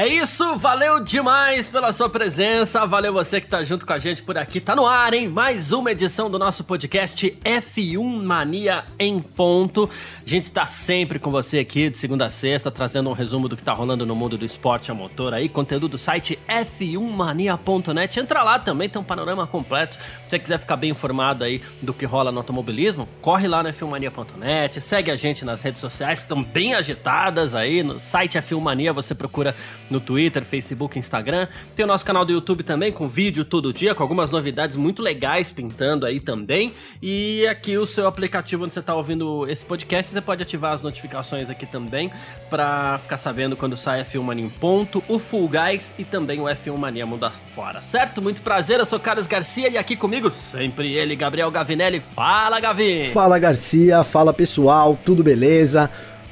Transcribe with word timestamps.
É 0.00 0.08
isso, 0.08 0.56
valeu 0.56 0.98
demais 0.98 1.68
pela 1.68 1.92
sua 1.92 2.08
presença, 2.08 2.86
valeu 2.86 3.12
você 3.12 3.38
que 3.38 3.46
tá 3.46 3.62
junto 3.62 3.84
com 3.84 3.92
a 3.92 3.98
gente 3.98 4.22
por 4.22 4.38
aqui, 4.38 4.58
tá 4.58 4.74
no 4.74 4.86
ar, 4.86 5.12
hein? 5.12 5.28
Mais 5.28 5.72
uma 5.72 5.92
edição 5.92 6.30
do 6.30 6.38
nosso 6.38 6.64
podcast 6.64 7.36
F1 7.44 8.22
Mania 8.22 8.82
em 8.98 9.20
ponto. 9.20 9.90
A 10.24 10.26
gente 10.26 10.50
tá 10.50 10.64
sempre 10.64 11.18
com 11.18 11.30
você 11.30 11.58
aqui 11.58 11.90
de 11.90 11.98
segunda 11.98 12.24
a 12.24 12.30
sexta, 12.30 12.70
trazendo 12.70 13.10
um 13.10 13.12
resumo 13.12 13.46
do 13.46 13.58
que 13.58 13.62
tá 13.62 13.74
rolando 13.74 14.06
no 14.06 14.16
mundo 14.16 14.38
do 14.38 14.44
esporte 14.46 14.90
a 14.90 14.94
motor 14.94 15.34
aí, 15.34 15.50
conteúdo 15.50 15.86
do 15.86 15.98
site 15.98 16.38
f1mania.net. 16.48 18.20
Entra 18.20 18.42
lá 18.42 18.58
também, 18.58 18.88
tem 18.88 19.02
um 19.02 19.04
panorama 19.04 19.46
completo. 19.46 19.96
Se 19.96 20.30
você 20.30 20.38
quiser 20.38 20.58
ficar 20.58 20.76
bem 20.76 20.92
informado 20.92 21.44
aí 21.44 21.60
do 21.82 21.92
que 21.92 22.06
rola 22.06 22.32
no 22.32 22.38
automobilismo, 22.38 23.06
corre 23.20 23.46
lá 23.46 23.62
no 23.62 23.68
f1mania.net, 23.68 24.80
segue 24.80 25.10
a 25.10 25.16
gente 25.16 25.44
nas 25.44 25.60
redes 25.60 25.82
sociais 25.82 26.20
que 26.20 26.24
estão 26.24 26.42
bem 26.42 26.74
agitadas 26.74 27.54
aí, 27.54 27.82
no 27.82 28.00
site 28.00 28.38
F1 28.38 28.62
Mania 28.62 28.94
você 28.94 29.14
procura 29.14 29.54
no 29.90 30.00
Twitter, 30.00 30.44
Facebook, 30.44 30.98
Instagram. 30.98 31.48
Tem 31.74 31.84
o 31.84 31.88
nosso 31.88 32.04
canal 32.04 32.24
do 32.24 32.32
YouTube 32.32 32.62
também, 32.62 32.92
com 32.92 33.08
vídeo 33.08 33.44
todo 33.44 33.72
dia, 33.72 33.94
com 33.94 34.02
algumas 34.02 34.30
novidades 34.30 34.76
muito 34.76 35.02
legais 35.02 35.50
pintando 35.50 36.06
aí 36.06 36.20
também. 36.20 36.72
E 37.02 37.46
aqui 37.46 37.76
o 37.76 37.86
seu 37.86 38.06
aplicativo 38.06 38.64
onde 38.64 38.74
você 38.74 38.80
está 38.80 38.94
ouvindo 38.94 39.48
esse 39.48 39.64
podcast, 39.64 40.12
você 40.12 40.20
pode 40.20 40.42
ativar 40.42 40.72
as 40.72 40.82
notificações 40.82 41.50
aqui 41.50 41.66
também 41.66 42.10
para 42.48 42.98
ficar 42.98 43.16
sabendo 43.16 43.56
quando 43.56 43.76
sai 43.76 44.02
F1 44.04 44.22
Mania 44.22 44.44
em 44.44 44.48
ponto, 44.48 45.02
o 45.08 45.18
Full 45.18 45.48
Guys 45.48 45.94
e 45.98 46.04
também 46.04 46.40
o 46.40 46.44
F1 46.44 46.76
Mania 46.76 47.06
Mundo 47.06 47.30
Fora, 47.54 47.82
certo? 47.82 48.22
Muito 48.22 48.42
prazer, 48.42 48.78
eu 48.78 48.86
sou 48.86 48.98
Carlos 48.98 49.26
Garcia 49.26 49.68
e 49.68 49.76
aqui 49.76 49.96
comigo 49.96 50.30
sempre 50.30 50.92
ele, 50.92 51.14
Gabriel 51.16 51.50
Gavinelli. 51.50 52.00
Fala, 52.00 52.60
Gavi! 52.60 53.10
Fala, 53.12 53.38
Garcia, 53.38 54.02
fala 54.04 54.32
pessoal, 54.32 54.98
tudo 55.04 55.22
beleza? 55.22 55.90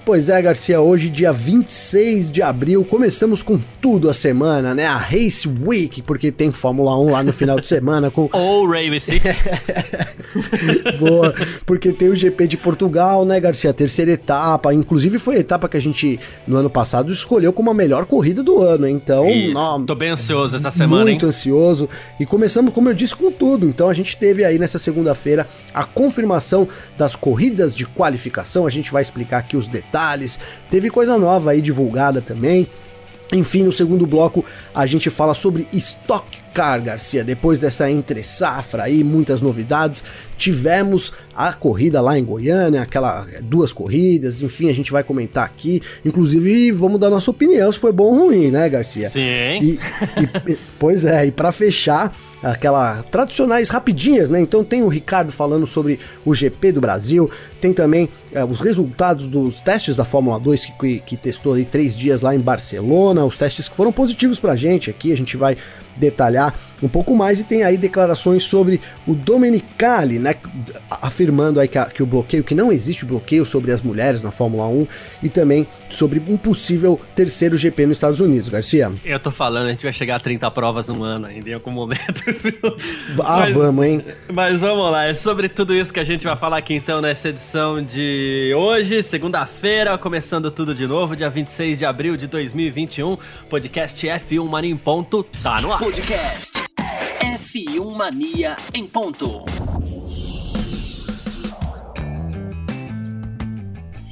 Pois 0.08 0.30
é, 0.30 0.40
Garcia, 0.40 0.80
hoje, 0.80 1.10
dia 1.10 1.34
26 1.34 2.30
de 2.30 2.40
abril, 2.40 2.82
começamos 2.82 3.42
com 3.42 3.60
tudo 3.78 4.08
a 4.08 4.14
semana, 4.14 4.74
né? 4.74 4.86
A 4.86 4.96
Race 4.96 5.46
Week, 5.46 6.00
porque 6.00 6.32
tem 6.32 6.50
Fórmula 6.50 6.98
1 6.98 7.10
lá 7.10 7.22
no 7.22 7.30
final 7.30 7.60
de 7.60 7.66
semana 7.66 8.10
com. 8.10 8.26
Ou 8.32 8.66
Race. 8.66 9.20
Boa, 10.98 11.34
porque 11.66 11.92
tem 11.92 12.08
o 12.08 12.16
GP 12.16 12.46
de 12.46 12.56
Portugal, 12.56 13.26
né, 13.26 13.38
Garcia? 13.38 13.70
Terceira 13.74 14.12
etapa. 14.12 14.72
Inclusive 14.72 15.18
foi 15.18 15.36
a 15.36 15.40
etapa 15.40 15.68
que 15.68 15.76
a 15.76 15.80
gente, 15.80 16.18
no 16.46 16.56
ano 16.56 16.70
passado, 16.70 17.12
escolheu 17.12 17.52
como 17.52 17.70
a 17.70 17.74
melhor 17.74 18.06
corrida 18.06 18.42
do 18.42 18.62
ano. 18.62 18.88
Então, 18.88 19.28
Isso. 19.28 19.84
tô 19.86 19.94
bem 19.94 20.08
ansioso 20.08 20.56
essa 20.56 20.70
semana, 20.70 21.04
Muito 21.04 21.24
hein? 21.24 21.28
ansioso. 21.28 21.86
E 22.18 22.24
começamos, 22.24 22.72
como 22.72 22.88
eu 22.88 22.94
disse, 22.94 23.14
com 23.14 23.30
tudo. 23.30 23.66
Então 23.66 23.90
a 23.90 23.94
gente 23.94 24.16
teve 24.16 24.42
aí 24.42 24.58
nessa 24.58 24.78
segunda-feira 24.78 25.46
a 25.74 25.84
confirmação 25.84 26.66
das 26.96 27.14
corridas 27.14 27.76
de 27.76 27.84
qualificação. 27.84 28.66
A 28.66 28.70
gente 28.70 28.90
vai 28.90 29.02
explicar 29.02 29.40
aqui 29.40 29.54
os 29.54 29.68
detalhes 29.68 29.97
detalhes. 29.98 30.38
Teve 30.70 30.90
coisa 30.90 31.18
nova 31.18 31.50
aí 31.50 31.60
divulgada 31.60 32.22
também. 32.22 32.68
Enfim, 33.32 33.62
no 33.64 33.72
segundo 33.72 34.06
bloco 34.06 34.42
a 34.74 34.86
gente 34.86 35.10
fala 35.10 35.34
sobre 35.34 35.66
Stock 35.72 36.38
Car, 36.54 36.82
Garcia. 36.82 37.24
Depois 37.24 37.58
dessa 37.58 37.90
entre 37.90 38.22
safra 38.22 38.84
aí, 38.84 39.04
muitas 39.04 39.42
novidades, 39.42 40.02
tivemos 40.38 41.12
a 41.34 41.52
corrida 41.52 42.00
lá 42.00 42.18
em 42.18 42.24
Goiânia, 42.24 42.80
aquela 42.80 43.26
duas 43.42 43.72
corridas, 43.72 44.40
enfim, 44.40 44.70
a 44.70 44.72
gente 44.72 44.90
vai 44.90 45.02
comentar 45.02 45.44
aqui. 45.44 45.82
Inclusive, 46.04 46.72
vamos 46.72 46.98
dar 46.98 47.10
nossa 47.10 47.30
opinião 47.30 47.70
se 47.70 47.78
foi 47.78 47.92
bom 47.92 48.04
ou 48.04 48.26
ruim, 48.26 48.50
né, 48.50 48.68
Garcia? 48.68 49.10
Sim. 49.10 49.20
E, 49.60 49.78
e, 50.46 50.58
pois 50.78 51.04
é, 51.04 51.26
e 51.26 51.32
para 51.32 51.50
fechar, 51.52 52.14
aquela 52.42 53.02
tradicionais 53.02 53.68
rapidinhas, 53.68 54.30
né? 54.30 54.40
Então 54.40 54.62
tem 54.62 54.82
o 54.82 54.88
Ricardo 54.88 55.32
falando 55.32 55.66
sobre 55.66 55.98
o 56.24 56.32
GP 56.32 56.72
do 56.72 56.80
Brasil, 56.80 57.30
tem 57.60 57.72
também 57.72 58.08
é, 58.32 58.44
os 58.44 58.60
resultados 58.60 59.26
dos 59.26 59.60
testes 59.60 59.96
da 59.96 60.04
Fórmula 60.04 60.38
2 60.38 60.66
que, 60.66 61.00
que 61.00 61.16
testou 61.16 61.54
aí 61.54 61.64
três 61.64 61.96
dias 61.96 62.22
lá 62.22 62.34
em 62.34 62.38
Barcelona, 62.38 63.24
os 63.24 63.36
testes 63.36 63.68
que 63.68 63.76
foram 63.76 63.92
positivos 63.92 64.38
pra 64.38 64.54
gente 64.54 64.88
aqui, 64.88 65.12
a 65.12 65.16
gente 65.16 65.36
vai 65.36 65.56
detalhar 65.98 66.54
um 66.82 66.88
pouco 66.88 67.14
mais 67.14 67.40
e 67.40 67.44
tem 67.44 67.62
aí 67.62 67.76
declarações 67.76 68.44
sobre 68.44 68.80
o 69.06 69.14
Domenicali, 69.14 70.18
né, 70.18 70.34
afirmando 70.90 71.60
aí 71.60 71.68
que, 71.68 71.78
a, 71.78 71.86
que, 71.86 72.02
o 72.02 72.06
bloqueio, 72.06 72.44
que 72.44 72.54
não 72.54 72.72
existe 72.72 73.04
bloqueio 73.04 73.44
sobre 73.44 73.72
as 73.72 73.82
mulheres 73.82 74.22
na 74.22 74.30
Fórmula 74.30 74.66
1 74.66 74.86
e 75.22 75.28
também 75.28 75.66
sobre 75.90 76.22
um 76.26 76.36
possível 76.36 77.00
terceiro 77.14 77.56
GP 77.56 77.86
nos 77.86 77.96
Estados 77.96 78.20
Unidos, 78.20 78.48
Garcia. 78.48 78.92
Eu 79.04 79.18
tô 79.18 79.30
falando, 79.30 79.66
a 79.66 79.70
gente 79.70 79.82
vai 79.82 79.92
chegar 79.92 80.16
a 80.16 80.20
30 80.20 80.50
provas 80.50 80.88
no 80.88 81.02
ano 81.02 81.26
ainda 81.26 81.50
em 81.50 81.54
algum 81.54 81.70
momento. 81.70 82.22
ah, 83.24 83.40
mas, 83.40 83.54
vamos, 83.54 83.86
hein? 83.86 84.04
Mas 84.32 84.60
vamos 84.60 84.90
lá, 84.90 85.06
é 85.06 85.14
sobre 85.14 85.48
tudo 85.48 85.74
isso 85.74 85.92
que 85.92 86.00
a 86.00 86.04
gente 86.04 86.24
vai 86.24 86.36
falar 86.36 86.58
aqui 86.58 86.74
então 86.74 87.00
nessa 87.00 87.28
edição 87.28 87.82
de 87.82 88.52
hoje, 88.56 89.02
segunda-feira, 89.02 89.98
começando 89.98 90.50
tudo 90.50 90.74
de 90.74 90.86
novo, 90.86 91.16
dia 91.16 91.28
26 91.28 91.78
de 91.78 91.84
abril 91.84 92.16
de 92.16 92.26
2021, 92.26 93.18
podcast 93.48 94.06
F1 94.06 94.48
Mania 94.48 94.70
em 94.70 94.76
ponto, 94.76 95.24
tá 95.42 95.60
no 95.60 95.72
ar. 95.72 95.87
Podcast 95.88 96.64
F1 97.22 97.96
Mania 97.96 98.56
em 98.74 98.84
ponto. 98.84 99.42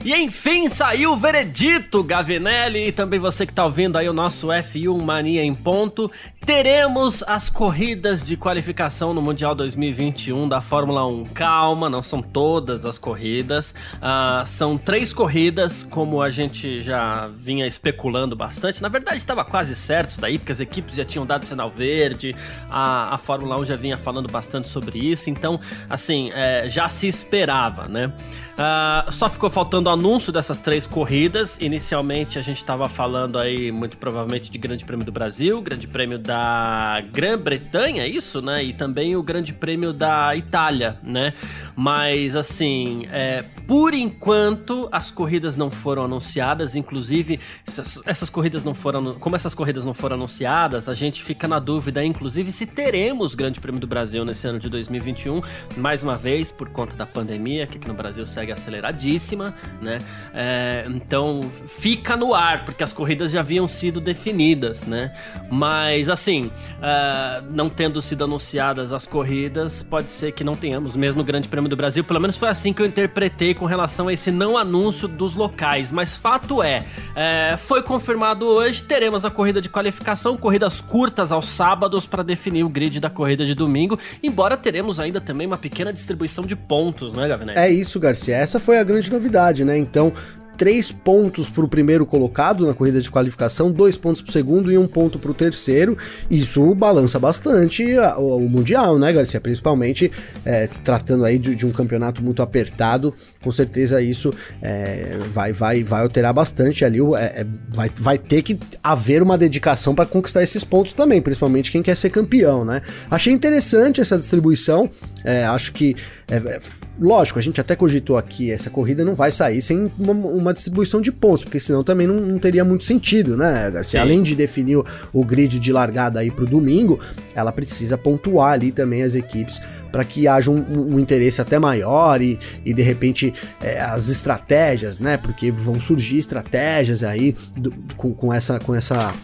E 0.03 0.15
enfim 0.15 0.71
saiu 0.71 1.13
o 1.13 1.17
veredito, 1.19 2.03
Gavinelli, 2.03 2.87
e 2.87 2.93
também 2.93 3.21
você 3.21 3.45
que 3.45 3.53
está 3.53 3.67
ouvindo 3.67 3.99
aí 3.99 4.09
o 4.09 4.15
nosso 4.15 4.47
F1 4.47 5.03
Mania 5.03 5.45
em 5.45 5.55
ponto. 5.55 6.11
Teremos 6.47 7.25
as 7.27 7.51
corridas 7.51 8.23
de 8.23 8.37
qualificação 8.37 9.13
no 9.13 9.21
Mundial 9.21 9.53
2021 9.53 10.49
da 10.49 10.61
Fórmula 10.61 11.05
1. 11.05 11.25
Calma, 11.35 11.91
não 11.91 12.01
são 12.01 12.23
todas 12.23 12.85
as 12.85 12.99
corridas. 12.99 13.75
Uh, 13.95 14.47
são 14.47 14.79
três 14.79 15.13
corridas, 15.13 15.83
como 15.83 16.23
a 16.23 16.31
gente 16.31 16.81
já 16.81 17.27
vinha 17.27 17.67
especulando 17.67 18.37
bastante. 18.37 18.81
Na 18.81 18.89
verdade, 18.89 19.17
estava 19.17 19.45
quase 19.45 19.75
certo 19.75 20.11
isso 20.11 20.21
daí, 20.21 20.39
porque 20.39 20.53
as 20.53 20.61
equipes 20.61 20.95
já 20.95 21.05
tinham 21.05 21.27
dado 21.27 21.45
sinal 21.45 21.69
verde. 21.69 22.37
A, 22.71 23.13
a 23.13 23.19
Fórmula 23.19 23.59
1 23.59 23.65
já 23.65 23.75
vinha 23.75 23.99
falando 23.99 24.29
bastante 24.31 24.69
sobre 24.69 25.01
isso. 25.01 25.29
Então, 25.29 25.59
assim, 25.91 26.31
é, 26.33 26.69
já 26.69 26.89
se 26.89 27.09
esperava, 27.09 27.89
né? 27.89 28.13
Uh, 28.57 29.11
só 29.11 29.29
ficou 29.29 29.51
faltando 29.51 29.91
o 29.91 29.93
anúncio 29.93 30.33
dessas 30.33 30.59
três 30.59 30.87
corridas. 30.87 31.59
Inicialmente, 31.61 32.39
a 32.39 32.43
gente 32.43 32.59
estava 32.59 32.89
falando 32.89 33.37
aí, 33.37 33.73
muito 33.73 33.97
provavelmente, 33.97 34.49
de 34.49 34.59
Grande 34.59 34.85
Prêmio 34.85 35.05
do 35.05 35.11
Brasil, 35.11 35.61
Grande 35.61 35.89
Prêmio 35.89 36.21
da 36.21 36.36
da 36.37 37.03
Grã-Bretanha, 37.13 38.03
é 38.03 38.09
isso, 38.09 38.43
né? 38.43 38.63
E 38.63 38.75
também 38.75 39.17
o 39.17 39.23
Grande 39.23 39.55
Prêmio 39.55 39.91
da 39.91 40.37
Itália, 40.37 40.99
né? 41.03 41.33
Mas 41.75 42.37
assim, 42.37 43.07
é, 43.11 43.43
por 43.67 43.95
enquanto 43.95 44.87
as 44.93 45.11
corridas 45.11 45.57
não 45.57 45.71
foram 45.71 46.05
anunciadas, 46.05 46.75
inclusive 46.75 47.41
essas, 47.67 48.03
essas, 48.05 48.29
corridas 48.29 48.63
não 48.63 48.75
foram, 48.75 49.15
como 49.15 49.35
essas 49.35 49.55
corridas 49.55 49.83
não 49.83 49.95
foram 49.95 50.17
anunciadas, 50.17 50.91
a 50.91 50.95
gente 50.95 51.23
fica 51.23 51.49
na 51.49 51.59
dúvida, 51.59 52.05
inclusive 52.05 52.53
se 52.53 52.67
teremos 52.67 53.33
o 53.33 53.37
Grande 53.37 53.59
Prêmio 53.59 53.81
do 53.81 53.87
Brasil 53.87 54.23
nesse 54.23 54.47
ano 54.47 54.59
de 54.59 54.69
2021, 54.69 55.41
mais 55.77 56.03
uma 56.03 56.19
vez 56.19 56.53
por 56.53 56.69
conta 56.69 56.95
da 56.97 57.07
pandemia, 57.07 57.67
que 57.67 57.79
aqui 57.79 57.89
no 57.89 57.95
Brasil 57.95 58.27
segue 58.27 58.53
aceleradíssima, 58.53 59.55
né? 59.81 59.99
É, 60.35 60.85
então 60.89 61.41
fica 61.67 62.15
no 62.15 62.35
ar 62.35 62.67
porque 62.67 62.85
as 62.85 62.93
corridas 62.93 63.31
já 63.31 63.41
haviam 63.41 63.67
sido 63.67 64.03
definidas, 64.03 64.85
né? 64.85 65.15
Mas 65.51 66.11
assim 66.11 66.26
assim, 66.27 66.51
uh, 66.79 67.45
não 67.51 67.71
tendo 67.71 68.03
sido 68.03 68.25
anunciadas 68.25 68.93
as 68.93 69.07
corridas, 69.07 69.83
pode 69.83 70.11
ser 70.11 70.33
que 70.33 70.43
não 70.43 70.55
tenhamos 70.55 70.97
mesmo 70.97 71.21
o 71.21 71.25
Grande 71.25 71.47
Prêmio 71.47 71.71
do 71.71 71.77
Brasil. 71.77 72.03
Pelo 72.03 72.21
menos 72.21 72.37
foi 72.37 72.49
assim 72.49 72.73
que 72.73 72.83
eu 72.83 72.87
interpretei 72.87 73.55
com 73.55 73.65
relação 73.65 74.09
a 74.09 74.13
esse 74.13 74.33
não 74.33 74.59
anúncio 74.59 75.07
dos 75.07 75.37
locais. 75.37 75.93
Mas 75.93 76.17
fato 76.17 76.63
é, 76.63 76.85
é 77.15 77.57
foi 77.57 77.83
confirmado 77.83 78.45
hoje, 78.45 78.83
teremos 78.83 79.25
a 79.25 79.31
corrida 79.31 79.61
de 79.61 79.69
qualificação, 79.69 80.37
corridas 80.37 80.81
curtas 80.81 81.31
aos 81.31 81.47
sábados 81.47 82.07
para 82.07 82.25
definir 82.25 82.65
o 82.65 82.69
grid 82.69 82.99
da 82.99 83.09
corrida 83.09 83.45
de 83.45 83.55
domingo. 83.55 83.99
Embora 84.23 84.57
teremos 84.57 84.99
ainda 84.99 85.21
também 85.21 85.47
uma 85.47 85.59
pequena 85.59 85.93
distribuição 85.93 86.45
de 86.45 86.57
pontos, 86.57 87.13
não 87.13 87.23
é, 87.23 87.29
Gavinelli? 87.29 87.59
É 87.59 87.71
isso, 87.71 88.01
Garcia. 88.01 88.37
Essa 88.37 88.59
foi 88.59 88.79
a 88.79 88.85
grande 88.85 89.13
novidade, 89.13 89.65
né? 89.65 89.79
Então, 89.79 90.13
três 90.57 90.91
pontos 90.91 91.49
para 91.49 91.65
o 91.65 91.69
primeiro 91.69 92.07
colocado 92.07 92.67
na 92.67 92.75
corrida 92.75 93.01
de 93.01 93.11
qualificação, 93.11 93.71
dois 93.71 93.97
pontos 93.97 94.21
para 94.21 94.31
o 94.31 94.33
segundo 94.33 94.73
e 94.73 94.79
um 94.79 94.87
ponto 94.87 95.19
para 95.19 95.31
o 95.31 95.35
terceiro. 95.35 95.97
Isso 96.31 96.75
balança 96.75 97.19
bastante 97.19 97.85
o, 98.19 98.37
o, 98.37 98.49
Mundial, 98.49 98.99
né, 98.99 99.13
Garcia? 99.13 99.41
Principalmente 99.41 100.11
é, 100.45 100.67
tratando 100.83 101.25
aí 101.25 101.39
de, 101.39 101.55
de, 101.55 101.67
um 101.67 101.73
campeonato 101.73 102.23
muito 102.23 102.43
apertado, 102.43 103.15
com 103.43 103.51
certeza 103.51 104.01
isso 104.01 104.33
é, 104.63 105.19
vai, 105.33 105.53
vai, 105.53 105.85
vai 105.85 106.03
alterar 106.03 106.33
bastante 106.33 106.85
ali. 106.85 107.01
É, 107.01 107.41
é, 107.41 107.47
vai, 107.69 107.91
vai 107.95 108.19
ter 108.19 108.43
que 108.43 108.59
haver 108.83 109.23
uma 109.23 109.37
dedicação 109.37 109.95
para 109.95 110.07
conquistar 110.07 110.43
esses 110.43 110.65
pontos 110.65 110.93
também, 110.93 111.21
principalmente 111.21 111.71
quem 111.71 111.83
quer 111.83 111.97
ser 111.97 112.11
campeão, 112.11 112.65
né? 112.65 112.81
Achei 113.11 113.33
interessante 113.33 114.01
essa 114.01 114.17
distribuição. 114.17 114.89
É, 115.27 115.45
acho 115.45 115.73
que, 115.73 115.97
é, 116.31 116.37
é, 116.37 116.61
lógico, 117.01 117.37
a 117.41 117.43
gente 117.43 117.61
até 117.61 117.75
cogitou 117.75 118.17
aqui, 118.17 118.53
essa 118.53 118.71
corrida 118.71 119.05
não 119.05 119.13
vai 119.13 119.33
sair 119.33 119.61
sem 119.61 119.91
uma, 119.99 120.13
uma 120.13 120.55
distribuição 120.55 121.01
de 121.01 121.11
pontos, 121.11 121.43
porque 121.43 121.59
senão 121.59 121.83
também 121.83 122.07
não, 122.07 122.15
não, 122.15 122.39
teria 122.39 122.65
muito 122.65 122.85
sentido, 122.85 123.37
né, 123.37 123.69
Garcia? 123.73 123.99
Sim. 123.99 124.07
Além 124.07 124.23
de 124.23 124.37
definir 124.37 124.77
o, 124.77 124.87
o 125.13 125.25
grid 125.25 125.59
de 125.59 125.73
largada 125.73 126.21
aí 126.21 126.31
pro 126.31 126.47
domingo, 126.47 127.01
ela 127.35 127.51
precisa 127.51 127.99
pontuar 127.99 128.53
ali 128.53 128.71
também 128.71 129.03
as 129.03 129.17
equipes 129.17 129.61
para 129.91 130.05
que 130.05 130.29
haja 130.29 130.51
um, 130.51 130.95
um, 130.95 131.01
interesse 131.01 131.41
até 131.41 131.59
maior 131.59 132.21
e, 132.21 132.39
e 132.65 132.73
de 132.73 132.83
repente 132.83 133.33
é, 133.63 133.81
as 133.81 134.09
estratégias, 134.09 135.01
né? 135.01 135.17
Porque 135.17 135.51
vão 135.51 135.81
surgir 135.81 136.19
estratégias 136.19 137.03
aí 137.03 137.35
do, 137.57 137.73
com, 137.97 138.13
com 138.13 138.33
essa 138.33 138.59
com 138.59 138.75
essa 138.75 139.15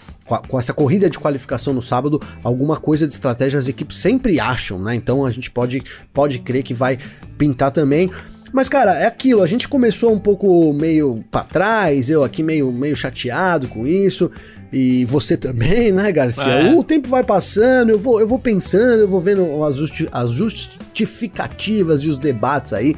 com 0.48 0.58
essa 0.58 0.72
corrida 0.72 1.10
de 1.10 1.18
qualificação 1.18 1.74
no 1.74 1.82
sábado, 1.82 2.20
alguma 2.42 2.76
coisa 2.76 3.06
de 3.06 3.12
estratégia 3.12 3.58
as 3.58 3.68
equipes 3.68 3.98
sempre 3.98 4.40
acham, 4.40 4.78
né? 4.78 4.94
Então 4.94 5.26
a 5.26 5.30
gente 5.30 5.50
pode, 5.50 5.82
pode 6.12 6.38
crer 6.38 6.62
que 6.62 6.72
vai 6.72 6.98
pintar 7.36 7.70
também. 7.70 8.10
Mas, 8.52 8.68
cara, 8.68 8.92
é 8.98 9.06
aquilo, 9.06 9.42
a 9.42 9.46
gente 9.46 9.66
começou 9.66 10.12
um 10.12 10.18
pouco 10.18 10.72
meio 10.74 11.24
para 11.30 11.42
trás, 11.42 12.10
eu 12.10 12.22
aqui 12.22 12.42
meio, 12.42 12.70
meio 12.70 12.94
chateado 12.94 13.66
com 13.66 13.86
isso, 13.86 14.30
e 14.72 15.04
você 15.04 15.36
também, 15.36 15.92
né, 15.92 16.10
Garcia? 16.10 16.44
É. 16.44 16.74
O 16.74 16.82
tempo 16.82 17.08
vai 17.08 17.22
passando, 17.22 17.90
eu 17.90 17.98
vou, 17.98 18.18
eu 18.20 18.26
vou 18.26 18.38
pensando, 18.38 19.00
eu 19.00 19.08
vou 19.08 19.20
vendo 19.20 19.62
as, 19.62 19.76
justi 19.76 20.08
as 20.10 20.30
justificativas 20.30 22.00
e 22.00 22.08
os 22.08 22.16
debates 22.16 22.72
aí, 22.72 22.96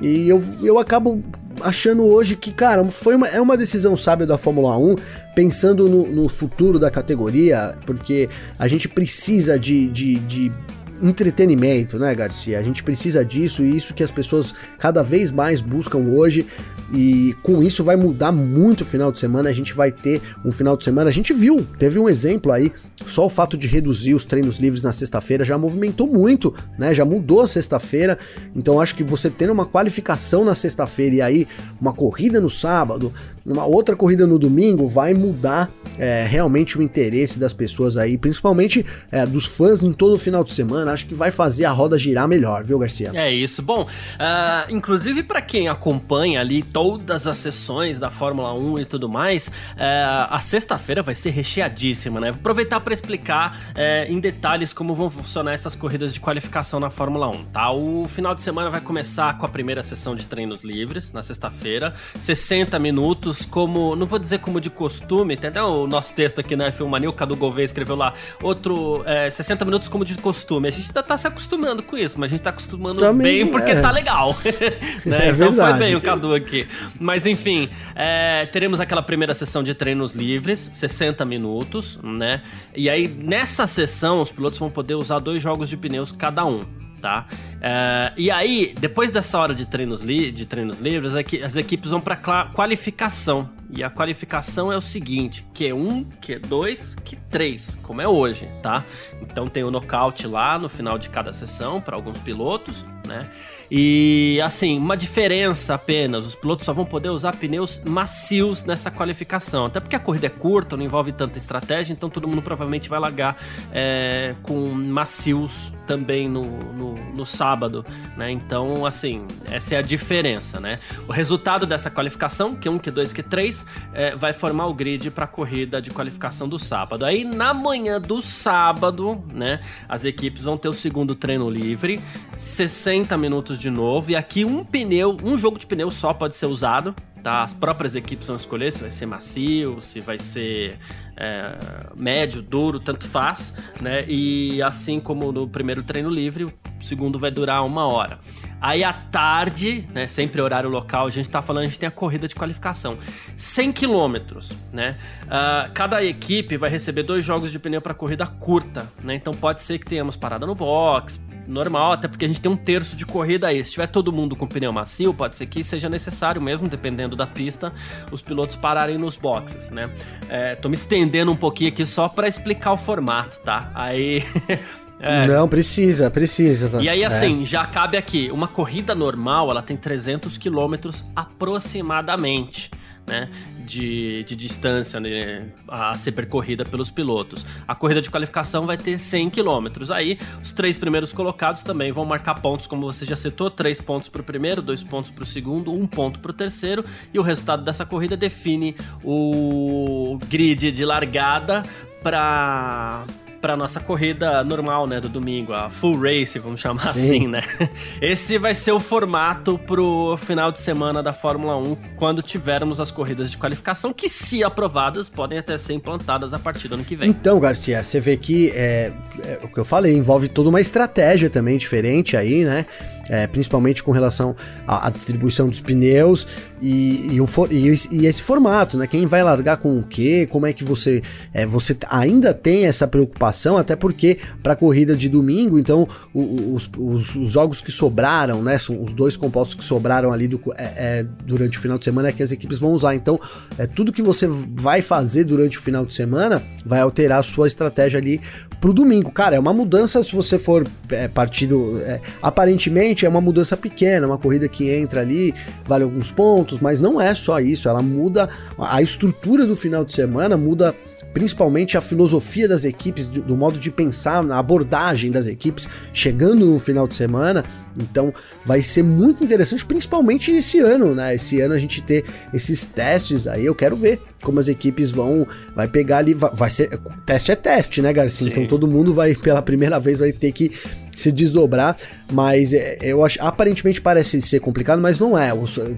e 0.00 0.28
eu, 0.28 0.42
eu 0.62 0.78
acabo 0.80 1.22
achando 1.60 2.02
hoje 2.02 2.34
que, 2.34 2.52
cara, 2.52 2.84
foi 2.86 3.14
uma, 3.14 3.28
é 3.28 3.40
uma 3.40 3.56
decisão 3.56 3.96
sábia 3.96 4.26
da 4.26 4.36
Fórmula 4.36 4.76
1, 4.76 4.96
pensando 5.34 5.88
no, 5.88 6.06
no 6.08 6.28
futuro 6.28 6.78
da 6.78 6.90
categoria, 6.90 7.76
porque 7.86 8.28
a 8.58 8.66
gente 8.66 8.88
precisa 8.88 9.56
de, 9.56 9.86
de, 9.88 10.16
de 10.20 10.52
entretenimento, 11.00 11.98
né, 11.98 12.14
Garcia? 12.14 12.58
A 12.58 12.62
gente 12.62 12.82
precisa 12.82 13.24
disso 13.24 13.62
e 13.62 13.76
isso 13.76 13.94
que 13.94 14.02
as 14.02 14.10
pessoas 14.10 14.54
cada 14.78 15.02
vez 15.02 15.30
mais 15.30 15.60
buscam 15.60 15.98
hoje. 15.98 16.46
E 16.92 17.34
com 17.42 17.62
isso 17.62 17.82
vai 17.82 17.96
mudar 17.96 18.30
muito 18.30 18.82
o 18.82 18.84
final 18.84 19.10
de 19.10 19.18
semana. 19.18 19.48
A 19.48 19.52
gente 19.52 19.72
vai 19.72 19.90
ter 19.90 20.20
um 20.44 20.52
final 20.52 20.76
de 20.76 20.84
semana. 20.84 21.08
A 21.08 21.12
gente 21.12 21.32
viu, 21.32 21.66
teve 21.78 21.98
um 21.98 22.08
exemplo 22.08 22.52
aí. 22.52 22.70
Só 23.06 23.26
o 23.26 23.30
fato 23.30 23.56
de 23.56 23.66
reduzir 23.66 24.14
os 24.14 24.24
treinos 24.24 24.58
livres 24.58 24.84
na 24.84 24.92
sexta-feira 24.92 25.44
já 25.44 25.56
movimentou 25.56 26.06
muito, 26.06 26.54
né? 26.78 26.94
Já 26.94 27.04
mudou 27.04 27.40
a 27.40 27.46
sexta-feira. 27.46 28.18
Então 28.54 28.80
acho 28.80 28.94
que 28.94 29.02
você 29.02 29.30
tendo 29.30 29.52
uma 29.52 29.66
qualificação 29.66 30.44
na 30.44 30.54
sexta-feira 30.54 31.16
e 31.16 31.22
aí 31.22 31.48
uma 31.80 31.92
corrida 31.92 32.40
no 32.40 32.50
sábado, 32.50 33.12
uma 33.44 33.64
outra 33.64 33.96
corrida 33.96 34.26
no 34.26 34.38
domingo, 34.38 34.88
vai 34.88 35.14
mudar 35.14 35.70
é, 35.98 36.24
realmente 36.26 36.78
o 36.78 36.82
interesse 36.82 37.38
das 37.38 37.52
pessoas 37.52 37.96
aí, 37.96 38.16
principalmente 38.16 38.84
é, 39.10 39.26
dos 39.26 39.46
fãs 39.46 39.82
em 39.82 39.92
todo 39.92 40.14
o 40.14 40.18
final 40.18 40.44
de 40.44 40.52
semana. 40.52 40.92
Acho 40.92 41.06
que 41.06 41.14
vai 41.14 41.30
fazer 41.30 41.64
a 41.64 41.70
roda 41.70 41.98
girar 41.98 42.28
melhor, 42.28 42.64
viu, 42.64 42.78
Garcia? 42.78 43.10
É 43.14 43.32
isso. 43.32 43.62
Bom, 43.62 43.82
uh, 43.82 44.72
inclusive 44.72 45.22
para 45.22 45.40
quem 45.40 45.68
acompanha 45.68 46.40
ali 46.40 46.62
todas 46.82 47.28
as 47.28 47.36
sessões 47.36 48.00
da 48.00 48.10
Fórmula 48.10 48.52
1 48.54 48.80
e 48.80 48.84
tudo 48.84 49.08
mais, 49.08 49.46
uh, 49.46 50.26
a 50.30 50.40
sexta-feira 50.40 51.00
vai 51.00 51.14
ser 51.14 51.30
recheadíssima, 51.30 52.18
né? 52.18 52.32
Vou 52.32 52.40
aproveitar 52.40 52.80
para 52.80 52.92
explicar 52.92 53.56
uh, 53.70 54.12
em 54.12 54.18
detalhes 54.18 54.72
como 54.72 54.92
vão 54.92 55.08
funcionar 55.08 55.52
essas 55.52 55.76
corridas 55.76 56.12
de 56.12 56.18
qualificação 56.18 56.80
na 56.80 56.90
Fórmula 56.90 57.28
1, 57.28 57.44
tá? 57.52 57.70
O 57.70 58.08
final 58.08 58.34
de 58.34 58.40
semana 58.40 58.68
vai 58.68 58.80
começar 58.80 59.38
com 59.38 59.46
a 59.46 59.48
primeira 59.48 59.80
sessão 59.80 60.16
de 60.16 60.26
treinos 60.26 60.64
livres, 60.64 61.12
na 61.12 61.22
sexta-feira, 61.22 61.94
60 62.18 62.76
minutos, 62.80 63.46
como, 63.46 63.94
não 63.94 64.04
vou 64.04 64.18
dizer 64.18 64.40
como 64.40 64.60
de 64.60 64.68
costume, 64.68 65.34
entendeu? 65.34 65.66
O 65.66 65.86
nosso 65.86 66.12
texto 66.12 66.40
aqui 66.40 66.56
na 66.56 66.72
F1 66.72 67.08
o 67.08 67.12
Cadu 67.12 67.36
Gouveia 67.36 67.64
escreveu 67.64 67.94
lá, 67.94 68.12
outro 68.42 69.04
é, 69.06 69.30
60 69.30 69.64
minutos 69.64 69.88
como 69.88 70.04
de 70.04 70.16
costume. 70.16 70.66
A 70.66 70.72
gente 70.72 70.88
ainda 70.88 71.02
tá 71.04 71.16
se 71.16 71.28
acostumando 71.28 71.80
com 71.80 71.96
isso, 71.96 72.18
mas 72.18 72.26
a 72.26 72.30
gente 72.32 72.42
tá 72.42 72.50
acostumando 72.50 72.98
Também, 72.98 73.44
bem 73.44 73.52
porque 73.52 73.70
é. 73.70 73.80
tá 73.80 73.92
legal. 73.92 74.34
né? 75.06 75.26
É 75.26 75.30
então 75.30 75.50
verdade. 75.52 75.78
foi 75.78 75.78
bem 75.78 75.94
o 75.94 76.00
Cadu 76.00 76.34
aqui. 76.34 76.66
Mas 76.98 77.26
enfim, 77.26 77.68
é, 77.94 78.46
teremos 78.46 78.80
aquela 78.80 79.02
primeira 79.02 79.34
sessão 79.34 79.62
de 79.62 79.74
treinos 79.74 80.14
livres, 80.14 80.70
60 80.72 81.24
minutos, 81.24 81.98
né? 82.02 82.42
E 82.74 82.88
aí 82.88 83.08
nessa 83.08 83.66
sessão 83.66 84.20
os 84.20 84.30
pilotos 84.30 84.58
vão 84.58 84.70
poder 84.70 84.94
usar 84.94 85.18
dois 85.18 85.42
jogos 85.42 85.68
de 85.68 85.76
pneus 85.76 86.12
cada 86.12 86.44
um 86.44 86.64
tá? 87.02 87.26
Uh, 87.56 88.14
e 88.16 88.30
aí, 88.30 88.72
depois 88.78 89.10
dessa 89.10 89.36
hora 89.36 89.52
de 89.52 89.66
treinos, 89.66 90.00
li 90.00 90.30
de 90.30 90.46
treinos 90.46 90.78
livres, 90.78 91.12
as 91.44 91.56
equipes 91.56 91.90
vão 91.90 92.00
para 92.00 92.16
qualificação. 92.54 93.50
E 93.72 93.82
a 93.82 93.88
qualificação 93.88 94.70
é 94.70 94.76
o 94.76 94.80
seguinte: 94.82 95.46
Q1, 95.54 96.06
Q2, 96.20 96.96
Q3, 96.96 97.76
como 97.82 98.02
é 98.02 98.06
hoje, 98.06 98.46
tá? 98.62 98.84
Então 99.22 99.46
tem 99.46 99.64
o 99.64 99.70
nocaute 99.70 100.26
lá 100.26 100.58
no 100.58 100.68
final 100.68 100.98
de 100.98 101.08
cada 101.08 101.32
sessão 101.32 101.80
para 101.80 101.96
alguns 101.96 102.18
pilotos, 102.18 102.84
né? 103.06 103.30
E 103.70 104.38
assim, 104.44 104.76
uma 104.76 104.94
diferença 104.94 105.74
apenas: 105.74 106.26
os 106.26 106.34
pilotos 106.34 106.66
só 106.66 106.74
vão 106.74 106.84
poder 106.84 107.08
usar 107.08 107.34
pneus 107.34 107.80
macios 107.88 108.64
nessa 108.64 108.90
qualificação. 108.90 109.64
Até 109.64 109.80
porque 109.80 109.96
a 109.96 110.00
corrida 110.00 110.26
é 110.26 110.30
curta, 110.30 110.76
não 110.76 110.84
envolve 110.84 111.10
tanta 111.10 111.38
estratégia, 111.38 111.94
então 111.94 112.10
todo 112.10 112.28
mundo 112.28 112.42
provavelmente 112.42 112.90
vai 112.90 113.00
largar 113.00 113.36
é, 113.72 114.34
com 114.42 114.68
macios 114.70 115.72
também 115.86 116.28
no, 116.28 116.44
no, 116.44 116.94
no, 117.14 117.26
sábado, 117.26 117.84
né? 118.16 118.30
Então, 118.30 118.86
assim, 118.86 119.26
essa 119.50 119.74
é 119.74 119.78
a 119.78 119.82
diferença, 119.82 120.60
né? 120.60 120.78
O 121.08 121.12
resultado 121.12 121.66
dessa 121.66 121.90
qualificação, 121.90 122.56
Q1, 122.56 122.80
Q2, 122.80 123.22
Q3, 123.22 123.61
é, 123.92 124.14
vai 124.14 124.32
formar 124.32 124.66
o 124.66 124.74
grid 124.74 125.10
para 125.10 125.24
a 125.24 125.28
corrida 125.28 125.80
de 125.80 125.90
qualificação 125.90 126.48
do 126.48 126.58
sábado. 126.58 127.04
Aí, 127.04 127.24
na 127.24 127.52
manhã 127.52 128.00
do 128.00 128.20
sábado, 128.20 129.22
né, 129.32 129.60
as 129.88 130.04
equipes 130.04 130.42
vão 130.42 130.56
ter 130.56 130.68
o 130.68 130.72
segundo 130.72 131.14
treino 131.14 131.48
livre, 131.48 132.00
60 132.36 133.16
minutos 133.16 133.58
de 133.58 133.70
novo, 133.70 134.10
e 134.10 134.16
aqui 134.16 134.44
um 134.44 134.64
pneu, 134.64 135.16
um 135.22 135.36
jogo 135.36 135.58
de 135.58 135.66
pneu 135.66 135.90
só 135.90 136.12
pode 136.12 136.34
ser 136.34 136.46
usado, 136.46 136.94
tá? 137.22 137.42
As 137.42 137.54
próprias 137.54 137.94
equipes 137.94 138.26
vão 138.26 138.36
escolher 138.36 138.72
se 138.72 138.80
vai 138.80 138.90
ser 138.90 139.06
macio, 139.06 139.80
se 139.80 140.00
vai 140.00 140.18
ser 140.18 140.78
é, 141.16 141.54
médio, 141.96 142.42
duro, 142.42 142.80
tanto 142.80 143.06
faz, 143.06 143.54
né? 143.80 144.04
E 144.08 144.62
assim 144.62 144.98
como 144.98 145.30
no 145.30 145.48
primeiro 145.48 145.82
treino 145.82 146.10
livre, 146.10 146.44
o 146.44 146.52
segundo 146.80 147.18
vai 147.18 147.30
durar 147.30 147.64
uma 147.64 147.86
hora. 147.86 148.18
Aí 148.60 148.84
à 148.84 148.92
tarde, 148.92 149.88
né, 149.92 150.06
sempre 150.06 150.40
horário 150.40 150.70
local, 150.70 151.06
a 151.06 151.10
gente 151.10 151.28
tá 151.28 151.42
falando, 151.42 151.64
a 151.64 151.66
gente 151.66 151.80
tem 151.80 151.88
a 151.88 151.90
corrida 151.90 152.28
de 152.28 152.34
qualificação. 152.34 152.96
100 153.36 153.72
quilômetros, 153.72 154.52
né? 154.72 154.96
Uh, 155.24 155.72
cada 155.72 156.04
equipe 156.04 156.56
vai 156.56 156.70
receber 156.70 157.02
dois 157.02 157.24
jogos 157.24 157.50
de 157.50 157.58
pneu 157.58 157.80
para 157.80 157.92
corrida 157.92 158.24
curta, 158.24 158.88
né? 159.02 159.16
Então 159.16 159.32
pode 159.32 159.62
ser 159.62 159.80
que 159.80 159.86
tenhamos 159.86 160.16
parada 160.16 160.46
no 160.46 160.54
box, 160.54 161.20
normal, 161.46 161.92
até 161.92 162.08
porque 162.08 162.24
a 162.24 162.28
gente 162.28 162.40
tem 162.40 162.50
um 162.50 162.56
terço 162.56 162.96
de 162.96 163.04
corrida 163.04 163.48
aí. 163.48 163.64
Se 163.64 163.72
tiver 163.72 163.86
todo 163.86 164.12
mundo 164.12 164.36
com 164.36 164.46
pneu 164.46 164.72
macio, 164.72 165.12
pode 165.12 165.36
ser 165.36 165.46
que 165.46 165.62
seja 165.62 165.88
necessário 165.88 166.40
mesmo, 166.40 166.68
dependendo 166.68 167.16
da 167.16 167.26
pista, 167.26 167.72
os 168.10 168.22
pilotos 168.22 168.56
pararem 168.56 168.98
nos 168.98 169.16
boxes, 169.16 169.70
né? 169.70 169.90
É, 170.28 170.54
tô 170.54 170.68
me 170.68 170.74
estendendo 170.74 171.30
um 171.30 171.36
pouquinho 171.36 171.70
aqui 171.70 171.84
só 171.86 172.08
para 172.08 172.28
explicar 172.28 172.72
o 172.72 172.76
formato, 172.76 173.40
tá? 173.40 173.70
Aí. 173.74 174.24
É. 175.04 175.26
Não, 175.26 175.48
precisa, 175.48 176.08
precisa. 176.12 176.68
Tá? 176.68 176.80
E 176.80 176.88
aí, 176.88 177.04
assim, 177.04 177.42
é. 177.42 177.44
já 177.44 177.66
cabe 177.66 177.96
aqui. 177.96 178.30
Uma 178.30 178.46
corrida 178.46 178.94
normal, 178.94 179.50
ela 179.50 179.60
tem 179.60 179.76
300 179.76 180.38
quilômetros 180.38 181.04
aproximadamente 181.16 182.70
né, 183.06 183.28
de, 183.62 184.24
de 184.24 184.36
distância 184.36 185.00
né, 185.00 185.48
a 185.68 185.94
ser 185.94 186.12
percorrida 186.12 186.64
pelos 186.64 186.90
pilotos. 186.90 187.44
A 187.66 187.74
corrida 187.74 188.00
de 188.00 188.10
qualificação 188.10 188.66
vai 188.66 188.76
ter 188.76 188.98
100 188.98 189.30
km. 189.30 189.68
Aí, 189.92 190.18
os 190.42 190.52
três 190.52 190.76
primeiros 190.76 191.12
colocados 191.12 191.62
também 191.62 191.92
vão 191.92 192.04
marcar 192.04 192.34
pontos, 192.40 192.66
como 192.66 192.90
você 192.90 193.04
já 193.04 193.16
citou: 193.16 193.50
três 193.50 193.80
pontos 193.80 194.08
para 194.08 194.20
o 194.20 194.24
primeiro, 194.24 194.60
dois 194.60 194.82
pontos 194.82 195.10
para 195.10 195.24
o 195.24 195.26
segundo, 195.26 195.72
um 195.72 195.86
ponto 195.86 196.20
para 196.20 196.30
o 196.30 196.34
terceiro. 196.34 196.84
E 197.12 197.18
o 197.18 197.22
resultado 197.22 197.64
dessa 197.64 197.86
corrida 197.86 198.16
define 198.16 198.76
o 199.04 200.18
grid 200.28 200.70
de 200.70 200.84
largada 200.84 201.62
para 202.02 203.04
para 203.42 203.56
nossa 203.56 203.80
corrida 203.80 204.44
normal, 204.44 204.86
né, 204.86 205.00
do 205.00 205.08
domingo, 205.08 205.52
a 205.52 205.68
full 205.68 205.98
race, 206.00 206.38
vamos 206.38 206.60
chamar 206.60 206.84
Sim. 206.84 207.00
assim, 207.00 207.26
né? 207.26 207.42
Esse 208.00 208.38
vai 208.38 208.54
ser 208.54 208.70
o 208.70 208.78
formato 208.78 209.58
pro 209.58 210.16
final 210.16 210.52
de 210.52 210.60
semana 210.60 211.02
da 211.02 211.12
Fórmula 211.12 211.56
1, 211.56 211.76
quando 211.96 212.22
tivermos 212.22 212.78
as 212.78 212.92
corridas 212.92 213.32
de 213.32 213.36
qualificação, 213.36 213.92
que 213.92 214.08
se 214.08 214.44
aprovadas, 214.44 215.08
podem 215.08 215.38
até 215.38 215.58
ser 215.58 215.72
implantadas 215.72 216.32
a 216.32 216.38
partir 216.38 216.68
do 216.68 216.76
ano 216.76 216.84
que 216.84 216.94
vem. 216.94 217.10
Então, 217.10 217.40
Garcia, 217.40 217.82
você 217.82 217.98
vê 217.98 218.16
que 218.16 218.50
é, 218.54 218.92
é 219.24 219.40
o 219.42 219.48
que 219.48 219.58
eu 219.58 219.64
falei, 219.64 219.92
envolve 219.92 220.28
toda 220.28 220.48
uma 220.48 220.60
estratégia 220.60 221.28
também 221.28 221.58
diferente 221.58 222.16
aí, 222.16 222.44
né? 222.44 222.64
É, 223.08 223.26
principalmente 223.26 223.82
com 223.82 223.90
relação 223.90 224.36
à, 224.66 224.86
à, 224.86 224.90
distribuição 224.90 225.48
dos 225.48 225.60
pneus 225.60 226.26
e, 226.62 227.14
e, 227.14 227.20
o, 227.20 227.28
e, 227.50 227.74
e, 227.90 228.06
esse 228.06 228.22
formato, 228.22 228.78
né? 228.78 228.86
Quem 228.86 229.04
vai 229.04 229.22
largar 229.22 229.56
com 229.56 229.80
o 229.80 229.82
quê? 229.82 230.26
Como 230.30 230.46
é 230.46 230.52
que 230.52 230.62
você, 230.62 231.02
é, 231.34 231.44
você 231.44 231.76
ainda 231.90 232.32
tem 232.32 232.66
essa 232.66 232.86
preocupação 232.86 233.31
preocupação, 233.32 233.56
até 233.56 233.74
porque 233.74 234.18
para 234.42 234.52
a 234.52 234.56
corrida 234.56 234.94
de 234.94 235.08
domingo, 235.08 235.58
então 235.58 235.88
os, 236.14 236.70
os, 236.76 237.16
os, 237.16 237.32
jogos 237.32 237.60
que 237.60 237.72
sobraram, 237.72 238.42
né, 238.42 238.58
são 238.58 238.82
os 238.82 238.92
dois 238.92 239.16
compostos 239.16 239.54
que 239.54 239.64
sobraram 239.64 240.12
ali 240.12 240.28
do, 240.28 240.40
é, 240.56 241.00
é, 241.00 241.06
durante 241.24 241.58
o 241.58 241.60
final 241.60 241.78
de 241.78 241.84
semana 241.84 242.08
é 242.08 242.12
que 242.12 242.22
as 242.22 242.30
equipes 242.30 242.58
vão 242.58 242.72
usar. 242.72 242.94
Então, 242.94 243.18
é 243.58 243.66
tudo 243.66 243.92
que 243.92 244.02
você 244.02 244.28
vai 244.28 244.82
fazer 244.82 245.24
durante 245.24 245.58
o 245.58 245.60
final 245.60 245.86
de 245.86 245.94
semana 245.94 246.42
vai 246.64 246.80
alterar 246.80 247.20
a 247.20 247.22
sua 247.22 247.46
estratégia 247.46 247.98
ali 247.98 248.20
pro 248.60 248.72
domingo. 248.72 249.10
Cara, 249.10 249.34
é 249.36 249.38
uma 249.38 249.52
mudança 249.52 250.02
se 250.02 250.14
você 250.14 250.38
for 250.38 250.66
é, 250.90 251.08
partido. 251.08 251.80
É, 251.80 252.00
aparentemente 252.22 253.06
é 253.06 253.08
uma 253.08 253.20
mudança 253.20 253.56
pequena, 253.56 254.06
uma 254.06 254.18
corrida 254.18 254.48
que 254.48 254.70
entra 254.70 255.00
ali, 255.00 255.34
vale 255.64 255.84
alguns 255.84 256.10
pontos, 256.10 256.58
mas 256.60 256.80
não 256.80 257.00
é 257.00 257.14
só 257.14 257.40
isso. 257.40 257.68
Ela 257.68 257.82
muda 257.82 258.28
a 258.58 258.82
estrutura 258.82 259.46
do 259.46 259.56
final 259.56 259.84
de 259.84 259.92
semana, 259.92 260.36
muda 260.36 260.74
principalmente 261.12 261.76
a 261.76 261.80
filosofia 261.80 262.48
das 262.48 262.64
equipes, 262.64 263.06
do 263.08 263.36
modo 263.36 263.58
de 263.58 263.70
pensar, 263.70 264.24
a 264.30 264.38
abordagem 264.38 265.10
das 265.10 265.26
equipes 265.26 265.68
chegando 265.92 266.46
no 266.46 266.58
final 266.58 266.86
de 266.86 266.94
semana. 266.94 267.44
Então 267.76 268.12
vai 268.44 268.62
ser 268.62 268.82
muito 268.82 269.24
interessante, 269.24 269.64
principalmente 269.64 270.30
esse 270.30 270.58
ano, 270.58 270.94
né? 270.94 271.14
Esse 271.14 271.40
ano 271.40 271.54
a 271.54 271.58
gente 271.58 271.82
ter 271.82 272.04
esses 272.32 272.64
testes 272.64 273.26
aí, 273.26 273.44
eu 273.44 273.54
quero 273.54 273.76
ver 273.76 274.00
como 274.22 274.38
as 274.38 274.48
equipes 274.48 274.90
vão 274.90 275.26
vai 275.54 275.66
pegar 275.66 275.98
ali, 275.98 276.14
vai, 276.14 276.30
vai 276.32 276.50
ser 276.50 276.78
teste 277.04 277.32
é 277.32 277.36
teste, 277.36 277.82
né, 277.82 277.92
Garcia? 277.92 278.28
Então 278.28 278.46
todo 278.46 278.68
mundo 278.68 278.94
vai 278.94 279.14
pela 279.14 279.42
primeira 279.42 279.80
vez 279.80 279.98
vai 279.98 280.12
ter 280.12 280.32
que 280.32 280.52
se 280.94 281.10
desdobrar, 281.10 281.76
mas 282.12 282.52
é, 282.52 282.78
eu 282.82 283.04
acho 283.04 283.20
aparentemente 283.22 283.80
parece 283.80 284.20
ser 284.20 284.40
complicado, 284.40 284.80
mas 284.80 284.98
não 284.98 285.18
é. 285.18 285.30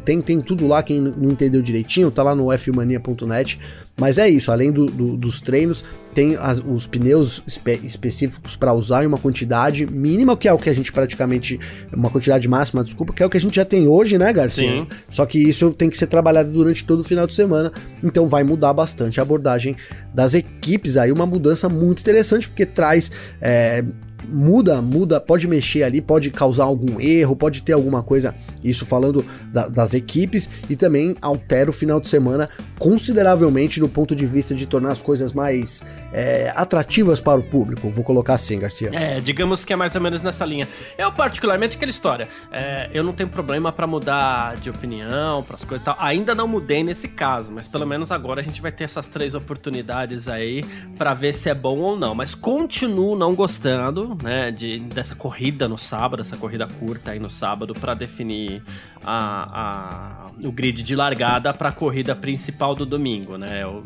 Tem, 0.04 0.20
tem 0.20 0.40
tudo 0.40 0.66
lá, 0.66 0.82
quem 0.82 1.00
não 1.00 1.30
entendeu 1.30 1.62
direitinho, 1.62 2.10
tá 2.10 2.22
lá 2.22 2.34
no 2.34 2.56
fmania.net. 2.56 3.58
Mas 3.96 4.18
é 4.18 4.28
isso, 4.28 4.50
além 4.50 4.72
do, 4.72 4.86
do, 4.86 5.16
dos 5.16 5.40
treinos, 5.40 5.84
tem 6.12 6.36
as, 6.36 6.58
os 6.58 6.86
pneus 6.86 7.42
espe 7.46 7.80
específicos 7.84 8.56
para 8.56 8.72
usar 8.72 9.04
em 9.04 9.06
uma 9.06 9.18
quantidade 9.18 9.86
mínima, 9.86 10.36
que 10.36 10.48
é 10.48 10.52
o 10.52 10.58
que 10.58 10.68
a 10.68 10.74
gente 10.74 10.92
praticamente. 10.92 11.60
Uma 11.92 12.10
quantidade 12.10 12.48
máxima, 12.48 12.82
desculpa, 12.82 13.12
que 13.12 13.22
é 13.22 13.26
o 13.26 13.30
que 13.30 13.36
a 13.36 13.40
gente 13.40 13.54
já 13.54 13.64
tem 13.64 13.86
hoje, 13.86 14.18
né, 14.18 14.32
Garcia? 14.32 14.68
Sim. 14.68 14.86
Só 15.08 15.24
que 15.24 15.38
isso 15.38 15.70
tem 15.72 15.88
que 15.88 15.96
ser 15.96 16.08
trabalhado 16.08 16.50
durante 16.50 16.84
todo 16.84 17.00
o 17.00 17.04
final 17.04 17.26
de 17.26 17.34
semana, 17.34 17.70
então 18.02 18.26
vai 18.26 18.42
mudar 18.42 18.72
bastante 18.72 19.20
a 19.20 19.22
abordagem 19.22 19.76
das 20.12 20.34
equipes 20.34 20.96
aí, 20.96 21.12
uma 21.12 21.26
mudança 21.26 21.68
muito 21.68 22.00
interessante, 22.00 22.48
porque 22.48 22.66
traz. 22.66 23.12
É, 23.40 23.84
muda, 24.28 24.80
muda, 24.80 25.20
pode 25.20 25.46
mexer 25.46 25.82
ali, 25.82 26.00
pode 26.00 26.30
causar 26.30 26.64
algum 26.64 27.00
erro, 27.00 27.36
pode 27.36 27.62
ter 27.62 27.72
alguma 27.72 28.02
coisa, 28.02 28.34
isso 28.62 28.84
falando 28.84 29.24
da, 29.52 29.68
das 29.68 29.94
equipes, 29.94 30.48
e 30.68 30.76
também 30.76 31.16
altera 31.20 31.70
o 31.70 31.72
final 31.72 32.00
de 32.00 32.08
semana 32.08 32.48
consideravelmente 32.78 33.80
do 33.80 33.88
ponto 33.88 34.14
de 34.14 34.26
vista 34.26 34.54
de 34.54 34.66
tornar 34.66 34.92
as 34.92 35.00
coisas 35.00 35.32
mais 35.32 35.82
é, 36.12 36.52
atrativas 36.54 37.20
para 37.20 37.40
o 37.40 37.42
público. 37.42 37.88
Vou 37.88 38.04
colocar 38.04 38.34
assim, 38.34 38.58
Garcia. 38.58 38.90
É, 38.92 39.20
digamos 39.20 39.64
que 39.64 39.72
é 39.72 39.76
mais 39.76 39.94
ou 39.94 40.00
menos 40.00 40.22
nessa 40.22 40.44
linha. 40.44 40.68
Eu, 40.98 41.12
particularmente, 41.12 41.76
aquela 41.76 41.90
história, 41.90 42.28
é, 42.52 42.90
eu 42.92 43.02
não 43.02 43.12
tenho 43.12 43.28
problema 43.28 43.72
para 43.72 43.86
mudar 43.86 44.56
de 44.56 44.70
opinião, 44.70 45.42
para 45.42 45.56
as 45.56 45.64
coisas 45.64 45.82
e 45.82 45.84
tal. 45.84 45.96
Ainda 45.98 46.34
não 46.34 46.46
mudei 46.46 46.82
nesse 46.82 47.08
caso, 47.08 47.52
mas 47.52 47.66
pelo 47.66 47.86
menos 47.86 48.10
agora 48.12 48.40
a 48.40 48.44
gente 48.44 48.60
vai 48.60 48.72
ter 48.72 48.84
essas 48.84 49.06
três 49.06 49.34
oportunidades 49.34 50.28
aí 50.28 50.62
para 50.98 51.14
ver 51.14 51.34
se 51.34 51.48
é 51.48 51.54
bom 51.54 51.78
ou 51.78 51.96
não. 51.96 52.14
Mas 52.14 52.34
continuo 52.34 53.16
não 53.16 53.34
gostando, 53.34 54.13
né, 54.22 54.50
de, 54.50 54.80
dessa 54.80 55.14
corrida 55.14 55.68
no 55.68 55.78
sábado, 55.78 56.20
essa 56.20 56.36
corrida 56.36 56.66
curta 56.66 57.12
aí 57.12 57.18
no 57.18 57.30
sábado 57.30 57.74
para 57.74 57.94
definir 57.94 58.62
a, 59.04 60.28
a, 60.28 60.46
o 60.46 60.52
grid 60.52 60.82
de 60.82 60.96
largada 60.96 61.52
para 61.52 61.68
a 61.68 61.72
corrida 61.72 62.14
principal 62.14 62.74
do 62.74 62.86
domingo, 62.86 63.36
né? 63.36 63.62
Eu, 63.62 63.82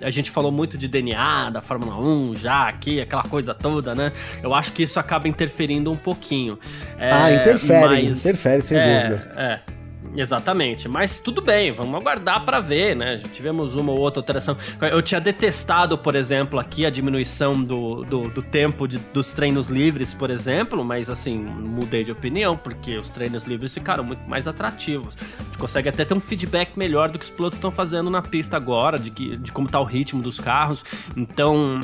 a 0.00 0.10
gente 0.10 0.30
falou 0.30 0.50
muito 0.50 0.76
de 0.76 0.88
DNA 0.88 1.50
da 1.50 1.60
Fórmula 1.60 1.98
1 1.98 2.36
já 2.36 2.68
aqui, 2.68 3.00
aquela 3.00 3.22
coisa 3.22 3.54
toda, 3.54 3.94
né? 3.94 4.12
Eu 4.42 4.54
acho 4.54 4.72
que 4.72 4.82
isso 4.82 4.98
acaba 4.98 5.28
interferindo 5.28 5.90
um 5.90 5.96
pouquinho. 5.96 6.58
É, 6.98 7.12
ah, 7.12 7.32
interfere, 7.32 8.04
mas, 8.04 8.18
interfere 8.20 8.62
sem 8.62 8.78
é, 8.78 9.08
dúvida. 9.08 9.32
É. 9.36 9.81
Exatamente, 10.14 10.88
mas 10.88 11.20
tudo 11.20 11.40
bem, 11.40 11.70
vamos 11.70 11.94
aguardar 11.94 12.44
para 12.44 12.60
ver, 12.60 12.94
né? 12.94 13.16
Já 13.16 13.28
tivemos 13.28 13.76
uma 13.76 13.92
ou 13.92 13.98
outra 13.98 14.20
alteração. 14.20 14.56
Eu 14.80 15.00
tinha 15.00 15.20
detestado, 15.20 15.96
por 15.96 16.14
exemplo, 16.14 16.60
aqui 16.60 16.84
a 16.84 16.90
diminuição 16.90 17.54
do, 17.62 18.04
do, 18.04 18.28
do 18.28 18.42
tempo 18.42 18.86
de, 18.86 18.98
dos 18.98 19.32
treinos 19.32 19.68
livres, 19.68 20.12
por 20.12 20.30
exemplo, 20.30 20.84
mas 20.84 21.08
assim, 21.08 21.38
mudei 21.38 22.04
de 22.04 22.12
opinião, 22.12 22.56
porque 22.56 22.98
os 22.98 23.08
treinos 23.08 23.44
livres 23.44 23.72
ficaram 23.72 24.04
muito 24.04 24.28
mais 24.28 24.46
atrativos. 24.46 25.16
A 25.38 25.44
gente 25.44 25.58
consegue 25.58 25.88
até 25.88 26.04
ter 26.04 26.14
um 26.14 26.20
feedback 26.20 26.76
melhor 26.76 27.08
do 27.08 27.18
que 27.18 27.24
os 27.24 27.30
pilotos 27.30 27.56
estão 27.56 27.70
fazendo 27.70 28.10
na 28.10 28.20
pista 28.20 28.56
agora, 28.56 28.98
de, 28.98 29.10
que, 29.10 29.36
de 29.36 29.50
como 29.50 29.68
tá 29.68 29.80
o 29.80 29.84
ritmo 29.84 30.22
dos 30.22 30.38
carros. 30.38 30.84
Então, 31.16 31.80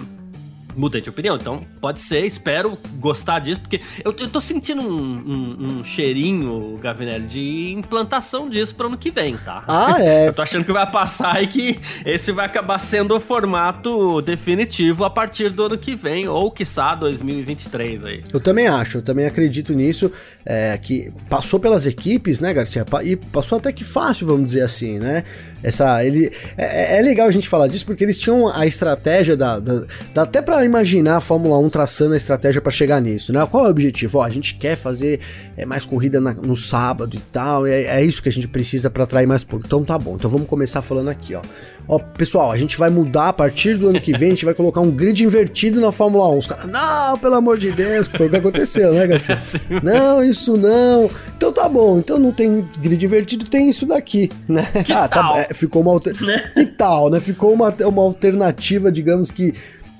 mudei 0.76 1.00
de 1.00 1.08
opinião. 1.08 1.36
Então, 1.36 1.64
pode 1.80 2.00
ser, 2.00 2.24
espero 2.24 2.78
gostar 2.96 3.38
disso, 3.40 3.60
porque 3.60 3.80
eu, 4.04 4.14
eu 4.18 4.28
tô 4.28 4.40
sentindo 4.40 4.82
um, 4.82 4.86
um, 4.86 5.66
um 5.66 5.84
cheirinho, 5.84 6.78
Gavinelli, 6.80 7.26
de 7.26 7.72
implantação 7.72 8.48
disso 8.48 8.74
pro 8.74 8.86
ano 8.86 8.96
que 8.96 9.10
vem, 9.10 9.36
tá? 9.36 9.64
Ah, 9.66 9.96
é. 10.02 10.28
eu 10.28 10.32
tô 10.32 10.42
achando 10.42 10.64
que 10.64 10.72
vai 10.72 10.88
passar 10.90 11.42
e 11.42 11.46
que 11.46 11.80
esse 12.04 12.32
vai 12.32 12.46
acabar 12.46 12.78
sendo 12.78 13.16
o 13.16 13.20
formato 13.20 14.22
definitivo 14.22 15.04
a 15.04 15.10
partir 15.10 15.50
do 15.50 15.64
ano 15.64 15.78
que 15.78 15.94
vem, 15.94 16.28
ou 16.28 16.50
quiçá 16.50 16.94
2023 16.94 18.04
aí. 18.04 18.22
Eu 18.32 18.40
também 18.40 18.68
acho, 18.68 18.98
eu 18.98 19.02
também 19.02 19.26
acredito 19.26 19.72
nisso, 19.72 20.10
é, 20.44 20.78
que 20.78 21.10
passou 21.28 21.58
pelas 21.60 21.86
equipes, 21.86 22.40
né, 22.40 22.52
Garcia? 22.52 22.84
E 23.04 23.16
passou 23.16 23.58
até 23.58 23.72
que 23.72 23.84
fácil, 23.84 24.26
vamos 24.26 24.46
dizer 24.46 24.62
assim, 24.62 24.98
né? 24.98 25.24
Essa, 25.62 26.04
ele, 26.04 26.30
é, 26.56 26.96
é, 26.96 26.98
é, 26.98 27.02
legal 27.02 27.26
a 27.26 27.30
gente 27.30 27.48
falar 27.48 27.66
disso 27.66 27.84
porque 27.84 28.04
eles 28.04 28.18
tinham 28.18 28.48
a 28.54 28.66
estratégia 28.66 29.36
da, 29.36 29.58
da, 29.58 29.84
da 30.14 30.22
até 30.22 30.40
para 30.40 30.64
imaginar 30.64 31.16
a 31.16 31.20
Fórmula 31.20 31.58
1 31.58 31.68
traçando 31.68 32.14
a 32.14 32.16
estratégia 32.16 32.60
para 32.60 32.70
chegar 32.70 33.00
nisso, 33.00 33.32
né? 33.32 33.46
Qual 33.50 33.64
é 33.64 33.68
o 33.68 33.70
objetivo? 33.70 34.18
Ó, 34.18 34.22
a 34.22 34.30
gente 34.30 34.54
quer 34.54 34.76
fazer 34.76 35.20
é, 35.56 35.66
mais 35.66 35.84
corrida 35.84 36.20
na, 36.20 36.32
no 36.32 36.56
sábado 36.56 37.16
e 37.16 37.20
tal, 37.32 37.66
é, 37.66 37.82
é 37.84 38.04
isso 38.04 38.22
que 38.22 38.28
a 38.28 38.32
gente 38.32 38.48
precisa 38.48 38.88
para 38.88 39.04
atrair 39.04 39.26
mais 39.26 39.44
público. 39.44 39.66
Então 39.66 39.84
tá 39.84 39.98
bom. 39.98 40.14
Então 40.14 40.30
vamos 40.30 40.48
começar 40.48 40.82
falando 40.82 41.08
aqui, 41.08 41.34
ó. 41.34 41.42
Ó, 41.88 41.98
pessoal, 41.98 42.52
a 42.52 42.56
gente 42.58 42.76
vai 42.76 42.90
mudar 42.90 43.30
a 43.30 43.32
partir 43.32 43.74
do 43.74 43.88
ano 43.88 43.98
que 43.98 44.12
vem, 44.12 44.28
a 44.28 44.34
gente 44.34 44.44
vai 44.44 44.52
colocar 44.52 44.82
um 44.82 44.90
grid 44.90 45.24
invertido 45.24 45.80
na 45.80 45.90
Fórmula 45.90 46.28
1. 46.28 46.38
Os 46.38 46.46
caras, 46.46 46.70
não, 46.70 47.18
pelo 47.18 47.34
amor 47.36 47.56
de 47.56 47.72
Deus, 47.72 48.06
foi 48.08 48.26
o 48.26 48.30
que 48.30 48.36
aconteceu, 48.36 48.92
né, 48.92 49.06
Garcia? 49.06 49.38
não, 49.82 50.22
isso 50.22 50.58
não. 50.58 51.10
Então 51.36 51.50
tá 51.50 51.66
bom, 51.66 51.98
então 51.98 52.18
não 52.18 52.30
tem 52.30 52.62
grid 52.78 53.02
invertido, 53.02 53.46
tem 53.46 53.70
isso 53.70 53.86
daqui, 53.86 54.30
né? 54.46 54.68
Que 54.84 54.92
ah, 54.92 55.08
tá, 55.08 55.46
é, 55.48 55.54
ficou 55.54 55.80
uma 55.80 55.92
alter... 55.92 56.14
Né? 56.28 56.50
Que 56.52 56.66
tal, 56.66 57.08
né? 57.08 57.20
Ficou 57.20 57.52
uma, 57.52 57.74
uma 57.86 58.02
alternativa, 58.02 58.92
digamos 58.92 59.30
que 59.30 59.54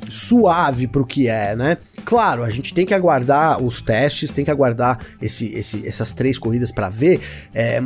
suave 0.09 0.87
para 0.87 1.03
o 1.03 1.07
que 1.07 1.29
é, 1.29 1.55
né? 1.55 1.77
Claro, 2.05 2.45
a 2.45 2.51
gente 2.51 2.73
tem 2.75 2.87
que 2.87 2.95
aguardar 2.95 3.63
os 3.63 3.81
testes, 3.81 4.31
tem 4.31 4.45
que 4.45 4.51
aguardar 4.51 4.99
esse, 5.21 5.53
esse, 5.55 5.87
essas 5.87 6.13
três 6.13 6.39
corridas 6.39 6.71
para 6.71 6.89
ver. 6.89 7.21
É, 7.55 7.83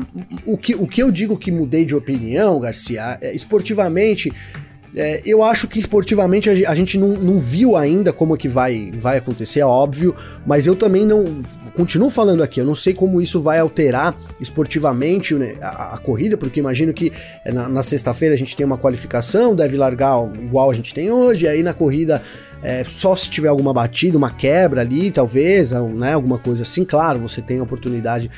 o, 0.47 0.57
que, 0.57 0.75
o 0.75 0.87
que 0.87 1.03
eu 1.03 1.11
digo 1.11 1.37
que 1.37 1.51
mudei 1.51 1.85
de 1.85 1.95
opinião, 1.95 2.61
Garcia, 2.61 3.19
é, 3.21 3.35
esportivamente. 3.35 4.33
É, 4.95 5.23
eu 5.25 5.43
acho 5.43 5.67
que 5.67 5.79
esportivamente 5.79 6.51
a, 6.51 6.75
gente 6.75 6.99
não, 6.99 7.09
não, 7.09 7.39
viu 7.39 7.77
ainda 7.77 8.13
como 8.13 8.37
que 8.37 8.47
vai, 8.47 8.93
vai 8.95 9.19
acontecer, 9.19 9.61
é 9.61 9.67
óbvio, 9.67 10.15
mas 10.47 10.67
eu 10.67 10.77
também 10.77 11.07
não 11.07 11.25
continuo 11.75 12.11
falando 12.11 12.43
aqui, 12.43 12.61
eu 12.61 12.67
não 12.67 12.75
sei 12.75 12.93
como 12.93 13.19
isso 13.19 13.41
vai 13.41 13.59
alterar 13.59 14.15
esportivamente 14.39 15.35
né, 15.35 15.57
a, 15.63 15.95
a, 15.95 15.99
corrida, 15.99 16.37
porque 16.37 16.61
imagino 16.61 16.93
que 16.93 17.11
é, 17.43 17.51
na, 17.51 17.71
na 17.71 17.83
sexta-feira 17.83 18.35
a 18.35 18.39
gente 18.39 18.55
tem 18.55 18.67
uma 18.67 18.77
qualificação, 18.77 19.55
deve 19.55 19.79
largar 19.79 20.19
igual 20.35 20.71
a 20.71 20.75
gente 20.75 20.93
tem 20.93 21.11
hoje, 21.11 21.49
aí 21.49 21.63
na 21.63 21.73
corrida 21.73 22.21
é, 22.63 22.85
só 22.85 23.17
se 23.17 23.29
tiver 23.31 23.49
alguma 23.49 23.73
batida, 23.73 24.17
uma 24.17 24.31
quebra 24.31 24.83
ali, 24.83 25.11
talvez, 25.11 25.73
né, 25.73 26.13
alguma 26.13 26.39
coisa 26.39 26.63
assim. 26.63 26.85
Claro, 26.85 27.19
você 27.19 27.43
tem 27.43 27.59
a 27.59 27.63
oportunidade 27.63 28.31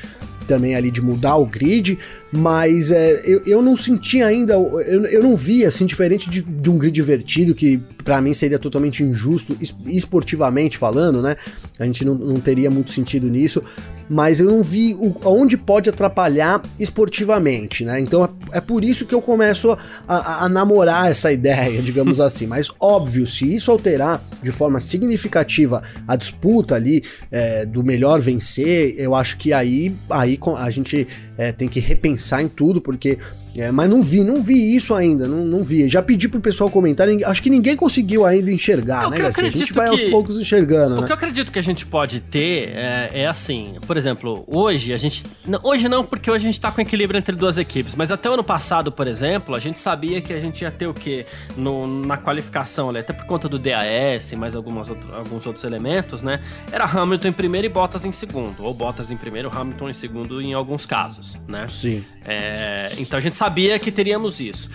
também 0.45 0.75
ali 0.75 0.89
de 0.91 1.01
mudar 1.01 1.35
o 1.35 1.45
grid, 1.45 1.97
mas 2.31 2.91
é, 2.91 3.21
eu, 3.25 3.41
eu 3.45 3.61
não 3.61 3.75
senti 3.75 4.21
ainda, 4.21 4.53
eu, 4.53 5.05
eu 5.05 5.23
não 5.23 5.35
vi 5.35 5.65
assim, 5.65 5.85
diferente 5.85 6.29
de, 6.29 6.41
de 6.41 6.69
um 6.69 6.77
grid 6.77 6.93
divertido, 6.93 7.55
que 7.55 7.79
para 8.03 8.21
mim 8.21 8.33
seria 8.33 8.59
totalmente 8.59 9.03
injusto, 9.03 9.57
esportivamente 9.87 10.77
falando, 10.77 11.21
né? 11.21 11.35
A 11.79 11.85
gente 11.85 12.05
não, 12.05 12.13
não 12.13 12.35
teria 12.35 12.69
muito 12.69 12.91
sentido 12.91 13.27
nisso, 13.27 13.63
mas 14.09 14.39
eu 14.39 14.45
não 14.45 14.61
vi 14.61 14.93
o, 14.93 15.15
onde 15.25 15.57
pode 15.57 15.89
atrapalhar 15.89 16.61
esportivamente, 16.79 17.83
né? 17.83 17.99
Então 17.99 18.23
é, 18.23 18.57
é 18.57 18.61
por 18.61 18.83
isso 18.83 19.05
que 19.05 19.15
eu 19.15 19.21
começo 19.21 19.71
a, 19.71 19.77
a, 20.07 20.45
a, 20.45 20.49
namorar 20.49 21.09
essa 21.09 21.31
ideia, 21.33 21.81
digamos 21.81 22.19
assim. 22.19 22.45
Mas 22.47 22.69
óbvio, 22.79 23.25
se 23.25 23.55
isso 23.55 23.71
alterar 23.71 24.23
de 24.41 24.51
forma 24.51 24.79
significativa 24.79 25.81
a 26.07 26.15
disputa 26.15 26.75
ali 26.75 27.03
é, 27.31 27.65
do 27.65 27.83
melhor 27.83 28.21
vencer, 28.21 28.95
eu 28.97 29.15
acho 29.15 29.37
que 29.37 29.53
aí, 29.53 29.93
aí 30.09 30.39
a 30.57 30.69
gente 30.69 31.07
é, 31.37 31.51
tem 31.51 31.67
que 31.67 31.79
repensar 31.79 32.41
em 32.41 32.47
tudo, 32.47 32.81
porque. 32.81 33.17
É, 33.57 33.71
mas 33.71 33.89
não 33.89 34.01
vi, 34.01 34.23
não 34.23 34.41
vi 34.41 34.75
isso 34.75 34.93
ainda, 34.93 35.27
não, 35.27 35.45
não 35.45 35.63
vi. 35.63 35.87
Já 35.87 36.01
pedi 36.01 36.27
pro 36.27 36.39
pessoal 36.39 36.69
comentar, 36.69 37.07
acho 37.25 37.41
que 37.41 37.49
ninguém 37.49 37.75
conseguiu 37.75 38.25
ainda 38.25 38.51
enxergar, 38.51 39.09
né, 39.09 39.17
Garcia? 39.17 39.47
A 39.47 39.51
gente 39.51 39.73
vai 39.73 39.85
que, 39.85 39.91
aos 39.91 40.03
poucos 40.03 40.37
enxergando. 40.37 40.97
O 40.97 41.01
né? 41.01 41.07
que 41.07 41.11
eu 41.11 41.15
acredito 41.15 41.51
que 41.51 41.59
a 41.59 41.63
gente 41.63 41.85
pode 41.85 42.19
ter 42.19 42.69
é, 42.69 43.11
é 43.13 43.27
assim, 43.27 43.75
por 43.87 43.95
exemplo, 43.95 44.43
hoje 44.47 44.93
a 44.93 44.97
gente. 44.97 45.23
Hoje 45.63 45.87
não, 45.87 46.03
porque 46.05 46.29
hoje 46.29 46.45
a 46.45 46.47
gente 46.47 46.59
tá 46.59 46.71
com 46.71 46.81
equilíbrio 46.81 47.17
entre 47.17 47.35
duas 47.35 47.57
equipes, 47.57 47.95
mas 47.95 48.11
até 48.11 48.29
o 48.29 48.33
ano 48.33 48.43
passado, 48.43 48.91
por 48.91 49.07
exemplo, 49.07 49.55
a 49.55 49.59
gente 49.59 49.79
sabia 49.79 50.21
que 50.21 50.33
a 50.33 50.39
gente 50.39 50.61
ia 50.61 50.71
ter 50.71 50.87
o 50.87 50.93
quê? 50.93 51.25
No, 51.55 51.87
na 52.05 52.17
qualificação, 52.17 52.89
até 52.89 53.13
por 53.13 53.25
conta 53.25 53.47
do 53.47 53.57
DAS, 53.57 54.33
mais 54.33 54.55
algumas 54.55 54.89
outro, 54.89 55.13
alguns 55.15 55.45
outros 55.45 55.63
elementos, 55.63 56.21
né? 56.21 56.41
Era 56.71 56.85
Hamilton 56.85 57.29
em 57.29 57.33
primeiro 57.33 57.67
e 57.67 57.69
Bottas 57.69 58.05
em 58.05 58.11
segundo. 58.11 58.63
Ou 58.63 58.73
Bottas 58.73 59.11
em 59.11 59.17
primeiro, 59.17 59.49
Hamilton 59.53 59.89
em 59.89 59.93
segundo 59.93 60.41
em 60.41 60.53
alguns 60.53 60.85
casos, 60.85 61.37
né? 61.47 61.67
Sim. 61.67 62.03
É, 62.23 62.87
então 62.97 63.17
a 63.17 63.21
gente 63.21 63.35
sabia 63.45 63.77
que 63.77 63.91
teríamos 63.91 64.39
isso. 64.39 64.71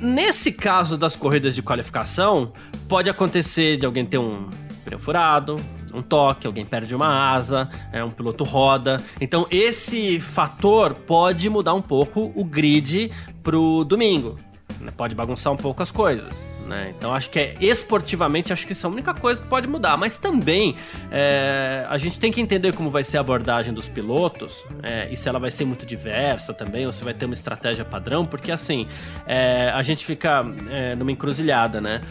Nesse 0.00 0.50
caso 0.50 0.96
das 0.96 1.14
corridas 1.14 1.54
de 1.54 1.60
qualificação, 1.60 2.54
pode 2.88 3.10
acontecer 3.10 3.76
de 3.76 3.84
alguém 3.84 4.06
ter 4.06 4.16
um 4.16 4.48
pneu 4.82 4.98
furado, 4.98 5.56
um 5.92 6.00
toque, 6.00 6.46
alguém 6.46 6.64
perde 6.64 6.94
uma 6.94 7.34
asa, 7.34 7.68
é, 7.92 8.02
um 8.02 8.10
piloto 8.10 8.44
roda. 8.44 8.96
Então 9.20 9.46
esse 9.50 10.18
fator 10.20 10.94
pode 10.94 11.50
mudar 11.50 11.74
um 11.74 11.82
pouco 11.82 12.32
o 12.34 12.44
grid 12.44 13.12
pro 13.42 13.84
domingo. 13.84 14.38
Né? 14.80 14.90
Pode 14.96 15.14
bagunçar 15.14 15.52
um 15.52 15.56
pouco 15.58 15.82
as 15.82 15.92
coisas. 15.92 16.46
Né? 16.68 16.92
Então 16.96 17.14
acho 17.14 17.30
que 17.30 17.38
é 17.38 17.56
esportivamente 17.60 18.52
acho 18.52 18.66
que 18.66 18.72
isso 18.72 18.86
é 18.86 18.90
a 18.90 18.92
única 18.92 19.14
coisa 19.14 19.40
que 19.40 19.48
pode 19.48 19.66
mudar. 19.66 19.96
Mas 19.96 20.18
também 20.18 20.76
é, 21.10 21.86
a 21.88 21.96
gente 21.96 22.20
tem 22.20 22.30
que 22.30 22.40
entender 22.40 22.74
como 22.74 22.90
vai 22.90 23.02
ser 23.02 23.16
a 23.16 23.20
abordagem 23.20 23.72
dos 23.72 23.88
pilotos 23.88 24.66
é, 24.82 25.08
e 25.10 25.16
se 25.16 25.28
ela 25.28 25.38
vai 25.38 25.50
ser 25.50 25.64
muito 25.64 25.86
diversa 25.86 26.52
também 26.52 26.84
ou 26.84 26.92
se 26.92 27.02
vai 27.02 27.14
ter 27.14 27.24
uma 27.24 27.34
estratégia 27.34 27.84
padrão, 27.84 28.24
porque 28.24 28.52
assim 28.52 28.86
é, 29.26 29.70
a 29.74 29.82
gente 29.82 30.04
fica 30.04 30.44
é, 30.70 30.94
numa 30.94 31.10
encruzilhada, 31.10 31.80
né? 31.80 32.02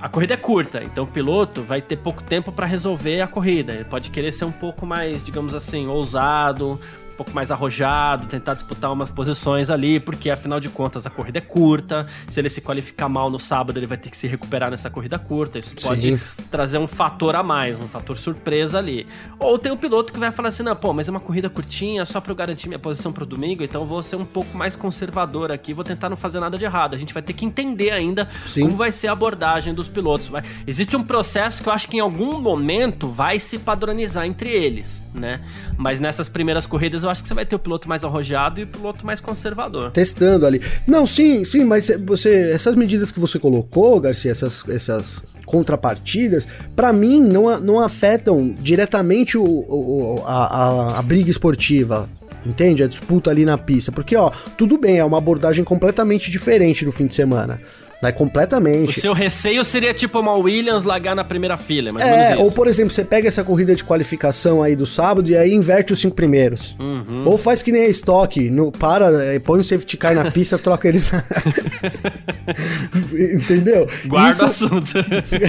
A 0.00 0.08
corrida 0.08 0.34
é 0.34 0.36
curta, 0.36 0.82
então 0.82 1.04
o 1.04 1.06
piloto 1.08 1.60
vai 1.60 1.82
ter 1.82 1.96
pouco 1.96 2.22
tempo 2.22 2.52
para 2.52 2.64
resolver 2.64 3.20
a 3.20 3.26
corrida. 3.26 3.72
Ele 3.72 3.84
pode 3.84 4.10
querer 4.10 4.30
ser 4.30 4.44
um 4.44 4.52
pouco 4.52 4.86
mais, 4.86 5.24
digamos 5.24 5.54
assim, 5.54 5.88
ousado, 5.88 6.80
pouco 7.18 7.34
mais 7.34 7.50
arrojado, 7.50 8.28
tentar 8.28 8.54
disputar 8.54 8.92
umas 8.92 9.10
posições 9.10 9.70
ali, 9.70 9.98
porque 9.98 10.30
afinal 10.30 10.60
de 10.60 10.68
contas 10.68 11.04
a 11.04 11.10
corrida 11.10 11.38
é 11.38 11.40
curta. 11.40 12.06
Se 12.28 12.40
ele 12.40 12.48
se 12.48 12.60
qualificar 12.60 13.08
mal 13.08 13.28
no 13.28 13.40
sábado, 13.40 13.76
ele 13.76 13.86
vai 13.86 13.98
ter 13.98 14.08
que 14.08 14.16
se 14.16 14.28
recuperar 14.28 14.70
nessa 14.70 14.88
corrida 14.88 15.18
curta. 15.18 15.58
Isso 15.58 15.74
pode 15.74 16.16
Sim. 16.16 16.20
trazer 16.48 16.78
um 16.78 16.86
fator 16.86 17.34
a 17.34 17.42
mais, 17.42 17.76
um 17.76 17.88
fator 17.88 18.16
surpresa 18.16 18.78
ali. 18.78 19.04
Ou 19.40 19.58
tem 19.58 19.72
o 19.72 19.76
piloto 19.76 20.12
que 20.12 20.18
vai 20.18 20.30
falar 20.30 20.50
assim: 20.50 20.62
não, 20.62 20.76
pô, 20.76 20.92
mas 20.92 21.08
é 21.08 21.10
uma 21.10 21.18
corrida 21.18 21.50
curtinha, 21.50 22.04
só 22.04 22.20
para 22.20 22.30
eu 22.30 22.36
garantir 22.36 22.68
minha 22.68 22.78
posição 22.78 23.12
pro 23.12 23.26
domingo, 23.26 23.64
então 23.64 23.84
vou 23.84 24.00
ser 24.00 24.14
um 24.14 24.24
pouco 24.24 24.56
mais 24.56 24.76
conservador 24.76 25.50
aqui, 25.50 25.74
vou 25.74 25.84
tentar 25.84 26.08
não 26.08 26.16
fazer 26.16 26.38
nada 26.38 26.56
de 26.56 26.64
errado. 26.64 26.94
A 26.94 26.98
gente 26.98 27.12
vai 27.12 27.22
ter 27.22 27.32
que 27.32 27.44
entender 27.44 27.90
ainda 27.90 28.28
Sim. 28.46 28.62
como 28.62 28.76
vai 28.76 28.92
ser 28.92 29.08
a 29.08 29.12
abordagem 29.12 29.74
dos 29.74 29.88
pilotos. 29.88 30.28
Vai... 30.28 30.44
Existe 30.66 30.96
um 30.96 31.02
processo 31.02 31.62
que 31.64 31.68
eu 31.68 31.72
acho 31.72 31.88
que 31.88 31.96
em 31.96 32.00
algum 32.00 32.40
momento 32.40 33.08
vai 33.08 33.40
se 33.40 33.58
padronizar 33.58 34.24
entre 34.24 34.50
eles, 34.50 35.02
né? 35.12 35.40
Mas 35.76 35.98
nessas 35.98 36.28
primeiras 36.28 36.66
corridas 36.66 37.02
eu 37.08 37.12
acho 37.12 37.22
que 37.22 37.28
você 37.28 37.34
vai 37.34 37.46
ter 37.46 37.56
o 37.56 37.58
piloto 37.58 37.88
mais 37.88 38.04
arrojado 38.04 38.60
e 38.60 38.64
o 38.64 38.66
piloto 38.66 39.04
mais 39.04 39.20
conservador. 39.20 39.90
Testando 39.90 40.46
ali. 40.46 40.60
Não, 40.86 41.06
sim, 41.06 41.44
sim, 41.44 41.64
mas 41.64 41.90
você 42.06 42.50
essas 42.52 42.74
medidas 42.74 43.10
que 43.10 43.18
você 43.18 43.38
colocou, 43.38 43.98
Garcia, 43.98 44.30
essas, 44.30 44.68
essas 44.68 45.24
contrapartidas, 45.46 46.46
para 46.76 46.92
mim 46.92 47.20
não, 47.20 47.58
não 47.60 47.80
afetam 47.80 48.54
diretamente 48.60 49.38
o, 49.38 49.44
o 49.44 50.22
a, 50.26 50.46
a, 50.46 50.98
a 50.98 51.02
briga 51.02 51.30
esportiva, 51.30 52.08
entende? 52.44 52.82
A 52.82 52.86
disputa 52.86 53.30
ali 53.30 53.44
na 53.44 53.56
pista. 53.56 53.90
Porque, 53.90 54.14
ó, 54.14 54.30
tudo 54.56 54.78
bem, 54.78 54.98
é 54.98 55.04
uma 55.04 55.18
abordagem 55.18 55.64
completamente 55.64 56.30
diferente 56.30 56.84
do 56.84 56.92
fim 56.92 57.06
de 57.06 57.14
semana. 57.14 57.60
Vai 58.00 58.12
completamente. 58.12 58.96
O 58.96 59.00
seu 59.00 59.12
receio 59.12 59.64
seria 59.64 59.92
tipo 59.92 60.20
uma 60.20 60.32
Williams 60.34 60.84
largar 60.84 61.16
na 61.16 61.24
primeira 61.24 61.56
fila, 61.56 61.90
mas 61.92 62.04
É, 62.04 62.36
ou 62.36 62.52
por 62.52 62.68
exemplo, 62.68 62.94
você 62.94 63.04
pega 63.04 63.26
essa 63.26 63.42
corrida 63.42 63.74
de 63.74 63.82
qualificação 63.82 64.62
aí 64.62 64.76
do 64.76 64.86
sábado 64.86 65.28
e 65.28 65.36
aí 65.36 65.52
inverte 65.52 65.92
os 65.92 65.98
cinco 66.00 66.14
primeiros. 66.14 66.76
Uhum. 66.78 67.24
Ou 67.26 67.36
faz 67.36 67.60
que 67.60 67.72
nem 67.72 67.82
a 67.82 67.88
estoque, 67.88 68.50
no, 68.50 68.70
para, 68.70 69.24
é, 69.24 69.40
põe 69.40 69.58
o 69.58 69.64
safety 69.64 69.96
car 69.96 70.14
na 70.14 70.30
pista, 70.30 70.56
troca 70.58 70.86
eles 70.86 71.10
na... 71.10 71.24
Entendeu? 73.34 73.84
Guarda 74.06 74.30
isso... 74.30 74.44
o 74.44 74.46
assunto. 74.46 74.92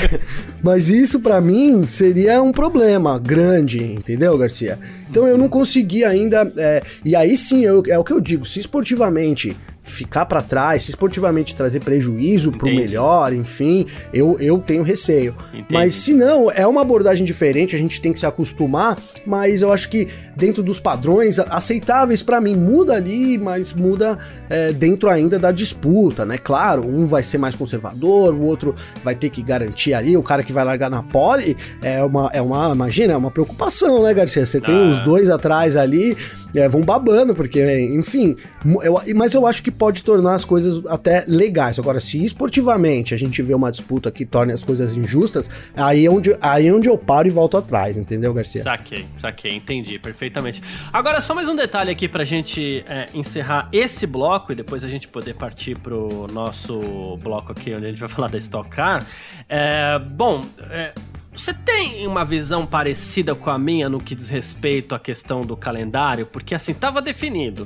mas 0.63 0.89
isso 0.89 1.19
para 1.19 1.39
mim 1.39 1.85
seria 1.85 2.41
um 2.41 2.51
problema 2.51 3.19
grande, 3.19 3.83
entendeu, 3.83 4.35
Garcia? 4.39 4.79
Então 5.07 5.27
eu 5.27 5.37
não 5.37 5.47
consegui 5.47 6.03
ainda. 6.03 6.51
É... 6.57 6.81
E 7.05 7.15
aí 7.15 7.37
sim, 7.37 7.63
eu, 7.63 7.83
é 7.87 7.97
o 7.97 8.03
que 8.03 8.11
eu 8.11 8.19
digo, 8.19 8.43
se 8.43 8.59
esportivamente 8.59 9.55
ficar 9.89 10.25
para 10.25 10.41
trás, 10.41 10.83
se 10.83 10.91
esportivamente 10.91 11.55
trazer 11.55 11.79
prejuízo 11.79 12.51
pro 12.51 12.67
melhor, 12.67 13.33
enfim, 13.33 13.85
eu, 14.13 14.37
eu 14.39 14.57
tenho 14.59 14.83
receio. 14.83 15.35
Entendi. 15.53 15.67
Mas 15.71 15.95
se 15.95 16.13
não, 16.13 16.51
é 16.51 16.65
uma 16.65 16.81
abordagem 16.81 17.25
diferente, 17.25 17.75
a 17.75 17.79
gente 17.79 18.01
tem 18.01 18.13
que 18.13 18.19
se 18.19 18.25
acostumar, 18.25 18.97
mas 19.25 19.61
eu 19.61 19.71
acho 19.71 19.89
que 19.89 20.07
dentro 20.35 20.63
dos 20.63 20.79
padrões 20.79 21.37
aceitáveis 21.37 22.23
para 22.23 22.39
mim, 22.39 22.55
muda 22.55 22.93
ali, 22.93 23.37
mas 23.37 23.73
muda 23.73 24.17
é, 24.49 24.71
dentro 24.71 25.09
ainda 25.09 25.37
da 25.37 25.51
disputa, 25.51 26.25
né? 26.25 26.37
Claro, 26.37 26.87
um 26.87 27.05
vai 27.05 27.23
ser 27.23 27.37
mais 27.37 27.55
conservador, 27.55 28.33
o 28.33 28.43
outro 28.43 28.73
vai 29.03 29.15
ter 29.15 29.29
que 29.29 29.41
garantir 29.41 29.93
ali, 29.93 30.15
o 30.15 30.23
cara 30.23 30.43
que 30.43 30.53
vai 30.53 30.63
largar 30.63 30.89
na 30.89 31.03
pole 31.03 31.57
é 31.81 32.01
uma, 32.03 32.29
é 32.33 32.41
uma 32.41 32.71
imagina, 32.71 33.13
é 33.13 33.17
uma 33.17 33.31
preocupação, 33.31 34.03
né, 34.03 34.13
Garcia? 34.13 34.45
Você 34.45 34.61
tem 34.61 34.75
ah. 34.75 34.91
os 34.91 35.03
dois 35.03 35.29
atrás 35.29 35.75
ali, 35.75 36.15
é, 36.55 36.67
vão 36.67 36.81
babando, 36.81 37.35
porque, 37.35 37.61
enfim, 37.93 38.35
eu, 38.81 39.01
mas 39.15 39.33
eu 39.33 39.45
acho 39.45 39.61
que 39.61 39.71
pode 39.79 40.03
tornar 40.03 40.35
as 40.35 40.43
coisas 40.43 40.85
até 40.87 41.23
legais. 41.25 41.79
Agora, 41.79 42.01
se 42.01 42.23
esportivamente 42.23 43.13
a 43.13 43.17
gente 43.17 43.41
vê 43.41 43.53
uma 43.53 43.71
disputa 43.71 44.11
que 44.11 44.25
torne 44.25 44.51
as 44.51 44.61
coisas 44.61 44.95
injustas, 44.95 45.49
aí 45.73 46.05
é 46.05 46.11
onde, 46.11 46.37
aí 46.41 46.67
é 46.67 46.73
onde 46.73 46.89
eu 46.89 46.97
paro 46.97 47.29
e 47.29 47.31
volto 47.31 47.55
atrás, 47.55 47.97
entendeu, 47.97 48.33
Garcia? 48.33 48.61
Saquei, 48.61 49.05
saquei, 49.17 49.55
entendi 49.55 49.97
perfeitamente. 49.97 50.61
Agora, 50.91 51.21
só 51.21 51.33
mais 51.33 51.47
um 51.47 51.55
detalhe 51.55 51.89
aqui 51.89 52.09
pra 52.09 52.25
gente 52.25 52.83
é, 52.87 53.07
encerrar 53.13 53.69
esse 53.71 54.05
bloco 54.05 54.51
e 54.51 54.55
depois 54.55 54.83
a 54.83 54.89
gente 54.89 55.07
poder 55.07 55.35
partir 55.35 55.77
pro 55.79 56.27
nosso 56.27 57.17
bloco 57.23 57.53
aqui, 57.53 57.73
onde 57.73 57.85
a 57.85 57.89
gente 57.89 57.99
vai 57.99 58.09
falar 58.09 58.27
da 58.27 58.37
Stock 58.37 58.69
Car. 58.69 59.05
É, 59.47 59.97
bom, 59.97 60.41
é, 60.69 60.93
você 61.33 61.53
tem 61.53 62.05
uma 62.05 62.25
visão 62.25 62.65
parecida 62.65 63.33
com 63.33 63.49
a 63.49 63.57
minha 63.57 63.87
no 63.87 64.01
que 64.01 64.13
diz 64.13 64.27
respeito 64.27 64.93
à 64.93 64.99
questão 64.99 65.41
do 65.41 65.55
calendário? 65.55 66.25
Porque 66.25 66.53
assim, 66.53 66.73
estava 66.73 67.01
definido 67.01 67.65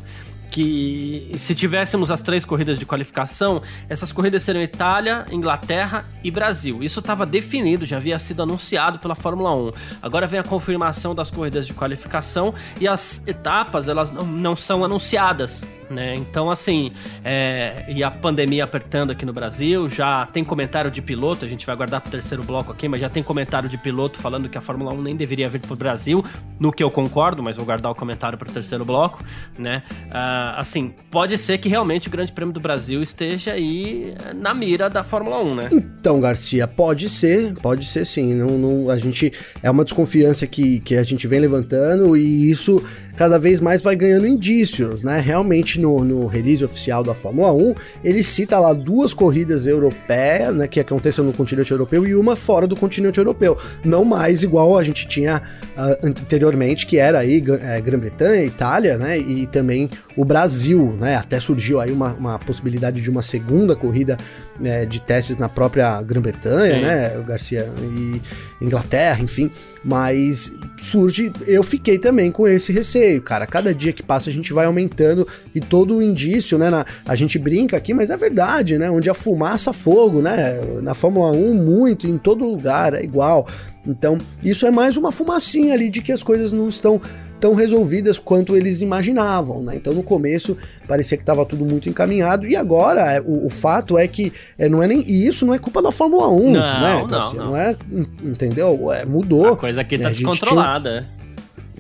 que 0.54 1.32
se 1.36 1.56
tivéssemos 1.56 2.12
as 2.12 2.22
três 2.22 2.46
corridas 2.46 2.78
de 2.78 2.86
qualificação, 2.86 3.60
essas 3.90 4.14
corridas 4.14 4.44
seriam 4.44 4.62
Itália, 4.62 5.26
Inglaterra 5.32 6.06
e 6.24 6.30
Brasil. 6.30 6.84
Isso 6.84 7.00
estava 7.00 7.26
definido, 7.26 7.88
já 7.88 7.98
havia 7.98 8.20
sido 8.20 8.44
anunciado 8.44 9.00
pela 9.00 9.16
Fórmula 9.16 9.52
1. 9.56 9.72
Agora 10.00 10.28
vem 10.28 10.40
a 10.40 10.44
confirmação 10.44 11.16
das 11.16 11.32
corridas 11.32 11.66
de 11.66 11.74
qualificação 11.74 12.54
e 12.80 12.88
as 12.88 13.28
etapas 13.28 13.88
elas 13.88 14.12
não, 14.12 14.28
não 14.28 14.56
são 14.56 14.86
anunciadas. 14.86 15.66
Né? 15.94 16.16
Então, 16.16 16.50
assim, 16.50 16.92
é, 17.24 17.86
e 17.88 18.04
a 18.04 18.12
pandemia 18.12 18.64
apertando 18.64 19.12
aqui 19.12 19.26
no 19.26 19.32
Brasil, 19.32 19.88
já 19.88 20.26
tem 20.26 20.44
comentário 20.44 20.90
de 20.90 21.02
piloto, 21.02 21.46
a 21.46 21.48
gente 21.48 21.66
vai 21.66 21.76
guardar 21.76 22.02
para 22.02 22.10
o 22.10 22.12
terceiro 22.12 22.44
bloco 22.44 22.72
aqui, 22.72 22.88
mas 22.88 23.00
já 23.00 23.10
tem 23.10 23.22
comentário 23.22 23.70
de 23.70 23.78
piloto 23.78 24.20
falando 24.20 24.50
que 24.50 24.58
a 24.58 24.62
Fórmula 24.62 24.94
1 24.94 25.02
nem 25.02 25.16
deveria 25.16 25.48
vir 25.48 25.62
para 25.62 25.74
o 25.74 25.76
Brasil, 25.76 26.24
no 26.60 26.72
que 26.72 26.84
eu 26.84 26.90
concordo, 26.90 27.44
mas 27.44 27.56
vou 27.56 27.66
guardar 27.66 27.92
o 27.92 27.96
comentário 27.96 28.38
para 28.38 28.50
o 28.50 28.52
terceiro 28.52 28.84
bloco, 28.84 29.24
né? 29.58 29.84
Uh, 30.08 30.60
assim, 30.60 30.94
pode 31.12 31.38
ser 31.38 31.58
que 31.58 31.70
realmente 31.70 32.08
o 32.08 32.12
Grande 32.12 32.32
Prêmio 32.32 32.54
do 32.54 32.60
Brasil 32.60 33.02
esteja 33.02 33.54
aí 33.54 34.16
na 34.36 34.54
mira 34.54 34.90
da 34.90 35.04
Fórmula 35.04 35.40
1, 35.40 35.56
né? 35.56 35.70
Então, 35.72 36.20
Garcia, 36.20 36.68
pode 36.68 37.10
ser, 37.10 37.54
pode 37.62 37.86
ser 37.86 38.06
sim. 38.06 38.34
Não, 38.34 38.58
não, 38.58 38.90
a 38.90 38.98
gente 38.98 39.32
é 39.62 39.70
uma 39.70 39.84
desconfiança 39.84 40.48
que, 40.48 40.80
que 40.80 40.96
a 40.96 41.04
gente 41.04 41.28
vem 41.28 41.40
levantando 41.40 42.18
e 42.18 42.50
isso 42.50 42.84
cada 43.16 43.38
vez 43.38 43.60
mais 43.60 43.82
vai 43.82 43.96
ganhando 43.96 44.28
indícios, 44.28 45.04
né? 45.04 45.20
Realmente 45.20 45.80
no, 45.80 46.04
no 46.04 46.28
release 46.28 46.64
oficial 46.64 47.04
da 47.04 47.14
Fórmula 47.14 47.52
1, 47.52 47.76
ele 48.04 48.24
cita 48.24 48.60
lá 48.60 48.74
duas 48.74 49.14
corridas 49.14 49.68
europeias, 49.68 50.56
né, 50.56 50.68
que 50.68 50.80
aconteceram 50.80 51.28
no 51.28 51.34
continente 51.34 51.72
europeu 51.72 52.06
e 52.08 52.16
uma 52.16 52.36
fora 52.36 52.68
do 52.68 52.76
continente 52.76 53.18
europeu. 53.18 53.58
Não 53.84 54.04
mais 54.04 54.44
igual 54.44 54.78
a 54.78 54.84
gente 54.84 55.08
tinha 55.08 55.38
uh, 55.38 56.08
anteriormente, 56.08 56.86
que 56.86 56.98
era 56.98 57.20
aí 57.20 57.44
é, 57.62 57.82
Grã-Bretanha, 57.82 58.44
Itália, 58.44 58.98
né? 58.98 59.18
E 59.18 59.46
também 59.48 59.90
o 60.16 60.24
Brasil, 60.24 60.94
né? 61.00 61.16
Até 61.16 61.40
surgiu 61.40 61.80
aí 61.80 61.92
uma, 61.92 62.14
uma 62.14 62.40
possibilidade 62.40 63.02
de 63.02 63.10
uma 63.10 63.22
segunda 63.22 63.76
corrida 63.76 64.18
né, 64.60 64.86
de 64.86 65.02
testes 65.02 65.38
na 65.38 65.50
própria 65.50 66.02
Grã-Bretanha, 66.02 66.80
né, 66.80 67.24
Garcia, 67.28 67.72
e 67.82 68.22
Inglaterra, 68.62 69.22
enfim, 69.22 69.50
mas 69.84 70.54
surge, 70.78 71.32
eu 71.48 71.64
fiquei 71.64 71.98
também 71.98 72.32
com 72.32 72.48
esse 72.48 72.72
receio, 72.72 73.22
cara, 73.22 73.48
cada 73.48 73.74
dia 73.74 73.92
que 73.92 74.04
passa 74.04 74.30
a 74.30 74.34
gente 74.34 74.54
vai 74.54 74.66
aumentando. 74.66 75.28
E 75.54 75.60
todo 75.60 75.98
o 75.98 76.02
indício, 76.02 76.58
né, 76.58 76.70
na, 76.70 76.86
a 77.06 77.16
gente 77.16 77.38
brinca 77.40 77.76
aqui, 77.76 77.94
mas 77.94 78.10
é 78.10 78.18
verdade, 78.18 78.78
né, 78.78 78.90
onde 78.90 79.10
a 79.10 79.14
fumaça 79.14 79.74
fogo, 79.74 80.22
né, 80.22 80.60
na 80.82 80.94
Fórmula 80.94 81.32
1 81.32 81.54
muito, 81.56 82.08
em 82.08 82.18
todo 82.18 82.46
lugar, 82.46 82.94
é 82.94 83.04
igual, 83.04 83.48
então 83.86 84.18
isso 84.44 84.66
é 84.66 84.72
mais 84.72 84.96
uma 84.98 85.12
fumacinha 85.12 85.74
ali 85.74 85.90
de 85.90 86.02
que 86.02 86.12
as 86.12 86.24
coisas 86.24 86.54
não 86.54 86.70
estão 86.70 87.02
tão 87.40 87.54
resolvidas 87.54 88.18
quanto 88.18 88.56
eles 88.56 88.82
imaginavam, 88.82 89.62
né? 89.62 89.76
Então 89.76 89.94
no 89.94 90.04
começo 90.04 90.58
parecia 90.88 91.18
que 91.18 91.24
estava 91.24 91.46
tudo 91.46 91.66
muito 91.66 91.90
encaminhado 91.90 92.48
e 92.48 92.56
agora 92.56 93.02
é, 93.02 93.22
o, 93.22 93.46
o 93.46 93.50
fato 93.50 93.98
é 93.98 94.08
que 94.08 94.32
é, 94.58 94.70
não 94.70 94.82
é 94.82 94.88
nem 94.88 95.00
e 95.02 95.28
isso 95.28 95.46
não 95.46 95.54
é 95.54 95.60
culpa 95.60 95.82
da 95.82 95.92
Fórmula 95.92 96.30
1, 96.30 96.52
não, 96.52 96.52
né? 96.52 97.02
Então, 97.04 97.08
não, 97.08 97.28
assim, 97.28 97.38
não. 97.38 97.46
não. 97.46 97.58
é, 97.58 97.76
entendeu? 98.24 98.92
É, 98.92 99.06
mudou. 99.06 99.54
A 99.54 99.58
coisa 99.58 99.82
aqui 99.82 99.98
tá 99.98 100.10
é, 100.10 100.12
descontrolada. 100.12 101.06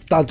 Tá 0.05 0.23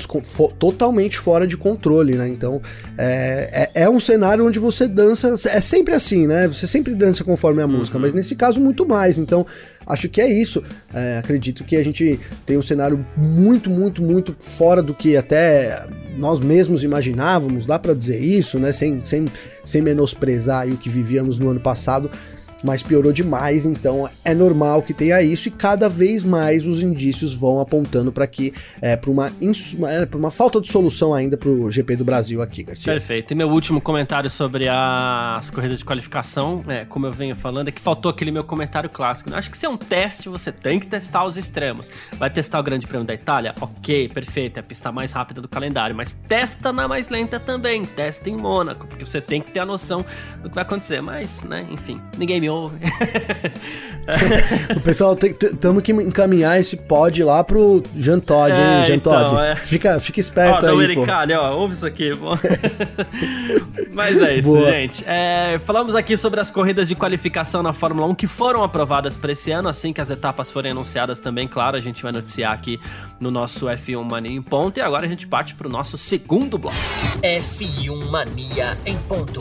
totalmente 0.59 1.17
fora 1.17 1.45
de 1.47 1.57
controle, 1.57 2.13
né? 2.15 2.27
Então 2.27 2.61
é, 2.97 3.69
é, 3.73 3.83
é, 3.83 3.89
um 3.89 3.99
cenário 3.99 4.45
onde 4.45 4.59
você 4.59 4.87
dança, 4.87 5.35
é 5.49 5.61
sempre 5.61 5.93
assim, 5.93 6.27
né? 6.27 6.47
Você 6.47 6.67
sempre 6.67 6.93
dança 6.93 7.23
conforme 7.23 7.61
a 7.61 7.67
música, 7.67 7.97
uhum. 7.97 8.03
mas 8.03 8.13
nesse 8.13 8.35
caso 8.35 8.61
muito 8.61 8.87
mais. 8.87 9.17
Então 9.17 9.45
acho 9.85 10.09
que 10.09 10.21
é 10.21 10.31
isso. 10.31 10.63
É, 10.93 11.17
acredito 11.17 11.63
que 11.63 11.75
a 11.75 11.83
gente 11.83 12.19
tem 12.45 12.57
um 12.57 12.63
cenário 12.63 13.05
muito, 13.17 13.69
muito, 13.69 14.01
muito 14.01 14.35
fora 14.39 14.81
do 14.81 14.93
que 14.93 15.17
até 15.17 15.85
nós 16.17 16.39
mesmos 16.39 16.83
imaginávamos, 16.83 17.65
dá 17.65 17.79
para 17.79 17.93
dizer 17.93 18.19
isso, 18.19 18.59
né? 18.59 18.71
Sem, 18.71 19.03
sem, 19.05 19.25
sem 19.63 19.81
menosprezar 19.81 20.67
o 20.67 20.77
que 20.77 20.89
vivíamos 20.89 21.39
no 21.39 21.49
ano 21.49 21.59
passado 21.59 22.09
mas 22.63 22.81
piorou 22.81 23.11
demais, 23.11 23.65
então 23.65 24.09
é 24.23 24.33
normal 24.33 24.81
que 24.81 24.93
tenha 24.93 25.21
isso 25.21 25.47
e 25.47 25.51
cada 25.51 25.89
vez 25.89 26.23
mais 26.23 26.65
os 26.65 26.81
indícios 26.81 27.33
vão 27.33 27.59
apontando 27.59 28.11
para 28.11 28.25
que 28.25 28.53
é 28.81 28.95
para 28.95 29.11
uma, 29.11 29.27
é, 29.27 30.15
uma 30.15 30.31
falta 30.31 30.61
de 30.61 30.71
solução 30.71 31.13
ainda 31.13 31.37
para 31.37 31.49
o 31.49 31.69
GP 31.69 31.95
do 31.97 32.05
Brasil 32.05 32.41
aqui, 32.41 32.63
Garcia. 32.63 32.93
Perfeito. 32.93 33.31
E 33.31 33.35
meu 33.35 33.49
último 33.49 33.81
comentário 33.81 34.29
sobre 34.29 34.67
as 34.69 35.49
corridas 35.49 35.79
de 35.79 35.85
qualificação, 35.85 36.63
é, 36.67 36.85
como 36.85 37.05
eu 37.05 37.11
venho 37.11 37.35
falando, 37.35 37.67
é 37.67 37.71
que 37.71 37.81
faltou 37.81 38.09
aquele 38.09 38.31
meu 38.31 38.43
comentário 38.43 38.89
clássico. 38.89 39.29
Né? 39.29 39.37
Acho 39.37 39.51
que 39.51 39.57
se 39.57 39.65
é 39.65 39.69
um 39.69 39.77
teste, 39.77 40.29
você 40.29 40.51
tem 40.51 40.79
que 40.79 40.87
testar 40.87 41.25
os 41.25 41.37
extremos. 41.37 41.89
Vai 42.17 42.29
testar 42.29 42.59
o 42.59 42.63
Grande 42.63 42.87
Prêmio 42.87 43.05
da 43.05 43.13
Itália? 43.13 43.53
Ok, 43.59 44.09
perfeito, 44.09 44.57
é 44.57 44.59
a 44.61 44.63
pista 44.63 44.91
mais 44.91 45.11
rápida 45.11 45.41
do 45.41 45.47
calendário, 45.47 45.95
mas 45.95 46.13
testa 46.13 46.71
na 46.71 46.87
mais 46.87 47.09
lenta 47.09 47.39
também, 47.39 47.83
testa 47.83 48.29
em 48.29 48.35
Mônaco, 48.35 48.87
porque 48.87 49.05
você 49.05 49.19
tem 49.19 49.41
que 49.41 49.51
ter 49.51 49.59
a 49.59 49.65
noção 49.65 50.05
do 50.41 50.49
que 50.49 50.55
vai 50.55 50.63
acontecer. 50.63 51.01
Mas, 51.01 51.41
né, 51.43 51.67
enfim, 51.69 51.99
ninguém 52.17 52.39
me 52.39 52.49
ouve. 52.53 52.77
o 54.75 54.81
pessoal 54.81 55.15
temos 55.15 55.83
que 55.83 55.91
encaminhar 55.91 56.59
esse 56.59 56.77
pod 56.77 57.23
lá 57.23 57.43
pro 57.43 57.81
Jean 57.95 58.19
Todd, 58.19 58.51
é, 58.51 58.79
hein, 58.79 58.83
Jean 58.85 58.95
então, 58.95 59.13
Todd. 59.13 59.41
É. 59.41 59.55
Fica, 59.55 59.99
fica 59.99 60.19
esperto 60.19 60.65
ó, 60.65 60.79
aí, 60.79 60.95
pô. 60.95 61.05
ó, 61.39 61.55
ouve 61.57 61.75
isso 61.75 61.85
aqui. 61.85 62.11
Mas 63.91 64.21
é 64.21 64.37
isso, 64.37 64.49
Boa. 64.49 64.69
gente. 64.71 65.03
É, 65.07 65.57
falamos 65.65 65.95
aqui 65.95 66.17
sobre 66.17 66.39
as 66.39 66.51
corridas 66.51 66.87
de 66.87 66.95
qualificação 66.95 67.63
na 67.63 67.73
Fórmula 67.73 68.07
1 68.07 68.15
que 68.15 68.27
foram 68.27 68.63
aprovadas 68.63 69.15
para 69.15 69.31
esse 69.31 69.51
ano, 69.51 69.69
assim 69.69 69.93
que 69.93 70.01
as 70.01 70.09
etapas 70.09 70.51
forem 70.51 70.71
anunciadas 70.71 71.19
também, 71.19 71.47
claro, 71.47 71.77
a 71.77 71.79
gente 71.79 72.01
vai 72.03 72.11
noticiar 72.11 72.53
aqui 72.53 72.79
no 73.19 73.31
nosso 73.31 73.67
F1 73.67 74.03
Mania 74.09 74.31
em 74.31 74.41
ponto. 74.41 74.77
E 74.77 74.81
agora 74.81 75.05
a 75.05 75.09
gente 75.09 75.27
parte 75.27 75.55
pro 75.55 75.69
nosso 75.69 75.97
segundo 75.97 76.57
bloco. 76.57 76.75
F1 77.21 78.09
Mania 78.09 78.77
em 78.85 78.97
ponto. 78.97 79.39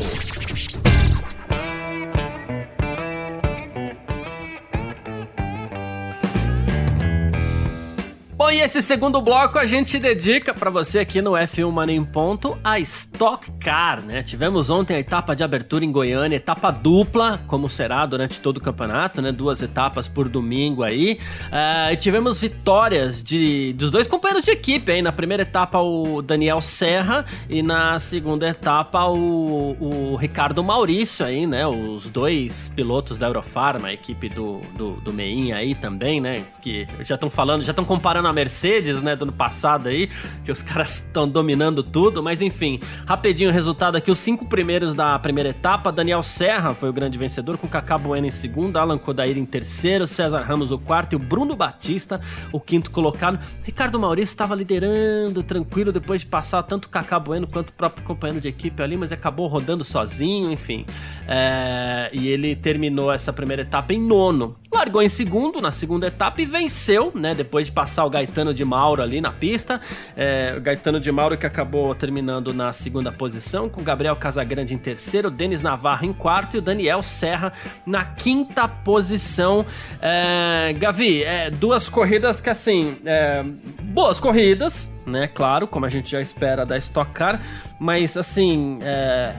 Bom, 8.43 8.51
e 8.51 8.61
esse 8.61 8.83
segundo 8.83 9.23
bloco 9.23 9.57
a 9.57 9.65
gente 9.65 10.01
dedica 10.01 10.53
para 10.53 10.69
você 10.69 10.99
aqui 10.99 11.23
no 11.23 11.31
F1 11.31 11.71
Mania 11.71 11.95
em 11.95 12.05
Ponto 12.05 12.59
a 12.65 12.77
Stock 12.81 13.49
Car, 13.53 14.01
né? 14.03 14.21
Tivemos 14.21 14.69
ontem 14.69 14.97
a 14.97 14.99
etapa 14.99 15.37
de 15.37 15.45
abertura 15.45 15.85
em 15.85 15.93
Goiânia, 15.93 16.35
etapa 16.35 16.73
dupla, 16.73 17.41
como 17.47 17.69
será 17.69 18.05
durante 18.05 18.41
todo 18.41 18.57
o 18.57 18.61
campeonato, 18.61 19.23
né? 19.23 19.31
Duas 19.31 19.63
etapas 19.63 20.09
por 20.09 20.29
domingo 20.29 20.83
aí. 20.83 21.21
Uh, 21.53 21.93
e 21.93 21.97
tivemos 21.97 22.41
vitórias 22.41 23.23
de, 23.23 23.75
dos 23.75 23.93
dois 23.93 24.09
companheiros 24.09 24.45
de 24.45 24.51
equipe 24.51 24.91
aí. 24.91 25.03
Na 25.03 25.13
primeira 25.13 25.45
etapa, 25.45 25.79
o 25.79 26.21
Daniel 26.21 26.61
Serra 26.61 27.25
e 27.49 27.63
na 27.63 28.01
segunda 28.01 28.49
etapa, 28.49 29.07
o, 29.07 29.77
o 29.81 30.17
Ricardo 30.17 30.65
Maurício 30.65 31.25
aí, 31.25 31.47
né? 31.47 31.65
Os 31.65 32.11
dois 32.11 32.73
pilotos 32.75 33.19
da 33.19 33.29
Eurofarma, 33.29 33.87
a 33.87 33.93
equipe 33.93 34.29
do, 34.29 34.61
do, 34.77 34.95
do 34.95 35.13
aí 35.55 35.77
também, 35.77 36.21
né? 36.21 36.43
Que 36.61 36.89
já 37.03 37.15
estão 37.15 37.31
falando, 37.31 37.63
já 37.63 37.71
estão 37.71 37.85
comparando 37.85 38.32
a 38.33 38.35
Mercedes, 38.35 39.01
né, 39.01 39.15
do 39.15 39.25
ano 39.25 39.33
passado 39.33 39.89
aí, 39.89 40.09
que 40.45 40.51
os 40.51 40.63
caras 40.63 41.07
estão 41.07 41.29
dominando 41.29 41.83
tudo, 41.83 42.23
mas 42.23 42.43
enfim, 42.43 42.81
rapidinho 43.07 43.51
o 43.51 43.53
resultado 43.53 43.97
aqui, 43.97 44.11
os 44.11 44.19
cinco 44.19 44.47
primeiros 44.47 44.95
da 44.95 45.19
primeira 45.19 45.51
etapa, 45.51 45.93
Daniel 45.93 46.23
Serra 46.23 46.75
foi 46.75 46.89
o 46.89 46.93
grande 46.93 47.17
vencedor, 47.19 47.57
com 47.59 47.69
Kaká 47.69 47.97
Bueno 47.97 48.27
em 48.27 48.31
segundo, 48.31 48.77
Alan 48.77 48.99
Kodair 48.99 49.39
em 49.39 49.45
terceiro, 49.45 50.07
César 50.07 50.43
Ramos 50.43 50.73
o 50.73 50.79
quarto 50.79 51.13
e 51.13 51.17
o 51.17 51.19
Bruno 51.19 51.55
Batista 51.55 52.21
o 52.53 52.61
quinto 52.61 52.91
colocado. 52.91 53.39
Ricardo 53.65 53.99
Maurício 53.99 54.33
estava 54.33 54.55
liderando 54.55 55.43
tranquilo 55.43 55.93
depois 55.93 56.23
de 56.23 56.27
passar 56.27 56.63
tanto 56.63 56.89
Kaká 56.89 57.19
Bueno 57.19 57.47
quanto 57.47 57.69
o 57.69 57.73
próprio 57.73 58.05
companheiro 58.05 58.41
de 58.41 58.49
equipe 58.49 58.83
ali, 58.83 58.97
mas 58.97 59.13
acabou 59.13 59.47
rodando 59.47 59.85
sozinho, 59.85 60.51
enfim. 60.51 60.85
É... 61.29 62.11
e 62.13 62.29
ele 62.29 62.57
terminou 62.57 63.13
essa 63.13 63.33
primeira 63.33 63.63
etapa 63.63 63.93
em 63.93 64.01
nono. 64.01 64.57
Largou 64.73 65.03
em 65.03 65.09
segundo 65.09 65.61
na 65.61 65.71
segunda 65.71 66.07
etapa 66.07 66.41
e 66.41 66.47
venceu, 66.47 67.13
né, 67.15 67.35
depois 67.35 67.67
de 67.67 67.73
passar 67.73 68.05
o 68.05 68.11
Gaetano 68.23 68.55
de 68.55 68.65
Mauro 68.65 69.03
ali 69.03 69.21
na 69.21 69.33
pista. 69.33 69.81
É, 70.17 70.59
Gaetano 70.61 71.01
de 71.01 71.11
Mauro 71.11 71.37
que 71.37 71.47
acabou 71.47 71.95
terminando 71.95 72.55
na 72.55 72.73
segunda 72.73 73.11
posição, 73.11 73.69
com 73.69 73.83
Gabriel 73.83 74.15
Casagrande 74.17 74.75
em 74.75 74.79
terceiro, 74.79 75.31
Denis 75.31 75.61
Navarro 75.61 76.07
em 76.07 76.13
quarto 76.13 76.57
e 76.57 76.59
o 76.59 76.63
Daniel 76.63 77.03
Serra 77.03 77.53
na 77.85 78.05
quinta 78.05 78.69
posição. 78.69 79.67
É, 80.01 80.73
Gavi, 80.79 81.25
é, 81.25 81.51
duas 81.51 81.89
corridas 81.89 82.41
que 82.41 82.49
assim, 82.49 82.97
é, 83.05 83.43
boas 83.83 84.21
corridas, 84.21 84.93
né? 85.05 85.27
Claro, 85.27 85.67
como 85.67 85.85
a 85.85 85.91
gente 85.91 86.11
já 86.11 86.21
espera 86.21 86.65
da 86.65 86.79
Stock 86.79 87.11
Car, 87.13 87.41
mas 87.79 88.17
assim, 88.17 88.79
é, 88.83 89.35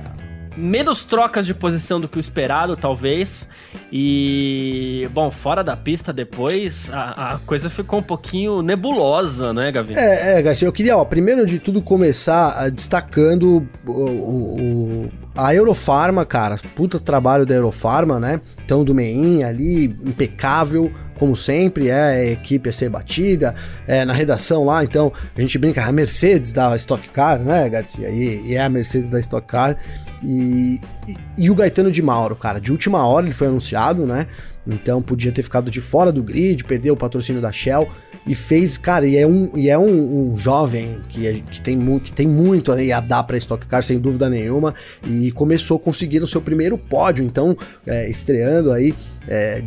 menos 0.55 1.03
trocas 1.03 1.45
de 1.45 1.53
posição 1.53 1.99
do 1.99 2.07
que 2.07 2.17
o 2.17 2.19
esperado, 2.19 2.75
talvez. 2.75 3.47
E, 3.91 5.07
bom, 5.11 5.29
fora 5.31 5.63
da 5.63 5.75
pista 5.75 6.11
depois, 6.11 6.89
a, 6.91 7.33
a 7.33 7.39
coisa 7.39 7.69
ficou 7.69 7.99
um 7.99 8.03
pouquinho 8.03 8.61
nebulosa, 8.61 9.53
né, 9.53 9.71
Gavi? 9.71 9.93
É, 9.95 10.37
é, 10.37 10.41
Garcia, 10.41 10.67
eu 10.67 10.73
queria, 10.73 10.97
ó, 10.97 11.05
primeiro 11.05 11.45
de 11.45 11.59
tudo, 11.59 11.81
começar 11.81 12.67
uh, 12.67 12.71
destacando 12.71 13.67
o, 13.85 13.91
o, 13.91 15.05
o, 15.05 15.11
a 15.35 15.53
Eurofarma, 15.53 16.25
cara. 16.25 16.57
Puta 16.75 16.99
trabalho 16.99 17.45
da 17.45 17.55
Eurofarma, 17.55 18.19
né? 18.19 18.41
Então, 18.65 18.83
do 18.83 18.93
Mein 18.93 19.43
ali, 19.43 19.85
impecável 20.03 20.91
como 21.23 21.37
sempre, 21.37 21.87
é 21.87 21.93
a 21.93 22.25
equipe 22.31 22.67
a 22.67 22.73
ser 22.73 22.89
batida, 22.89 23.55
é, 23.87 24.03
na 24.03 24.11
redação 24.11 24.65
lá, 24.65 24.83
então 24.83 25.09
a 25.33 25.39
gente 25.39 25.57
brinca, 25.57 25.81
a 25.81 25.89
Mercedes 25.89 26.51
da 26.51 26.75
Stock 26.75 27.07
Car, 27.11 27.39
né, 27.39 27.69
Garcia? 27.69 28.09
E, 28.09 28.47
e 28.47 28.55
é 28.55 28.61
a 28.61 28.67
Mercedes 28.67 29.09
da 29.09 29.21
Stock 29.21 29.47
Car. 29.47 29.77
E, 30.21 30.81
e, 31.07 31.15
e, 31.45 31.49
o 31.49 31.55
Gaetano 31.55 31.89
de 31.89 32.01
Mauro, 32.01 32.35
cara, 32.35 32.59
de 32.59 32.73
última 32.73 33.07
hora 33.07 33.25
ele 33.25 33.33
foi 33.33 33.47
anunciado, 33.47 34.05
né? 34.05 34.27
Então 34.67 35.01
podia 35.01 35.31
ter 35.31 35.43
ficado 35.43 35.71
de 35.71 35.79
fora 35.79 36.11
do 36.11 36.21
grid, 36.21 36.61
perdeu 36.65 36.93
o 36.93 36.97
patrocínio 36.97 37.41
da 37.41 37.53
Shell 37.53 37.87
e 38.27 38.35
fez, 38.35 38.77
cara, 38.77 39.07
e 39.07 39.15
é 39.15 39.25
um, 39.25 39.49
e 39.55 39.69
é 39.69 39.77
um, 39.77 40.33
um 40.33 40.37
jovem 40.37 40.99
que, 41.07 41.25
é, 41.25 41.33
que, 41.39 41.61
tem 41.61 41.77
mu 41.77 42.01
que 42.01 42.11
tem 42.11 42.27
muito 42.27 42.69
a 42.73 42.99
dar 42.99 43.23
para 43.23 43.37
Stock 43.37 43.65
Car, 43.65 43.81
sem 43.81 43.97
dúvida 43.97 44.29
nenhuma, 44.29 44.73
e 45.07 45.31
começou 45.31 45.79
conseguindo 45.79 46.25
o 46.25 46.27
seu 46.27 46.41
primeiro 46.41 46.77
pódio, 46.77 47.23
então, 47.23 47.57
é, 47.87 48.09
estreando 48.09 48.73
aí. 48.73 48.93
É, 49.25 49.63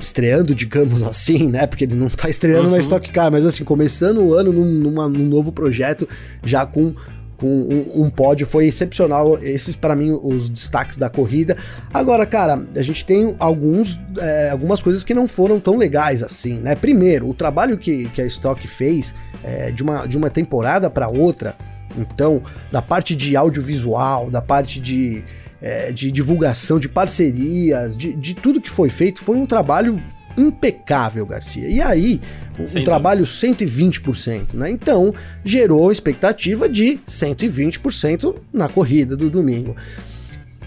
estreando, 0.00 0.54
digamos 0.54 1.02
assim, 1.04 1.48
né? 1.48 1.66
Porque 1.66 1.84
ele 1.84 1.94
não 1.94 2.08
tá 2.08 2.28
estreando 2.28 2.64
uhum. 2.64 2.72
na 2.72 2.78
Stock 2.78 3.10
Car, 3.10 3.30
mas 3.30 3.44
assim, 3.44 3.64
começando 3.64 4.18
o 4.18 4.34
ano 4.34 4.52
num, 4.52 4.64
numa, 4.64 5.08
num 5.08 5.26
novo 5.26 5.52
projeto, 5.52 6.08
já 6.44 6.64
com 6.66 6.94
com 7.42 7.48
um, 7.48 8.04
um, 8.04 8.08
pódio, 8.08 8.46
foi 8.46 8.66
excepcional. 8.66 9.36
Esses, 9.42 9.74
para 9.74 9.96
mim, 9.96 10.16
os 10.22 10.48
destaques 10.48 10.96
da 10.96 11.10
corrida. 11.10 11.56
Agora, 11.92 12.24
cara, 12.24 12.64
a 12.76 12.82
gente 12.82 13.04
tem 13.04 13.34
alguns, 13.36 13.98
é, 14.16 14.50
algumas 14.50 14.80
coisas 14.80 15.02
que 15.02 15.12
não 15.12 15.26
foram 15.26 15.58
tão 15.58 15.76
legais 15.76 16.22
assim, 16.22 16.54
né? 16.60 16.76
Primeiro, 16.76 17.28
o 17.28 17.34
trabalho 17.34 17.76
que, 17.76 18.08
que 18.10 18.22
a 18.22 18.26
Stock 18.26 18.64
fez 18.68 19.12
é, 19.42 19.72
de, 19.72 19.82
uma, 19.82 20.06
de 20.06 20.16
uma 20.16 20.30
temporada 20.30 20.88
para 20.88 21.08
outra, 21.08 21.56
então, 21.98 22.40
da 22.70 22.80
parte 22.80 23.12
de 23.14 23.36
audiovisual, 23.36 24.30
da 24.30 24.40
parte 24.40 24.78
de, 24.78 25.24
é, 25.62 25.92
de 25.92 26.10
divulgação, 26.10 26.80
de 26.80 26.88
parcerias, 26.88 27.96
de, 27.96 28.12
de 28.12 28.34
tudo 28.34 28.60
que 28.60 28.68
foi 28.68 28.90
feito, 28.90 29.22
foi 29.22 29.36
um 29.36 29.46
trabalho 29.46 30.02
impecável, 30.36 31.24
Garcia. 31.24 31.68
E 31.68 31.80
aí, 31.80 32.20
um, 32.58 32.80
um 32.80 32.84
trabalho 32.84 33.24
120%, 33.24 34.54
né? 34.54 34.70
Então, 34.70 35.14
gerou 35.44 35.92
expectativa 35.92 36.68
de 36.68 36.98
120% 37.06 38.34
na 38.52 38.68
corrida 38.68 39.16
do 39.16 39.30
domingo. 39.30 39.76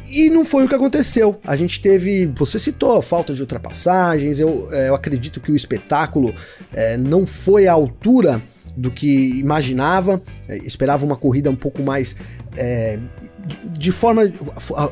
E 0.08 0.29
não 0.29 0.45
foi 0.45 0.63
o 0.63 0.69
que 0.69 0.75
aconteceu. 0.75 1.39
A 1.43 1.55
gente 1.55 1.81
teve, 1.81 2.27
você 2.27 2.58
citou, 2.58 3.01
falta 3.01 3.34
de 3.34 3.41
ultrapassagens. 3.41 4.39
Eu, 4.39 4.69
é, 4.71 4.89
eu 4.89 4.95
acredito 4.95 5.41
que 5.41 5.51
o 5.51 5.55
espetáculo 5.55 6.34
é, 6.71 6.95
não 6.95 7.25
foi 7.25 7.67
à 7.67 7.73
altura 7.73 8.41
do 8.77 8.91
que 8.91 9.39
imaginava. 9.39 10.21
É, 10.47 10.58
esperava 10.58 11.05
uma 11.05 11.15
corrida 11.15 11.49
um 11.49 11.55
pouco 11.55 11.81
mais 11.81 12.15
é, 12.55 12.99
de 13.45 13.91
forma 13.91 14.23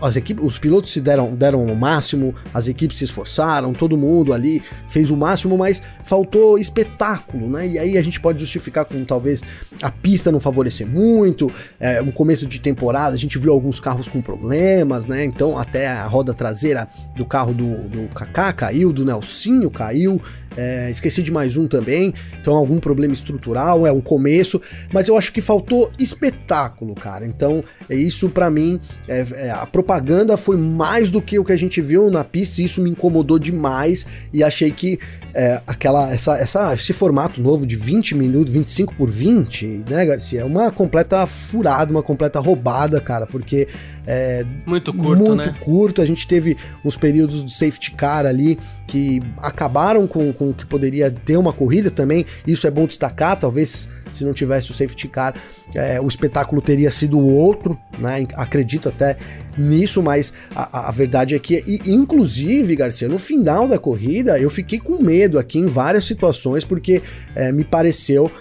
as 0.01 0.15
equipes, 0.15 0.43
os 0.43 0.59
pilotos 0.59 0.91
se 0.91 1.01
deram 1.01 1.35
deram 1.35 1.63
o 1.63 1.75
máximo, 1.75 2.35
as 2.53 2.67
equipes 2.67 2.97
se 2.97 3.03
esforçaram, 3.03 3.73
todo 3.73 3.97
mundo 3.97 4.33
ali 4.33 4.61
fez 4.87 5.09
o 5.09 5.17
máximo, 5.17 5.57
mas 5.57 5.81
faltou 6.03 6.57
espetáculo, 6.59 7.49
né? 7.49 7.67
E 7.67 7.79
aí 7.79 7.97
a 7.97 8.01
gente 8.01 8.19
pode 8.19 8.39
justificar 8.39 8.85
com 8.85 9.03
talvez 9.03 9.41
a 9.81 9.89
pista 9.89 10.31
não 10.31 10.39
favorecer 10.39 10.85
muito, 10.85 11.51
é, 11.79 12.01
no 12.01 12.11
começo 12.11 12.45
de 12.45 12.59
temporada 12.59 13.15
a 13.15 13.19
gente 13.19 13.37
viu 13.39 13.51
alguns 13.51 13.79
carros 13.79 14.07
com 14.07 14.21
problemas, 14.21 15.07
né? 15.07 15.25
Então 15.25 15.57
até 15.57 15.87
a 15.87 16.05
roda 16.05 16.33
traseira 16.33 16.87
do 17.15 17.25
carro 17.25 17.53
do, 17.53 17.87
do 17.87 18.07
Kaká 18.13 18.53
caiu, 18.53 18.93
do 18.93 19.03
Nelsinho 19.03 19.71
caiu, 19.71 20.21
é, 20.55 20.89
esqueci 20.89 21.23
de 21.23 21.31
mais 21.31 21.57
um 21.57 21.67
também, 21.67 22.13
então 22.39 22.55
algum 22.55 22.79
problema 22.79 23.13
estrutural, 23.13 23.87
é 23.87 23.91
um 23.91 24.01
começo, 24.01 24.61
mas 24.91 25.07
eu 25.07 25.17
acho 25.17 25.31
que 25.31 25.41
faltou 25.41 25.91
espetáculo, 25.97 26.93
cara. 26.93 27.25
Então, 27.25 27.63
é 27.89 27.95
isso 27.95 28.29
mim, 28.49 28.79
é, 29.07 29.25
é, 29.33 29.51
a 29.51 29.65
propaganda 29.65 30.37
foi 30.37 30.57
mais 30.57 31.09
do 31.09 31.21
que 31.21 31.37
o 31.39 31.43
que 31.43 31.51
a 31.51 31.57
gente 31.57 31.81
viu 31.81 32.09
na 32.09 32.23
pista, 32.23 32.61
e 32.61 32.65
isso 32.65 32.81
me 32.81 32.89
incomodou 32.89 33.39
demais 33.39 34.05
e 34.31 34.43
achei 34.43 34.71
que 34.71 34.99
é, 35.33 35.59
aquela, 35.65 36.13
essa, 36.13 36.37
essa, 36.37 36.73
esse 36.73 36.93
formato 36.93 37.41
novo 37.41 37.65
de 37.65 37.75
20 37.75 38.15
minutos, 38.15 38.53
25 38.53 38.93
por 38.95 39.09
20, 39.09 39.83
né, 39.89 40.05
Garcia? 40.05 40.41
É 40.41 40.45
uma 40.45 40.69
completa 40.71 41.25
furada, 41.25 41.91
uma 41.91 42.03
completa 42.03 42.39
roubada, 42.39 43.01
cara, 43.01 43.25
porque 43.25 43.67
é 44.05 44.45
muito 44.65 44.93
curto, 44.93 45.23
muito 45.23 45.47
né? 45.47 45.55
curto. 45.61 46.01
A 46.01 46.05
gente 46.05 46.27
teve 46.27 46.55
uns 46.85 46.95
períodos 46.95 47.43
de 47.43 47.51
safety 47.51 47.91
car 47.91 48.25
ali 48.25 48.59
que 48.87 49.21
acabaram 49.37 50.05
com, 50.05 50.31
com 50.31 50.49
o 50.49 50.53
que 50.53 50.65
poderia 50.65 51.09
ter 51.09 51.37
uma 51.37 51.51
corrida 51.51 51.89
também. 51.89 52.25
Isso 52.45 52.67
é 52.67 52.71
bom 52.71 52.85
destacar, 52.85 53.39
talvez 53.39 53.89
se 54.17 54.23
não 54.23 54.33
tivesse 54.33 54.71
o 54.71 54.73
safety 54.73 55.07
car, 55.07 55.33
é, 55.73 55.99
o 55.99 56.07
espetáculo 56.07 56.61
teria 56.61 56.91
sido 56.91 57.19
outro, 57.19 57.77
né? 57.97 58.25
Acredito 58.35 58.89
até 58.89 59.17
nisso, 59.57 60.01
mas 60.01 60.33
a, 60.55 60.89
a 60.89 60.91
verdade 60.91 61.35
é 61.35 61.39
que, 61.39 61.63
e, 61.65 61.91
inclusive, 61.91 62.75
Garcia, 62.75 63.07
no 63.07 63.19
final 63.19 63.67
da 63.67 63.77
corrida, 63.77 64.39
eu 64.39 64.49
fiquei 64.49 64.79
com 64.79 65.01
medo 65.01 65.37
aqui 65.37 65.59
em 65.59 65.67
várias 65.67 66.05
situações, 66.05 66.63
porque 66.63 67.01
é, 67.35 67.51
me 67.51 67.63
pareceu 67.63 68.31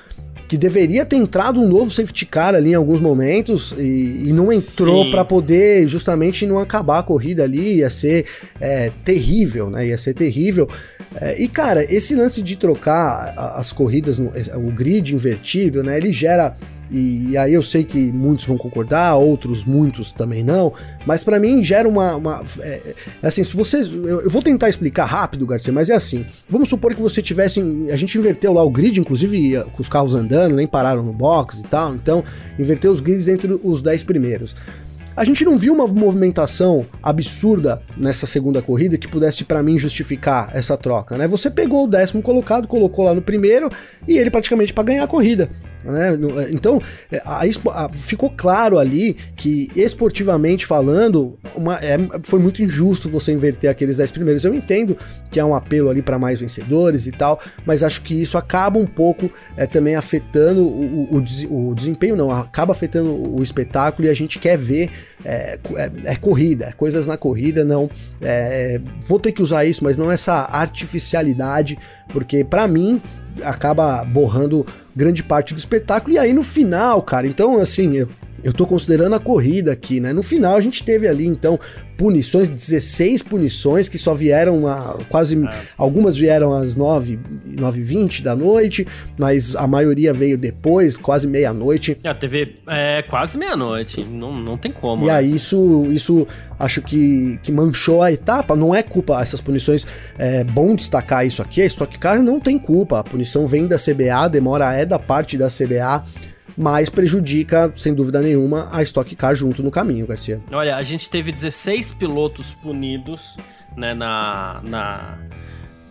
que 0.52 0.58
deveria 0.58 1.06
ter 1.06 1.16
entrado 1.16 1.58
um 1.58 1.66
novo 1.66 1.90
safety 1.90 2.26
car 2.26 2.54
ali 2.54 2.72
em 2.72 2.74
alguns 2.74 3.00
momentos 3.00 3.74
e, 3.78 4.24
e 4.26 4.32
não 4.34 4.52
entrou 4.52 5.10
para 5.10 5.24
poder 5.24 5.86
justamente 5.86 6.44
não 6.44 6.58
acabar 6.58 6.98
a 6.98 7.02
corrida 7.02 7.42
ali, 7.42 7.76
ia 7.76 7.88
ser 7.88 8.26
é, 8.60 8.92
terrível, 9.02 9.70
né? 9.70 9.86
Ia 9.86 9.96
ser 9.96 10.12
terrível. 10.12 10.68
É, 11.18 11.42
e 11.42 11.48
cara, 11.48 11.82
esse 11.90 12.14
lance 12.14 12.42
de 12.42 12.54
trocar 12.54 13.32
as 13.56 13.72
corridas, 13.72 14.18
no, 14.18 14.30
o 14.56 14.72
grid 14.72 15.14
invertido, 15.14 15.82
né? 15.82 15.96
Ele 15.96 16.12
gera 16.12 16.54
e, 16.92 17.30
e, 17.30 17.36
aí 17.36 17.54
eu 17.54 17.62
sei 17.62 17.84
que 17.84 17.98
muitos 18.12 18.44
vão 18.44 18.58
concordar, 18.58 19.16
outros 19.16 19.64
muitos 19.64 20.12
também 20.12 20.44
não, 20.44 20.72
mas 21.06 21.24
para 21.24 21.40
mim 21.40 21.64
gera 21.64 21.88
uma, 21.88 22.16
uma 22.16 22.44
é, 22.60 22.94
é, 23.22 23.26
assim, 23.26 23.42
se 23.42 23.56
você, 23.56 23.78
eu, 23.82 24.20
eu, 24.20 24.30
vou 24.30 24.42
tentar 24.42 24.68
explicar 24.68 25.06
rápido, 25.06 25.46
Garcia, 25.46 25.72
mas 25.72 25.88
é 25.88 25.94
assim. 25.94 26.26
Vamos 26.48 26.68
supor 26.68 26.94
que 26.94 27.00
você 27.00 27.22
tivesse, 27.22 27.60
a 27.90 27.96
gente 27.96 28.18
inverteu 28.18 28.52
lá 28.52 28.62
o 28.62 28.70
grid, 28.70 29.00
inclusive 29.00 29.64
com 29.72 29.80
os 29.80 29.88
carros 29.88 30.14
andando, 30.14 30.54
nem 30.54 30.66
pararam 30.66 31.02
no 31.02 31.12
box 31.12 31.60
e 31.60 31.62
tal, 31.62 31.94
então 31.94 32.22
inverteu 32.58 32.92
os 32.92 33.00
grids 33.00 33.26
entre 33.26 33.58
os 33.62 33.80
10 33.80 34.02
primeiros. 34.04 34.54
A 35.14 35.24
gente 35.24 35.44
não 35.44 35.58
viu 35.58 35.74
uma 35.74 35.86
movimentação 35.86 36.86
absurda 37.02 37.82
nessa 37.98 38.26
segunda 38.26 38.62
corrida 38.62 38.96
que 38.96 39.06
pudesse 39.06 39.44
para 39.44 39.62
mim 39.62 39.78
justificar 39.78 40.50
essa 40.54 40.76
troca, 40.76 41.18
né? 41.18 41.28
Você 41.28 41.50
pegou 41.50 41.84
o 41.84 41.86
décimo 41.86 42.22
colocado, 42.22 42.66
colocou 42.66 43.04
lá 43.04 43.14
no 43.14 43.20
primeiro 43.20 43.70
e 44.08 44.16
ele 44.16 44.30
praticamente 44.30 44.72
para 44.72 44.84
ganhar 44.84 45.04
a 45.04 45.06
corrida, 45.06 45.50
né? 45.84 46.18
Então, 46.50 46.80
é, 47.10 47.20
a, 47.24 47.42
a, 47.42 47.92
ficou 47.92 48.30
claro 48.30 48.78
ali 48.78 49.16
que 49.36 49.68
esportivamente 49.74 50.66
falando, 50.66 51.38
uma, 51.54 51.76
é, 51.76 51.98
foi 52.22 52.38
muito 52.38 52.62
injusto 52.62 53.08
você 53.08 53.32
inverter 53.32 53.70
aqueles 53.70 53.96
10 53.96 54.10
primeiros. 54.10 54.44
Eu 54.44 54.54
entendo 54.54 54.96
que 55.30 55.40
é 55.40 55.44
um 55.44 55.54
apelo 55.54 55.90
ali 55.90 56.02
para 56.02 56.18
mais 56.18 56.40
vencedores 56.40 57.06
e 57.06 57.12
tal, 57.12 57.40
mas 57.66 57.82
acho 57.82 58.02
que 58.02 58.14
isso 58.20 58.38
acaba 58.38 58.78
um 58.78 58.86
pouco 58.86 59.30
é, 59.56 59.66
também 59.66 59.96
afetando 59.96 60.62
o, 60.62 61.18
o, 61.18 61.70
o 61.70 61.74
desempenho, 61.74 62.16
não, 62.16 62.30
acaba 62.30 62.72
afetando 62.72 63.10
o 63.10 63.42
espetáculo 63.42 64.06
e 64.06 64.10
a 64.10 64.14
gente 64.14 64.38
quer 64.38 64.56
ver 64.56 64.90
é, 65.24 65.58
é, 65.76 65.90
é, 66.04 66.16
corrida, 66.16 66.66
é 66.66 66.72
coisas 66.72 67.06
na 67.06 67.16
corrida, 67.16 67.64
não. 67.64 67.88
É, 68.20 68.80
vou 69.06 69.18
ter 69.18 69.32
que 69.32 69.42
usar 69.42 69.64
isso, 69.64 69.84
mas 69.84 69.96
não 69.96 70.10
essa 70.10 70.34
artificialidade, 70.50 71.78
porque 72.08 72.44
para 72.44 72.66
mim 72.66 73.00
acaba 73.42 74.04
borrando 74.04 74.66
grande 74.94 75.22
parte 75.22 75.54
do 75.54 75.58
espetáculo. 75.58 76.14
E 76.14 76.18
aí 76.18 76.32
no 76.32 76.42
final, 76.42 77.02
cara, 77.02 77.26
então 77.26 77.60
assim, 77.60 77.96
eu, 77.96 78.08
eu 78.42 78.52
tô 78.52 78.66
considerando 78.66 79.14
a 79.14 79.20
corrida 79.20 79.72
aqui, 79.72 80.00
né? 80.00 80.12
No 80.12 80.22
final 80.22 80.56
a 80.56 80.60
gente 80.60 80.84
teve 80.84 81.08
ali 81.08 81.26
então 81.26 81.58
punições, 82.02 82.50
16 82.50 83.22
punições 83.22 83.88
que 83.88 83.96
só 83.96 84.12
vieram 84.12 84.66
a, 84.66 84.98
quase. 85.08 85.40
É. 85.40 85.50
Algumas 85.78 86.16
vieram 86.16 86.52
às 86.52 86.74
9, 86.74 87.16
9 87.46 87.80
20 87.80 88.24
da 88.24 88.34
noite, 88.34 88.84
mas 89.16 89.54
a 89.54 89.68
maioria 89.68 90.12
veio 90.12 90.36
depois, 90.36 90.98
quase 90.98 91.28
meia-noite. 91.28 91.96
A 92.02 92.12
TV 92.12 92.56
é 92.66 93.02
quase 93.02 93.38
meia-noite, 93.38 94.04
não, 94.04 94.34
não 94.34 94.58
tem 94.58 94.72
como. 94.72 95.04
E 95.04 95.06
né? 95.06 95.12
aí 95.12 95.32
isso, 95.32 95.86
isso 95.92 96.26
acho 96.58 96.82
que, 96.82 97.38
que 97.40 97.52
manchou 97.52 98.02
a 98.02 98.10
etapa, 98.10 98.56
não 98.56 98.74
é 98.74 98.82
culpa, 98.82 99.22
essas 99.22 99.40
punições, 99.40 99.86
é 100.18 100.42
bom 100.42 100.74
destacar 100.74 101.24
isso 101.24 101.40
aqui, 101.40 101.62
a 101.62 101.66
Stock 101.66 101.96
Car 102.00 102.20
não 102.20 102.40
tem 102.40 102.58
culpa, 102.58 102.98
a 102.98 103.04
punição 103.04 103.46
vem 103.46 103.68
da 103.68 103.76
CBA, 103.76 104.28
demora 104.28 104.74
é 104.74 104.84
da 104.84 104.98
parte 104.98 105.38
da 105.38 105.46
CBA 105.46 106.02
mas 106.56 106.88
prejudica, 106.88 107.72
sem 107.74 107.94
dúvida 107.94 108.20
nenhuma, 108.20 108.68
a 108.72 108.82
Stock 108.82 109.14
Car 109.16 109.34
junto 109.34 109.62
no 109.62 109.70
caminho, 109.70 110.06
Garcia. 110.06 110.40
Olha, 110.52 110.76
a 110.76 110.82
gente 110.82 111.08
teve 111.08 111.32
16 111.32 111.92
pilotos 111.92 112.54
punidos 112.54 113.36
né, 113.76 113.94
na, 113.94 114.60
na, 114.64 115.18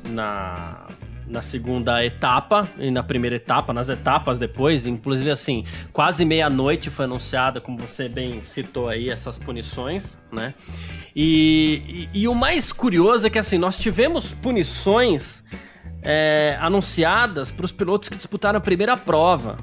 na, 0.09 0.87
na 1.27 1.41
segunda 1.41 2.03
etapa 2.05 2.67
e 2.77 2.91
na 2.91 3.01
primeira 3.03 3.35
etapa, 3.35 3.73
nas 3.73 3.89
etapas 3.89 4.37
depois, 4.37 4.85
inclusive 4.85 5.31
assim, 5.31 5.65
quase 5.91 6.25
meia-noite 6.25 6.89
foi 6.89 7.05
anunciada, 7.05 7.59
como 7.59 7.77
você 7.77 8.07
bem 8.07 8.41
citou 8.43 8.89
aí, 8.89 9.09
essas 9.09 9.37
punições, 9.37 10.21
né? 10.31 10.53
E, 11.15 12.09
e, 12.13 12.21
e 12.21 12.27
o 12.27 12.35
mais 12.35 12.71
curioso 12.71 13.27
é 13.27 13.29
que 13.29 13.39
assim, 13.39 13.57
nós 13.57 13.77
tivemos 13.77 14.33
punições 14.33 15.43
é, 16.01 16.57
anunciadas 16.59 17.51
para 17.51 17.65
os 17.65 17.71
pilotos 17.71 18.09
que 18.09 18.15
disputaram 18.15 18.57
a 18.57 18.61
primeira 18.61 18.95
prova. 18.97 19.57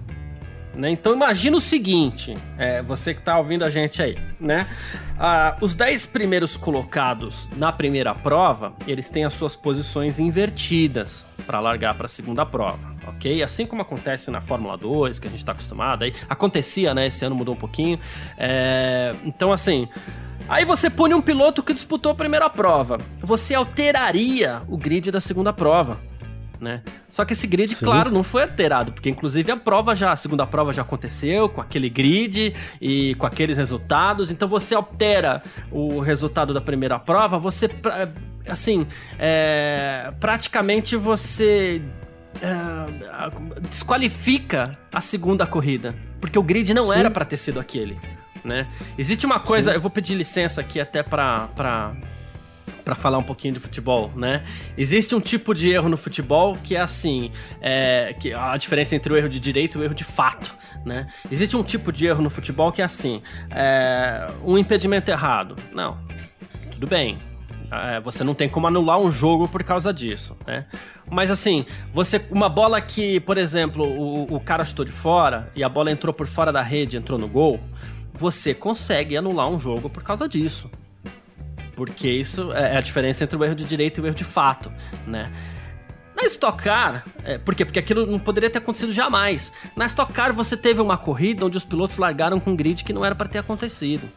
Né? 0.79 0.93
Então 0.93 1.13
imagina 1.13 1.57
o 1.57 1.61
seguinte, 1.61 2.35
é, 2.57 2.81
você 2.81 3.13
que 3.13 3.19
está 3.19 3.37
ouvindo 3.37 3.65
a 3.65 3.69
gente 3.69 4.01
aí, 4.01 4.17
né? 4.39 4.69
Ah, 5.19 5.57
os 5.61 5.75
10 5.75 6.07
primeiros 6.07 6.57
colocados 6.57 7.49
na 7.57 7.73
primeira 7.73 8.15
prova, 8.15 8.73
eles 8.87 9.09
têm 9.09 9.25
as 9.25 9.33
suas 9.33 9.57
posições 9.57 10.21
invertidas 10.21 11.27
para 11.45 11.59
largar 11.59 11.97
para 11.97 12.07
a 12.07 12.09
segunda 12.09 12.47
prova, 12.47 12.95
ok? 13.09 13.43
Assim 13.43 13.67
como 13.67 13.83
acontece 13.83 14.31
na 14.31 14.41
Fórmula 14.41 14.77
2, 14.77 15.19
que 15.19 15.27
a 15.27 15.31
gente 15.31 15.41
está 15.41 15.51
acostumado 15.51 16.05
aí, 16.05 16.15
acontecia, 16.29 16.95
né? 16.95 17.09
Esse 17.09 17.25
ano 17.25 17.35
mudou 17.35 17.55
um 17.55 17.59
pouquinho. 17.59 17.99
É, 18.39 19.13
então 19.25 19.51
assim, 19.51 19.89
Aí 20.49 20.65
você 20.65 20.89
pune 20.89 21.13
um 21.13 21.21
piloto 21.21 21.63
que 21.63 21.75
disputou 21.75 22.11
a 22.11 22.15
primeira 22.15 22.49
prova. 22.49 22.97
Você 23.21 23.55
alteraria 23.55 24.63
o 24.67 24.79
grid 24.79 25.11
da 25.11 25.21
segunda 25.21 25.53
prova 25.53 26.01
né? 26.61 26.83
Só 27.11 27.25
que 27.25 27.33
esse 27.33 27.47
grid, 27.47 27.75
Sim. 27.75 27.85
claro, 27.85 28.11
não 28.11 28.23
foi 28.23 28.43
alterado, 28.43 28.93
porque 28.93 29.09
inclusive 29.09 29.51
a 29.51 29.57
prova 29.57 29.95
já, 29.95 30.13
a 30.13 30.17
segunda 30.17 30.47
prova 30.47 30.73
já 30.73 30.83
aconteceu 30.83 31.49
com 31.49 31.61
aquele 31.61 31.89
grid 31.89 32.55
e 32.81 33.15
com 33.15 33.27
aqueles 33.27 33.57
resultados. 33.57 34.31
Então 34.31 34.49
você 34.49 34.75
altera 34.75 35.43
o 35.71 36.01
resultado 36.01 36.53
da 36.53 36.61
primeira 36.61 36.99
prova, 36.99 37.39
você, 37.39 37.71
assim, 38.49 38.87
é, 39.19 40.13
praticamente 40.21 40.97
você 40.97 41.81
é, 42.43 43.61
desqualifica 43.69 44.77
a 44.93 45.01
segunda 45.01 45.47
corrida, 45.47 45.95
porque 46.21 46.39
o 46.39 46.43
grid 46.43 46.75
não 46.75 46.87
Sim. 46.87 46.99
era 46.99 47.11
para 47.11 47.25
ter 47.25 47.37
sido 47.37 47.61
aquele, 47.61 47.99
né? 48.45 48.67
Existe 48.97 49.27
uma 49.27 49.41
coisa, 49.41 49.71
Sim. 49.71 49.77
eu 49.77 49.81
vou 49.81 49.91
pedir 49.91 50.15
licença 50.15 50.61
aqui 50.61 50.81
até 50.81 51.03
para 51.03 51.93
para 52.89 52.95
falar 52.95 53.19
um 53.19 53.23
pouquinho 53.23 53.53
de 53.53 53.61
futebol, 53.61 54.11
né? 54.17 54.43
Existe 54.75 55.15
um 55.15 55.21
tipo 55.21 55.55
de 55.55 55.71
erro 55.71 55.91
no 55.91 55.99
futebol 55.99 56.57
que 56.57 56.75
é 56.75 56.81
assim, 56.81 57.31
é, 57.61 58.17
que 58.19 58.33
a 58.33 58.57
diferença 58.57 58.97
entre 58.97 59.13
o 59.13 59.17
erro 59.17 59.29
de 59.29 59.39
direito 59.39 59.77
e 59.77 59.83
o 59.83 59.85
erro 59.85 59.95
de 59.95 60.05
fato, 60.05 60.57
né? 60.87 61.07
Existe 61.31 61.55
um 61.55 61.63
tipo 61.63 61.93
de 61.93 62.07
erro 62.07 62.23
no 62.23 62.31
futebol 62.31 62.73
que 62.73 62.81
é 62.81 62.87
assim, 62.87 63.21
é, 63.51 64.27
um 64.43 64.57
impedimento 64.57 65.11
errado. 65.11 65.55
Não, 65.71 65.99
tudo 66.71 66.87
bem. 66.87 67.19
É, 67.71 68.01
você 68.01 68.25
não 68.25 68.33
tem 68.33 68.49
como 68.49 68.67
anular 68.67 68.99
um 68.99 69.11
jogo 69.11 69.47
por 69.47 69.63
causa 69.63 69.93
disso, 69.93 70.35
né? 70.47 70.65
Mas 71.11 71.31
assim, 71.31 71.67
você 71.93 72.25
uma 72.31 72.49
bola 72.49 72.81
que, 72.81 73.21
por 73.21 73.37
exemplo, 73.37 73.85
o, 73.85 74.35
o 74.35 74.41
cara 74.41 74.65
chutou 74.65 74.87
de 74.87 74.93
fora 74.93 75.53
e 75.55 75.63
a 75.63 75.69
bola 75.69 75.93
entrou 75.93 76.15
por 76.15 76.27
fora 76.27 76.51
da 76.51 76.63
rede, 76.63 76.97
entrou 76.97 77.19
no 77.19 77.29
gol, 77.29 77.61
você 78.15 78.55
consegue 78.55 79.15
anular 79.15 79.47
um 79.47 79.61
jogo 79.61 79.91
por 79.91 80.03
causa 80.03 80.27
disso. 80.27 80.71
Porque 81.79 82.09
isso 82.09 82.53
é, 82.53 82.75
é 82.75 82.77
a 82.77 82.81
diferença 82.81 83.23
entre 83.23 83.37
o 83.37 83.45
erro 83.45 83.55
de 83.55 83.65
direito 83.65 84.01
e 84.01 84.03
o 84.03 84.07
erro 84.09 84.17
de 84.17 84.25
fato, 84.25 84.73
né? 85.07 85.31
Na 86.13 86.25
Stock 86.25 86.61
Car, 86.61 87.05
é, 87.23 87.39
por 87.39 87.55
quê? 87.55 87.65
Porque 87.65 87.79
aquilo 87.79 88.05
não 88.05 88.19
poderia 88.19 88.51
ter 88.51 88.59
acontecido 88.59 88.93
jamais. 88.93 89.53
Na 89.77 89.87
Stock 89.87 90.13
Car 90.13 90.33
você 90.33 90.57
teve 90.57 90.81
uma 90.81 90.99
corrida 90.99 91.47
onde 91.47 91.57
os 91.57 91.63
pilotos 91.63 91.97
largaram 91.97 92.41
com 92.41 92.51
um 92.51 92.57
grid 92.57 92.83
que 92.83 92.93
não 92.93 93.05
era 93.05 93.15
para 93.15 93.29
ter 93.29 93.39
acontecido. 93.39 94.11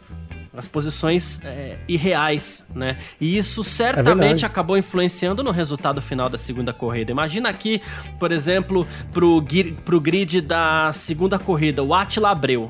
As 0.58 0.65
posições 0.65 1.39
é, 1.45 1.78
irreais, 1.88 2.65
né? 2.74 2.97
E 3.19 3.38
isso 3.38 3.63
certamente 3.63 4.43
é 4.43 4.47
acabou 4.47 4.76
influenciando 4.76 5.43
no 5.43 5.52
resultado 5.52 6.02
final 6.02 6.30
da 6.30 6.39
segunda 6.39 6.74
corrida. 6.74 7.12
Imagina 7.12 7.47
aqui, 7.47 7.80
por 8.17 8.32
exemplo, 8.32 8.88
pro, 9.13 9.45
pro 9.86 10.02
grid 10.02 10.41
da 10.41 10.91
segunda 10.93 11.38
corrida, 11.38 11.84
o 11.84 11.93
Attila 11.93 12.32
Abreu. 12.32 12.67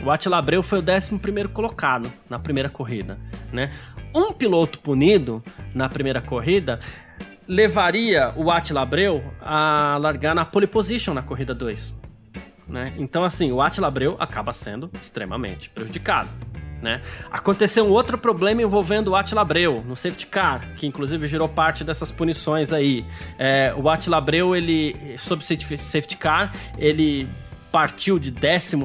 O 0.00 0.12
Attila 0.12 0.38
Abreu 0.38 0.62
foi 0.62 0.78
o 0.78 0.82
11 0.82 1.48
colocado 1.52 2.12
na 2.30 2.38
primeira 2.38 2.68
corrida, 2.68 3.18
né? 3.52 3.72
Um 4.14 4.32
piloto 4.32 4.78
punido 4.80 5.42
na 5.74 5.88
primeira 5.88 6.20
corrida 6.20 6.80
levaria 7.46 8.32
o 8.36 8.50
Attila 8.50 8.82
Abreu 8.82 9.22
a 9.40 9.96
largar 9.98 10.34
na 10.34 10.44
pole 10.44 10.66
position 10.66 11.14
na 11.14 11.22
corrida 11.22 11.54
2. 11.54 11.96
Né? 12.68 12.92
Então, 12.98 13.24
assim, 13.24 13.50
o 13.50 13.62
Attila 13.62 13.88
Abreu 13.88 14.16
acaba 14.18 14.52
sendo 14.52 14.90
extremamente 15.00 15.70
prejudicado. 15.70 16.28
Né? 16.82 17.00
Aconteceu 17.30 17.86
um 17.86 17.90
outro 17.90 18.18
problema 18.18 18.62
envolvendo 18.62 19.08
o 19.08 19.16
Attila 19.16 19.40
Abreu 19.40 19.82
no 19.84 19.96
safety 19.96 20.26
car, 20.26 20.68
que 20.76 20.86
inclusive 20.86 21.26
gerou 21.26 21.48
parte 21.48 21.82
dessas 21.82 22.12
punições 22.12 22.72
aí. 22.72 23.04
É, 23.38 23.74
o 23.76 23.88
Attila 23.88 24.18
Abreu, 24.18 24.54
ele, 24.54 24.94
sob 25.18 25.42
safety 25.44 26.16
car, 26.16 26.52
ele 26.76 27.28
partiu 27.70 28.18
de 28.18 28.30
11 28.30 28.76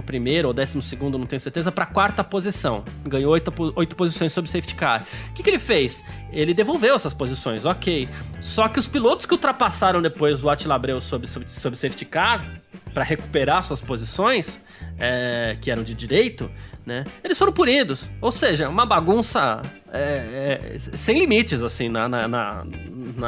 ou 0.46 0.54
12, 0.54 0.98
não 1.02 1.26
tenho 1.26 1.40
certeza, 1.40 1.72
para 1.72 1.86
quarta 1.86 2.24
posição. 2.24 2.84
Ganhou 3.06 3.32
oito, 3.32 3.54
oito 3.76 3.96
posições 3.96 4.32
sob 4.34 4.48
safety 4.48 4.76
car. 4.76 5.06
O 5.30 5.34
que, 5.34 5.44
que 5.44 5.50
ele 5.50 5.60
fez? 5.60 6.04
Ele 6.32 6.54
devolveu 6.54 6.96
essas 6.96 7.14
posições, 7.14 7.66
ok. 7.66 8.08
Só 8.42 8.68
que 8.68 8.80
os 8.80 8.88
pilotos 8.88 9.26
que 9.26 9.34
ultrapassaram 9.34 10.02
depois 10.02 10.44
o 10.44 10.50
Attila 10.50 10.76
Abreu 10.76 11.00
sob, 11.00 11.26
sob, 11.28 11.50
sob 11.50 11.76
safety 11.76 12.06
car, 12.06 12.52
para 12.94 13.04
recuperar 13.04 13.64
suas 13.64 13.82
posições, 13.82 14.64
é, 15.00 15.58
que 15.62 15.72
eram 15.72 15.84
de 15.84 15.96
direito, 15.96 16.50
né? 16.86 17.04
Eles 17.24 17.38
foram 17.38 17.54
punidos. 17.54 18.10
Ou 18.22 18.32
seja, 18.32 18.70
uma 18.70 18.86
bagunça 18.86 19.62
é, 19.96 20.74
é, 20.74 20.80
sem 20.80 21.20
limites, 21.20 21.62
assim, 21.62 21.88
na, 21.88 22.10
na, 22.10 22.28
na, 22.28 22.66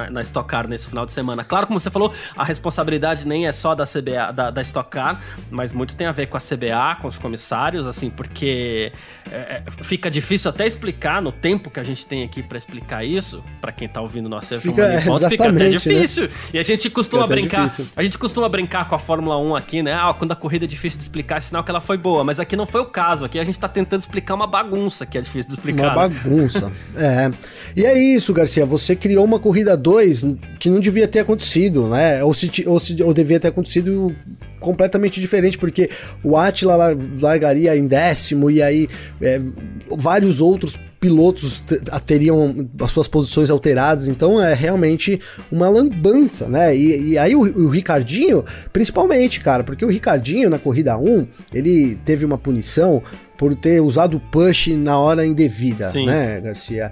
na, 0.09 0.21
Stock 0.23 0.49
Car 0.49 0.67
nesse 0.67 0.87
final 0.87 1.05
de 1.05 1.11
semana. 1.11 1.43
Claro, 1.43 1.67
como 1.67 1.79
você 1.79 1.91
falou, 1.91 2.11
a 2.35 2.43
responsabilidade 2.43 3.27
nem 3.27 3.45
é 3.45 3.51
só 3.51 3.75
da 3.75 3.85
CBA, 3.85 4.33
da, 4.33 4.49
da 4.49 4.61
Stock 4.63 4.89
Car, 4.89 5.21
mas 5.51 5.71
muito 5.71 5.95
tem 5.95 6.07
a 6.07 6.11
ver 6.11 6.25
com 6.25 6.37
a 6.37 6.39
CBA, 6.39 6.99
com 6.99 7.07
os 7.07 7.19
comissários, 7.19 7.85
assim, 7.85 8.09
porque 8.09 8.91
é, 9.31 9.61
é, 9.63 9.83
fica 9.83 10.09
difícil 10.09 10.49
até 10.49 10.65
explicar 10.65 11.21
no 11.21 11.31
tempo 11.31 11.69
que 11.69 11.79
a 11.79 11.83
gente 11.83 12.03
tem 12.03 12.23
aqui 12.23 12.41
para 12.41 12.57
explicar 12.57 13.05
isso, 13.05 13.43
para 13.61 13.71
quem 13.71 13.87
tá 13.87 14.01
ouvindo 14.01 14.27
nosso 14.27 14.59
fica, 14.59 14.81
é, 14.81 15.01
fica 15.01 15.49
até 15.49 15.51
né? 15.51 15.69
difícil. 15.69 16.23
Né? 16.23 16.29
E 16.55 16.59
a 16.59 16.63
gente 16.63 16.89
costuma 16.89 17.27
brincar, 17.27 17.65
difícil. 17.65 17.87
a 17.95 18.01
gente 18.01 18.17
costuma 18.17 18.49
brincar 18.49 18.89
com 18.89 18.95
a 18.95 18.99
Fórmula 18.99 19.37
1 19.37 19.55
aqui, 19.55 19.83
né? 19.83 19.93
Ah, 19.93 20.15
quando 20.17 20.31
a 20.31 20.35
corrida 20.35 20.65
é 20.65 20.67
difícil 20.67 20.97
de 20.97 21.03
explicar, 21.03 21.37
é 21.37 21.39
sinal 21.41 21.63
que 21.63 21.69
ela 21.69 21.81
foi 21.81 21.97
boa, 21.97 22.23
mas 22.23 22.39
aqui 22.39 22.55
não 22.55 22.65
foi 22.65 22.81
o 22.81 22.85
caso. 22.85 23.23
Aqui 23.23 23.37
a 23.37 23.43
gente 23.43 23.59
tá 23.59 23.67
tentando 23.67 24.01
explicar 24.01 24.33
uma 24.33 24.47
bagunça 24.47 25.05
que 25.05 25.15
é 25.15 25.21
difícil 25.21 25.51
de 25.51 25.57
explicar. 25.59 25.95
Uma 25.95 26.07
bagunça 26.07 26.54
é. 26.95 27.31
E 27.75 27.85
é 27.85 27.97
isso, 27.97 28.33
Garcia. 28.33 28.65
Você 28.65 28.95
criou 28.95 29.25
uma 29.25 29.39
corrida 29.39 29.75
2 29.75 30.25
que 30.59 30.69
não 30.69 30.79
devia 30.79 31.07
ter 31.07 31.19
acontecido, 31.19 31.89
né? 31.89 32.23
Ou, 32.23 32.33
se, 32.33 32.49
ou, 32.65 32.79
se, 32.79 33.03
ou 33.03 33.13
devia 33.13 33.39
ter 33.39 33.49
acontecido 33.49 34.15
completamente 34.59 35.19
diferente, 35.21 35.57
porque 35.57 35.89
o 36.23 36.37
Atila 36.37 36.95
largaria 37.21 37.75
em 37.75 37.87
décimo 37.87 38.49
e 38.49 38.61
aí 38.61 38.87
é, 39.21 39.41
vários 39.89 40.41
outros 40.41 40.77
pilotos 40.99 41.61
teriam 42.05 42.67
as 42.81 42.89
suas 42.89 43.07
posições 43.07 43.51
alteradas, 43.51 44.07
então 44.07 44.43
é 44.43 44.55
realmente 44.55 45.21
uma 45.51 45.69
lambança, 45.69 46.47
né? 46.47 46.75
E, 46.75 47.11
e 47.11 47.17
aí 47.17 47.35
o, 47.35 47.41
o, 47.41 47.69
Ricardinho, 47.69 48.43
principalmente, 48.73 49.39
cara, 49.39 49.63
porque 49.63 49.85
o 49.85 49.87
Ricardinho 49.87 50.49
na 50.49 50.57
corrida 50.57 50.97
1, 50.97 51.27
ele 51.53 51.95
teve 52.03 52.25
uma 52.25 52.39
punição 52.39 53.03
por 53.37 53.53
ter 53.53 53.81
usado 53.81 54.19
push 54.31 54.69
na 54.69 54.97
hora 54.97 55.25
indevida, 55.25 55.91
Sim. 55.91 56.07
né, 56.07 56.41
Garcia? 56.41 56.91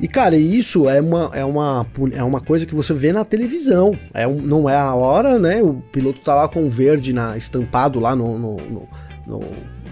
E, 0.00 0.08
cara, 0.08 0.36
isso 0.36 0.88
é 0.88 1.00
uma, 1.00 1.30
é, 1.34 1.44
uma, 1.44 1.86
é 2.12 2.22
uma 2.22 2.40
coisa 2.40 2.64
que 2.64 2.74
você 2.74 2.94
vê 2.94 3.12
na 3.12 3.24
televisão. 3.24 3.98
É 4.14 4.26
um, 4.26 4.40
não 4.40 4.68
é 4.68 4.76
a 4.76 4.94
hora, 4.94 5.38
né? 5.38 5.62
O 5.62 5.74
piloto 5.92 6.20
tá 6.20 6.34
lá 6.34 6.48
com 6.48 6.64
o 6.64 6.70
verde 6.70 7.12
na, 7.12 7.36
estampado 7.36 8.00
lá 8.00 8.16
no, 8.16 8.38
no, 8.38 8.56
no, 8.56 8.88
no 9.26 9.40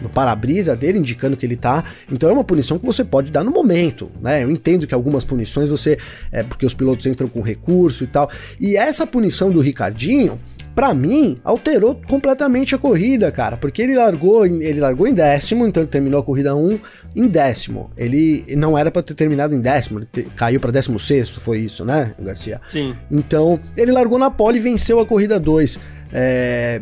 no 0.01 0.09
para-brisa 0.09 0.77
dele, 0.77 0.99
indicando 0.99 1.37
que 1.37 1.44
ele 1.44 1.57
tá. 1.57 1.85
Então 2.11 2.29
é 2.29 2.33
uma 2.33 2.44
punição 2.44 2.79
que 2.79 2.87
você 2.87 3.05
pode 3.05 3.31
dar 3.31 3.42
no 3.42 3.51
momento, 3.51 4.11
né? 4.21 4.42
Eu 4.44 4.51
entendo 4.51 4.87
que 4.87 4.94
algumas 4.94 5.25
punições 5.25 5.68
você. 5.68 5.99
É 6.31 6.42
porque 6.42 6.64
os 6.64 6.75
pilotos 6.75 7.07
entram 7.07 7.29
com 7.29 7.40
recurso 7.40 8.05
e 8.05 8.07
tal. 8.07 8.31
E 8.61 8.77
essa 8.77 9.07
punição 9.07 9.51
do 9.51 9.61
Ricardinho 9.61 10.38
para 10.79 10.95
mim, 10.95 11.37
alterou 11.43 12.01
completamente 12.07 12.73
a 12.73 12.79
corrida, 12.79 13.33
cara, 13.33 13.57
porque 13.57 13.83
ele 13.83 13.97
largou, 13.97 14.47
ele 14.47 14.79
largou 14.79 15.09
em 15.09 15.12
décimo, 15.12 15.67
então 15.67 15.83
ele 15.83 15.91
terminou 15.91 16.21
a 16.21 16.23
corrida 16.23 16.55
1 16.55 16.79
em 17.17 17.27
décimo. 17.27 17.91
Ele 17.97 18.45
não 18.57 18.79
era 18.79 18.88
para 18.88 19.03
ter 19.03 19.14
terminado 19.14 19.57
em 19.57 19.61
décimo, 19.61 19.99
ele 19.99 20.07
te, 20.07 20.23
caiu 20.37 20.61
para 20.61 20.71
décimo 20.71 20.97
sexto, 21.01 21.41
foi 21.41 21.59
isso, 21.59 21.85
né, 21.85 22.14
Garcia? 22.21 22.61
Sim. 22.69 22.95
Então, 23.11 23.59
ele 23.77 23.91
largou 23.91 24.21
na 24.21 24.31
pole 24.31 24.59
e 24.59 24.61
venceu 24.61 25.01
a 25.01 25.05
corrida 25.05 25.41
2. 25.41 25.81
É... 26.12 26.81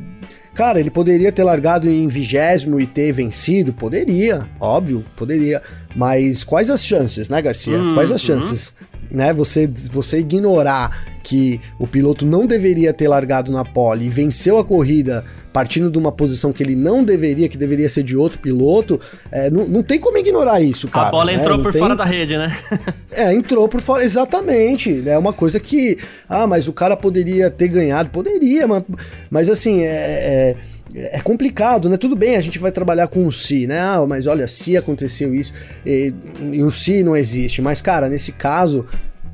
Cara, 0.54 0.78
ele 0.78 0.90
poderia 0.90 1.32
ter 1.32 1.44
largado 1.44 1.88
em 1.88 2.06
vigésimo 2.06 2.78
e 2.78 2.86
ter 2.86 3.12
vencido? 3.12 3.72
Poderia, 3.72 4.46
óbvio, 4.60 5.02
poderia. 5.16 5.62
Mas 5.94 6.44
quais 6.44 6.70
as 6.70 6.84
chances, 6.84 7.30
né, 7.30 7.40
Garcia? 7.40 7.78
Uhum. 7.78 7.94
Quais 7.94 8.12
as 8.12 8.20
chances? 8.20 8.74
Né, 9.10 9.32
você, 9.32 9.66
você 9.92 10.18
ignorar 10.18 11.16
que 11.22 11.60
o 11.78 11.86
piloto 11.86 12.24
não 12.24 12.46
deveria 12.46 12.92
ter 12.92 13.08
largado 13.08 13.50
na 13.50 13.64
pole 13.64 14.06
e 14.06 14.08
venceu 14.08 14.58
a 14.58 14.64
corrida 14.64 15.24
partindo 15.56 15.90
de 15.90 15.96
uma 15.96 16.12
posição 16.12 16.52
que 16.52 16.62
ele 16.62 16.76
não 16.76 17.02
deveria, 17.02 17.48
que 17.48 17.56
deveria 17.56 17.88
ser 17.88 18.02
de 18.02 18.14
outro 18.14 18.38
piloto, 18.38 19.00
é, 19.32 19.48
não, 19.48 19.66
não 19.66 19.82
tem 19.82 19.98
como 19.98 20.18
ignorar 20.18 20.60
isso, 20.60 20.86
cara. 20.86 21.08
A 21.08 21.10
bola 21.10 21.32
né? 21.32 21.38
entrou 21.38 21.56
não 21.56 21.64
por 21.64 21.72
tem... 21.72 21.80
fora 21.80 21.96
da 21.96 22.04
rede, 22.04 22.36
né? 22.36 22.54
é, 23.10 23.32
entrou 23.32 23.66
por 23.66 23.80
fora, 23.80 24.04
exatamente. 24.04 25.02
É 25.08 25.16
uma 25.16 25.32
coisa 25.32 25.58
que, 25.58 25.98
ah, 26.28 26.46
mas 26.46 26.68
o 26.68 26.74
cara 26.74 26.94
poderia 26.94 27.50
ter 27.50 27.68
ganhado, 27.68 28.10
poderia, 28.10 28.68
mas, 28.68 28.82
mas 29.30 29.48
assim, 29.48 29.80
é, 29.82 29.86
é 29.88 30.56
é 30.96 31.20
complicado, 31.20 31.90
né? 31.90 31.98
Tudo 31.98 32.16
bem, 32.16 32.36
a 32.36 32.40
gente 32.40 32.58
vai 32.58 32.72
trabalhar 32.72 33.06
com 33.08 33.26
o 33.26 33.32
si, 33.32 33.66
né? 33.66 33.78
Ah, 33.80 34.04
mas 34.08 34.26
olha, 34.26 34.48
se 34.48 34.76
aconteceu 34.76 35.34
isso 35.34 35.52
e, 35.84 36.12
e 36.52 36.62
o 36.62 36.70
si 36.70 37.02
não 37.02 37.14
existe. 37.14 37.60
Mas, 37.60 37.82
cara, 37.82 38.08
nesse 38.08 38.32
caso, 38.32 38.86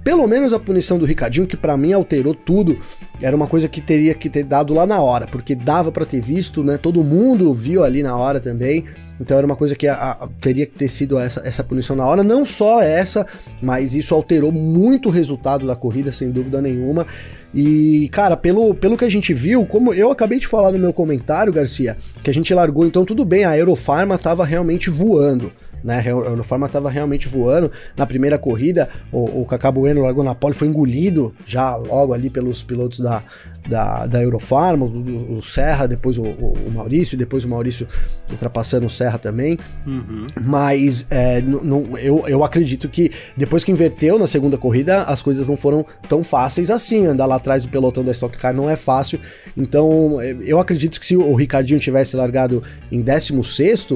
pelo 0.03 0.27
menos 0.27 0.53
a 0.53 0.59
punição 0.59 0.99
do 0.99 1.05
Ricardinho, 1.05 1.47
que 1.47 1.57
para 1.57 1.77
mim 1.77 1.93
alterou 1.93 2.35
tudo, 2.35 2.77
era 3.21 3.37
uma 3.37 3.47
coisa 3.47 3.69
que 3.69 3.81
teria 3.81 4.13
que 4.13 4.29
ter 4.29 4.43
dado 4.43 4.75
lá 4.75 4.85
na 4.85 5.01
hora, 5.01 5.29
porque 5.29 5.55
dava 5.55 5.93
para 5.93 6.05
ter 6.05 6.21
visto, 6.21 6.65
né? 6.65 6.77
Todo 6.77 7.05
mundo 7.05 7.55
viu 7.55 7.85
ali 7.85 8.03
na 8.03 8.17
hora 8.17 8.41
também. 8.41 8.85
Então 9.21 9.39
era 9.39 9.47
uma 9.47 9.55
coisa 9.55 9.77
que 9.77 9.87
a, 9.87 9.95
a, 9.95 10.29
teria 10.41 10.67
que 10.67 10.77
ter 10.77 10.89
sido 10.89 11.17
essa, 11.17 11.41
essa 11.45 11.63
punição 11.63 11.95
na 11.95 12.05
hora. 12.05 12.25
Não 12.25 12.45
só 12.45 12.83
essa, 12.83 13.25
mas 13.63 13.95
isso 13.95 14.13
alterou 14.13 14.51
muito 14.51 15.09
o 15.09 15.13
resultado 15.13 15.65
da 15.65 15.77
corrida, 15.77 16.11
sem 16.11 16.33
dúvida 16.33 16.61
nenhuma. 16.61 17.07
E, 17.55 18.09
cara, 18.11 18.37
pelo, 18.37 18.75
pelo 18.75 18.97
que 18.97 19.05
a 19.05 19.11
gente 19.11 19.35
viu, 19.35 19.67
como 19.67 19.93
eu 19.93 20.11
acabei 20.11 20.39
de 20.39 20.47
falar 20.47 20.73
no 20.73 20.79
meu 20.79 20.93
comentário, 20.93 21.53
Garcia, 21.53 21.97
que 22.23 22.31
a 22.31 22.35
gente 22.35 22.53
largou, 22.55 22.87
então 22.87 23.05
tudo 23.05 23.25
bem, 23.25 23.45
a 23.45 23.51
Aerofarma 23.51 24.17
tava 24.17 24.45
realmente 24.45 24.89
voando 24.89 25.53
né? 25.83 26.01
A 26.01 26.09
Eurofarma 26.09 26.67
estava 26.67 26.91
realmente 26.91 27.29
voando. 27.29 27.71
Na 27.97 28.07
primeira 28.07 28.39
corrida, 28.39 28.89
o, 29.11 29.43
o 29.43 29.47
Cacá 29.47 29.71
Bueno 29.71 30.03
largou 30.03 30.25
na 30.25 30.35
pole, 30.35 30.55
foi 30.55 30.69
engolido 30.69 31.35
já 31.45 31.77
logo 31.77 32.13
ali 32.13 32.31
pelos 32.31 32.63
pilotos 32.63 33.01
da, 33.01 33.23
da, 33.69 34.07
da 34.07 34.23
Eurofarma, 34.23 34.85
o, 34.85 35.39
o 35.39 35.43
Serra, 35.43 35.87
depois 35.87 36.19
o, 36.19 36.23
o, 36.23 36.71
Maurício, 36.73 37.17
depois 37.17 37.45
o 37.45 37.49
Maurício 37.49 37.87
ultrapassando 38.31 38.87
o 38.87 38.91
Serra 38.91 39.19
também. 39.19 39.59
Uhum. 39.87 40.27
Mas 40.45 41.07
é, 41.11 41.43
eu, 42.03 42.25
eu 42.27 42.45
acredito 42.45 42.89
que 42.89 43.11
depois 43.37 43.63
que 43.63 43.71
inverteu 43.71 44.19
na 44.19 44.27
segunda 44.27 44.59
corrida, 44.59 45.03
as 45.03 45.23
coisas 45.23 45.49
não 45.49 45.57
foram 45.57 45.85
tão 46.09 46.25
fáceis 46.25 46.71
assim. 46.71 47.07
Andar 47.07 47.27
lá 47.27 47.37
atrás 47.37 47.65
do 47.65 47.71
pelotão 47.71 48.05
da 48.05 48.13
Stock 48.13 48.37
Car 48.37 48.55
não 48.55 48.69
é 48.69 48.77
fácil. 48.77 49.21
Então 49.57 50.21
eu 50.45 50.59
acredito 50.59 50.99
que 50.99 51.07
se 51.07 51.17
o 51.17 51.35
Ricardinho 51.35 51.79
tivesse 51.79 52.17
largado 52.17 52.63
em 52.91 53.01
16, 53.01 53.87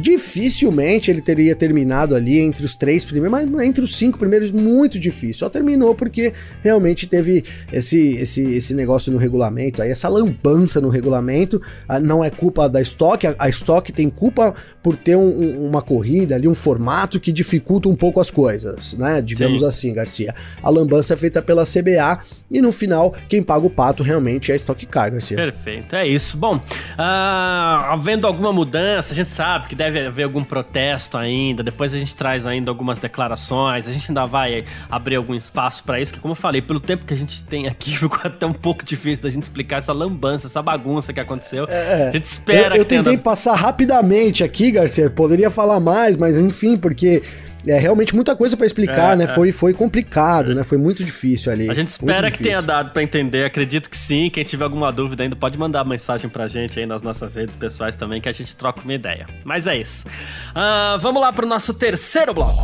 dificilmente 0.00 1.10
ele 1.10 1.20
teria 1.20 1.35
terminado 1.54 2.14
ali 2.14 2.38
entre 2.38 2.64
os 2.64 2.74
três 2.74 3.04
primeiros, 3.04 3.48
mas 3.48 3.66
entre 3.66 3.84
os 3.84 3.96
cinco 3.96 4.18
primeiros, 4.18 4.52
muito 4.52 4.98
difícil. 4.98 5.40
Só 5.40 5.48
terminou 5.48 5.94
porque 5.94 6.32
realmente 6.62 7.06
teve 7.06 7.44
esse, 7.72 8.16
esse, 8.16 8.42
esse 8.56 8.74
negócio 8.74 9.12
no 9.12 9.18
regulamento, 9.18 9.82
aí 9.82 9.90
essa 9.90 10.08
lambança 10.08 10.80
no 10.80 10.88
regulamento, 10.88 11.60
ah, 11.88 12.00
não 12.00 12.24
é 12.24 12.30
culpa 12.30 12.68
da 12.68 12.80
Stock, 12.80 13.26
a, 13.26 13.48
Stock 13.48 13.92
tem 13.92 14.08
culpa 14.08 14.54
por 14.82 14.96
ter 14.96 15.16
um, 15.16 15.28
um, 15.28 15.68
uma 15.68 15.82
corrida 15.82 16.34
ali, 16.34 16.46
um 16.46 16.54
formato 16.54 17.18
que 17.18 17.32
dificulta 17.32 17.88
um 17.88 17.96
pouco 17.96 18.20
as 18.20 18.30
coisas, 18.30 18.94
né? 18.94 19.20
Digamos 19.20 19.60
Sim. 19.60 19.66
assim, 19.66 19.94
Garcia. 19.94 20.34
A 20.62 20.70
lambança 20.70 21.14
é 21.14 21.16
feita 21.16 21.42
pela 21.42 21.64
CBA 21.64 22.20
e 22.50 22.60
no 22.60 22.70
final, 22.70 23.14
quem 23.28 23.42
paga 23.42 23.66
o 23.66 23.70
pato 23.70 24.02
realmente 24.02 24.50
é 24.50 24.54
a 24.54 24.56
Stock 24.56 24.86
Car, 24.86 25.10
Garcia. 25.10 25.36
Perfeito, 25.36 25.96
é 25.96 26.06
isso. 26.06 26.36
Bom, 26.36 26.56
uh, 26.56 26.62
havendo 26.98 28.26
alguma 28.26 28.52
mudança, 28.52 29.12
a 29.12 29.16
gente 29.16 29.30
sabe 29.30 29.66
que 29.66 29.74
deve 29.74 30.06
haver 30.06 30.22
algum 30.22 30.44
protesto 30.44 31.18
ainda, 31.18 31.25
depois 31.64 31.94
a 31.94 31.98
gente 31.98 32.14
traz 32.14 32.46
ainda 32.46 32.70
algumas 32.70 32.98
declarações, 32.98 33.88
a 33.88 33.92
gente 33.92 34.10
ainda 34.10 34.24
vai 34.24 34.64
abrir 34.90 35.16
algum 35.16 35.34
espaço 35.34 35.82
para 35.84 36.00
isso, 36.00 36.12
que 36.12 36.20
como 36.20 36.32
eu 36.32 36.36
falei, 36.36 36.62
pelo 36.62 36.80
tempo 36.80 37.04
que 37.04 37.14
a 37.14 37.16
gente 37.16 37.44
tem 37.44 37.66
aqui, 37.66 37.90
ficou 37.96 38.20
até 38.24 38.46
um 38.46 38.52
pouco 38.52 38.84
difícil 38.84 39.22
da 39.22 39.30
gente 39.30 39.44
explicar 39.44 39.78
essa 39.78 39.92
lambança, 39.92 40.46
essa 40.46 40.62
bagunça 40.62 41.12
que 41.12 41.20
aconteceu. 41.20 41.66
É, 41.68 42.08
a 42.08 42.12
gente 42.12 42.24
espera 42.24 42.74
eu, 42.74 42.80
eu 42.80 42.84
que 42.84 42.90
tentei 42.90 43.16
passar 43.16 43.54
rapidamente 43.54 44.44
aqui, 44.44 44.70
Garcia. 44.70 45.10
Poderia 45.10 45.50
falar 45.50 45.80
mais, 45.80 46.16
mas 46.16 46.38
enfim, 46.38 46.76
porque 46.76 47.22
é 47.66 47.78
realmente 47.78 48.14
muita 48.14 48.34
coisa 48.36 48.56
para 48.56 48.66
explicar, 48.66 49.12
é, 49.12 49.16
né? 49.16 49.24
É. 49.24 49.26
Foi, 49.28 49.52
foi 49.52 49.74
complicado, 49.74 50.54
né? 50.54 50.62
Foi 50.64 50.78
muito 50.78 51.04
difícil 51.04 51.52
ali. 51.52 51.70
A 51.70 51.74
gente 51.74 51.88
espera 51.88 52.30
que 52.30 52.42
tenha 52.42 52.60
dado 52.62 52.90
para 52.90 53.02
entender. 53.02 53.44
Acredito 53.44 53.90
que 53.90 53.96
sim. 53.96 54.30
Quem 54.30 54.44
tiver 54.44 54.64
alguma 54.64 54.92
dúvida 54.92 55.22
ainda 55.22 55.36
pode 55.36 55.58
mandar 55.58 55.84
mensagem 55.84 56.28
pra 56.28 56.46
gente 56.46 56.78
aí 56.78 56.86
nas 56.86 57.02
nossas 57.02 57.34
redes 57.34 57.54
pessoais 57.54 57.96
também, 57.96 58.20
que 58.20 58.28
a 58.28 58.32
gente 58.32 58.54
troca 58.54 58.80
uma 58.82 58.94
ideia. 58.94 59.26
Mas 59.44 59.66
é 59.66 59.76
isso. 59.76 60.06
Uh, 60.06 60.98
vamos 61.00 61.20
lá 61.20 61.32
pro 61.32 61.46
nosso 61.46 61.74
terceiro 61.74 62.32
bloco. 62.32 62.62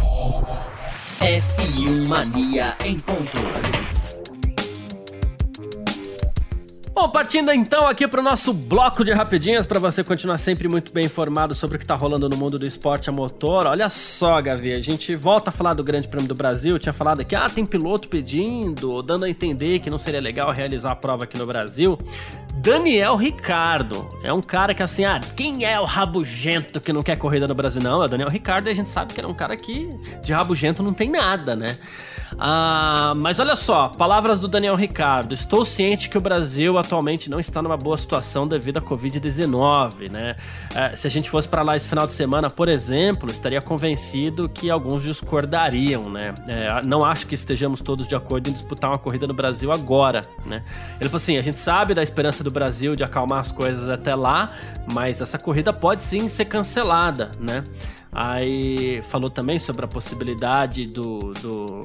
F1 1.20 2.08
Mania 2.08 2.74
em 2.84 2.98
ponto. 2.98 4.01
Bom, 6.94 7.08
partindo 7.08 7.50
então 7.50 7.88
aqui 7.88 8.06
para 8.06 8.20
o 8.20 8.22
nosso 8.22 8.52
bloco 8.52 9.02
de 9.02 9.12
rapidinhas 9.12 9.64
para 9.64 9.78
você 9.78 10.04
continuar 10.04 10.36
sempre 10.36 10.68
muito 10.68 10.92
bem 10.92 11.06
informado 11.06 11.54
sobre 11.54 11.76
o 11.76 11.78
que 11.78 11.84
está 11.84 11.94
rolando 11.94 12.28
no 12.28 12.36
mundo 12.36 12.58
do 12.58 12.66
esporte 12.66 13.08
a 13.08 13.12
motor. 13.12 13.66
Olha 13.66 13.88
só, 13.88 14.42
Gavi, 14.42 14.74
a 14.74 14.80
gente 14.80 15.16
volta 15.16 15.48
a 15.48 15.52
falar 15.52 15.72
do 15.72 15.82
Grande 15.82 16.06
Prêmio 16.06 16.28
do 16.28 16.34
Brasil. 16.34 16.78
tinha 16.78 16.92
falado 16.92 17.20
aqui, 17.20 17.34
ah, 17.34 17.48
tem 17.48 17.64
piloto 17.64 18.10
pedindo, 18.10 19.02
dando 19.02 19.24
a 19.24 19.30
entender 19.30 19.78
que 19.78 19.88
não 19.88 19.96
seria 19.96 20.20
legal 20.20 20.52
realizar 20.52 20.92
a 20.92 20.96
prova 20.96 21.24
aqui 21.24 21.38
no 21.38 21.46
Brasil. 21.46 21.98
Daniel 22.56 23.16
Ricardo 23.16 24.06
é 24.22 24.30
um 24.30 24.42
cara 24.42 24.74
que 24.74 24.82
assim, 24.82 25.06
ah, 25.06 25.18
quem 25.34 25.64
é 25.64 25.80
o 25.80 25.86
rabugento 25.86 26.78
que 26.78 26.92
não 26.92 27.00
quer 27.00 27.16
corrida 27.16 27.48
no 27.48 27.54
Brasil? 27.54 27.80
Não, 27.82 28.02
é 28.02 28.04
o 28.04 28.08
Daniel 28.08 28.28
Ricardo 28.28 28.68
e 28.68 28.70
a 28.70 28.74
gente 28.74 28.90
sabe 28.90 29.14
que 29.14 29.20
é 29.20 29.26
um 29.26 29.32
cara 29.32 29.56
que 29.56 29.88
de 30.22 30.34
rabugento 30.34 30.82
não 30.82 30.92
tem 30.92 31.10
nada, 31.10 31.56
né? 31.56 31.78
Ah, 32.38 33.12
mas 33.16 33.38
olha 33.38 33.56
só, 33.56 33.88
palavras 33.88 34.38
do 34.38 34.48
Daniel 34.48 34.74
Ricardo. 34.74 35.32
Estou 35.32 35.64
ciente 35.64 36.08
que 36.08 36.18
o 36.18 36.20
Brasil 36.20 36.78
atualmente 36.78 37.30
não 37.30 37.38
está 37.38 37.62
numa 37.62 37.76
boa 37.76 37.96
situação 37.96 38.46
devido 38.46 38.78
à 38.78 38.82
Covid-19, 38.82 40.10
né? 40.10 40.36
É, 40.74 40.96
se 40.96 41.06
a 41.06 41.10
gente 41.10 41.30
fosse 41.30 41.48
para 41.48 41.62
lá 41.62 41.76
esse 41.76 41.88
final 41.88 42.06
de 42.06 42.12
semana, 42.12 42.50
por 42.50 42.68
exemplo, 42.68 43.30
estaria 43.30 43.60
convencido 43.60 44.48
que 44.48 44.70
alguns 44.70 45.04
discordariam, 45.04 46.08
né? 46.08 46.34
É, 46.48 46.82
não 46.86 47.04
acho 47.04 47.26
que 47.26 47.34
estejamos 47.34 47.80
todos 47.80 48.08
de 48.08 48.14
acordo 48.14 48.48
em 48.48 48.52
disputar 48.52 48.90
uma 48.90 48.98
corrida 48.98 49.26
no 49.26 49.34
Brasil 49.34 49.70
agora, 49.70 50.22
né? 50.44 50.64
Ele 51.00 51.08
falou 51.08 51.16
assim: 51.16 51.38
a 51.38 51.42
gente 51.42 51.58
sabe 51.58 51.94
da 51.94 52.02
esperança 52.02 52.42
do 52.42 52.50
Brasil 52.50 52.96
de 52.96 53.04
acalmar 53.04 53.40
as 53.40 53.52
coisas 53.52 53.88
até 53.88 54.14
lá, 54.14 54.52
mas 54.92 55.20
essa 55.20 55.38
corrida 55.38 55.72
pode 55.72 56.02
sim 56.02 56.28
ser 56.28 56.46
cancelada, 56.46 57.30
né? 57.38 57.64
Aí 58.12 59.00
falou 59.02 59.30
também 59.30 59.58
sobre 59.58 59.84
a 59.86 59.88
possibilidade 59.88 60.84
do, 60.86 61.32
do 61.40 61.82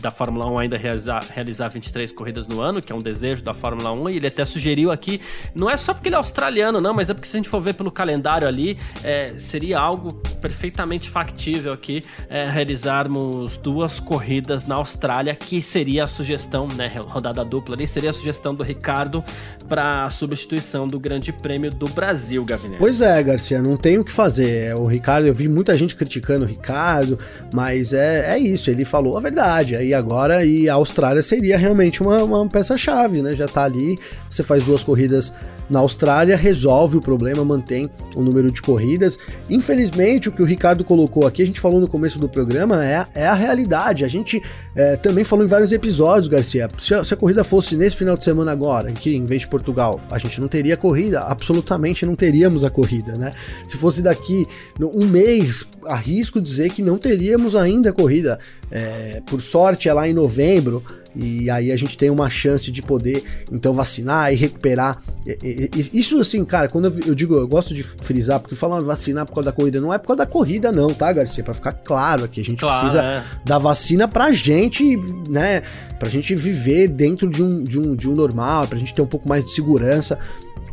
da 0.00 0.10
Fórmula 0.10 0.46
1 0.46 0.58
ainda 0.58 0.76
realizar, 0.76 1.24
realizar 1.32 1.68
23 1.68 2.12
corridas 2.12 2.48
no 2.48 2.60
ano, 2.60 2.80
que 2.80 2.92
é 2.92 2.94
um 2.94 2.98
desejo 2.98 3.42
da 3.42 3.54
Fórmula 3.54 3.92
1, 3.92 4.10
e 4.10 4.16
ele 4.16 4.26
até 4.26 4.44
sugeriu 4.44 4.90
aqui, 4.90 5.20
não 5.54 5.68
é 5.68 5.76
só 5.76 5.92
porque 5.92 6.08
ele 6.08 6.14
é 6.14 6.18
australiano, 6.18 6.80
não, 6.80 6.94
mas 6.94 7.10
é 7.10 7.14
porque 7.14 7.28
se 7.28 7.36
a 7.36 7.38
gente 7.38 7.48
for 7.48 7.60
ver 7.60 7.74
pelo 7.74 7.90
calendário 7.90 8.46
ali, 8.46 8.78
é, 9.04 9.38
seria 9.38 9.78
algo 9.78 10.14
perfeitamente 10.40 11.08
factível 11.08 11.72
aqui 11.72 12.02
é, 12.28 12.48
realizarmos 12.48 13.56
duas 13.56 14.00
corridas 14.00 14.66
na 14.66 14.76
Austrália, 14.76 15.34
que 15.34 15.60
seria 15.62 16.04
a 16.04 16.06
sugestão, 16.06 16.68
né, 16.68 16.90
rodada 17.06 17.44
dupla 17.44 17.74
ali, 17.74 17.86
seria 17.86 18.10
a 18.10 18.12
sugestão 18.12 18.54
do 18.54 18.62
Ricardo 18.62 19.24
para 19.70 20.10
substituição 20.10 20.88
do 20.88 20.98
Grande 20.98 21.32
Prêmio 21.32 21.70
do 21.70 21.86
Brasil, 21.86 22.44
Gavinelli. 22.44 22.80
Pois 22.80 23.00
é, 23.00 23.22
Garcia, 23.22 23.62
não 23.62 23.76
tem 23.76 23.98
o 23.98 24.04
que 24.04 24.10
fazer. 24.10 24.64
É, 24.66 24.74
o 24.74 24.84
Ricardo, 24.84 25.28
eu 25.28 25.32
vi 25.32 25.48
muita 25.48 25.76
gente 25.76 25.94
criticando 25.94 26.44
o 26.44 26.48
Ricardo, 26.48 27.16
mas 27.54 27.92
é, 27.92 28.34
é 28.34 28.38
isso, 28.38 28.68
ele 28.68 28.84
falou 28.84 29.16
a 29.16 29.20
verdade. 29.20 29.76
Aí 29.76 29.94
agora, 29.94 30.44
e 30.44 30.68
a 30.68 30.74
Austrália 30.74 31.22
seria 31.22 31.56
realmente 31.56 32.02
uma, 32.02 32.24
uma 32.24 32.48
peça-chave, 32.48 33.22
né? 33.22 33.36
Já 33.36 33.46
tá 33.46 33.62
ali, 33.62 33.96
você 34.28 34.42
faz 34.42 34.64
duas 34.64 34.82
corridas 34.82 35.32
na 35.70 35.78
Austrália, 35.78 36.36
resolve 36.36 36.96
o 36.96 37.00
problema, 37.00 37.44
mantém 37.44 37.88
o 38.16 38.22
número 38.22 38.50
de 38.50 38.60
corridas. 38.60 39.18
Infelizmente, 39.48 40.28
o 40.28 40.32
que 40.32 40.42
o 40.42 40.44
Ricardo 40.44 40.84
colocou 40.84 41.26
aqui, 41.26 41.42
a 41.42 41.46
gente 41.46 41.60
falou 41.60 41.80
no 41.80 41.86
começo 41.86 42.18
do 42.18 42.28
programa, 42.28 42.84
é, 42.84 43.06
é 43.14 43.26
a 43.26 43.34
realidade. 43.34 44.04
A 44.04 44.08
gente 44.08 44.42
é, 44.74 44.96
também 44.96 45.22
falou 45.22 45.44
em 45.44 45.48
vários 45.48 45.70
episódios, 45.70 46.26
Garcia. 46.26 46.68
Se 46.78 46.92
a, 46.92 47.04
se 47.04 47.14
a, 47.14 47.16
corrida 47.16 47.44
fosse 47.44 47.76
nesse 47.76 47.96
final 47.96 48.16
de 48.16 48.24
semana 48.24 48.50
agora, 48.50 48.88
aqui 48.88 49.14
em 49.14 49.24
vez 49.24 49.42
de 49.42 49.48
Portugal, 49.48 50.00
a 50.10 50.18
gente 50.18 50.40
não 50.40 50.48
teria 50.48 50.76
corrida, 50.76 51.20
absolutamente 51.20 52.04
não 52.04 52.16
teríamos 52.16 52.64
a 52.64 52.70
corrida, 52.70 53.16
né? 53.16 53.32
Se 53.66 53.76
fosse 53.76 54.02
daqui 54.02 54.46
um 54.80 55.06
mês, 55.06 55.66
arrisco 55.86 56.40
dizer 56.40 56.70
que 56.70 56.82
não 56.82 56.98
teríamos 56.98 57.54
ainda 57.54 57.90
a 57.90 57.92
corrida. 57.92 58.38
É, 58.70 59.20
por 59.26 59.40
sorte 59.40 59.88
é 59.88 59.92
lá 59.92 60.08
em 60.08 60.12
novembro, 60.12 60.84
e 61.14 61.50
aí 61.50 61.72
a 61.72 61.76
gente 61.76 61.98
tem 61.98 62.08
uma 62.08 62.30
chance 62.30 62.70
de 62.70 62.80
poder 62.80 63.24
então 63.50 63.74
vacinar 63.74 64.32
e 64.32 64.36
recuperar. 64.36 64.98
Isso 65.92 66.20
assim, 66.20 66.44
cara, 66.44 66.68
quando 66.68 66.86
eu 67.04 67.14
digo, 67.14 67.34
eu 67.34 67.48
gosto 67.48 67.74
de 67.74 67.82
frisar, 67.82 68.38
porque 68.38 68.54
falam 68.54 68.82
vacinar 68.84 69.26
por 69.26 69.34
causa 69.34 69.50
da 69.50 69.52
corrida, 69.52 69.80
não 69.80 69.92
é 69.92 69.98
por 69.98 70.08
causa 70.08 70.18
da 70.18 70.26
corrida, 70.26 70.70
não, 70.70 70.94
tá, 70.94 71.12
Garcia? 71.12 71.42
Pra 71.42 71.54
ficar 71.54 71.72
claro 71.72 72.24
aqui, 72.24 72.40
a 72.40 72.44
gente 72.44 72.60
claro, 72.60 72.80
precisa 72.80 73.02
é. 73.02 73.24
da 73.44 73.58
vacina 73.58 74.06
pra 74.06 74.30
gente, 74.30 74.96
né? 75.28 75.62
Pra 75.98 76.08
gente 76.08 76.34
viver 76.34 76.88
dentro 76.88 77.28
de 77.28 77.42
um, 77.42 77.62
de 77.62 77.78
um, 77.78 77.94
de 77.94 78.08
um 78.08 78.14
normal, 78.14 78.68
pra 78.68 78.78
gente 78.78 78.94
ter 78.94 79.02
um 79.02 79.06
pouco 79.06 79.28
mais 79.28 79.44
de 79.44 79.52
segurança 79.52 80.18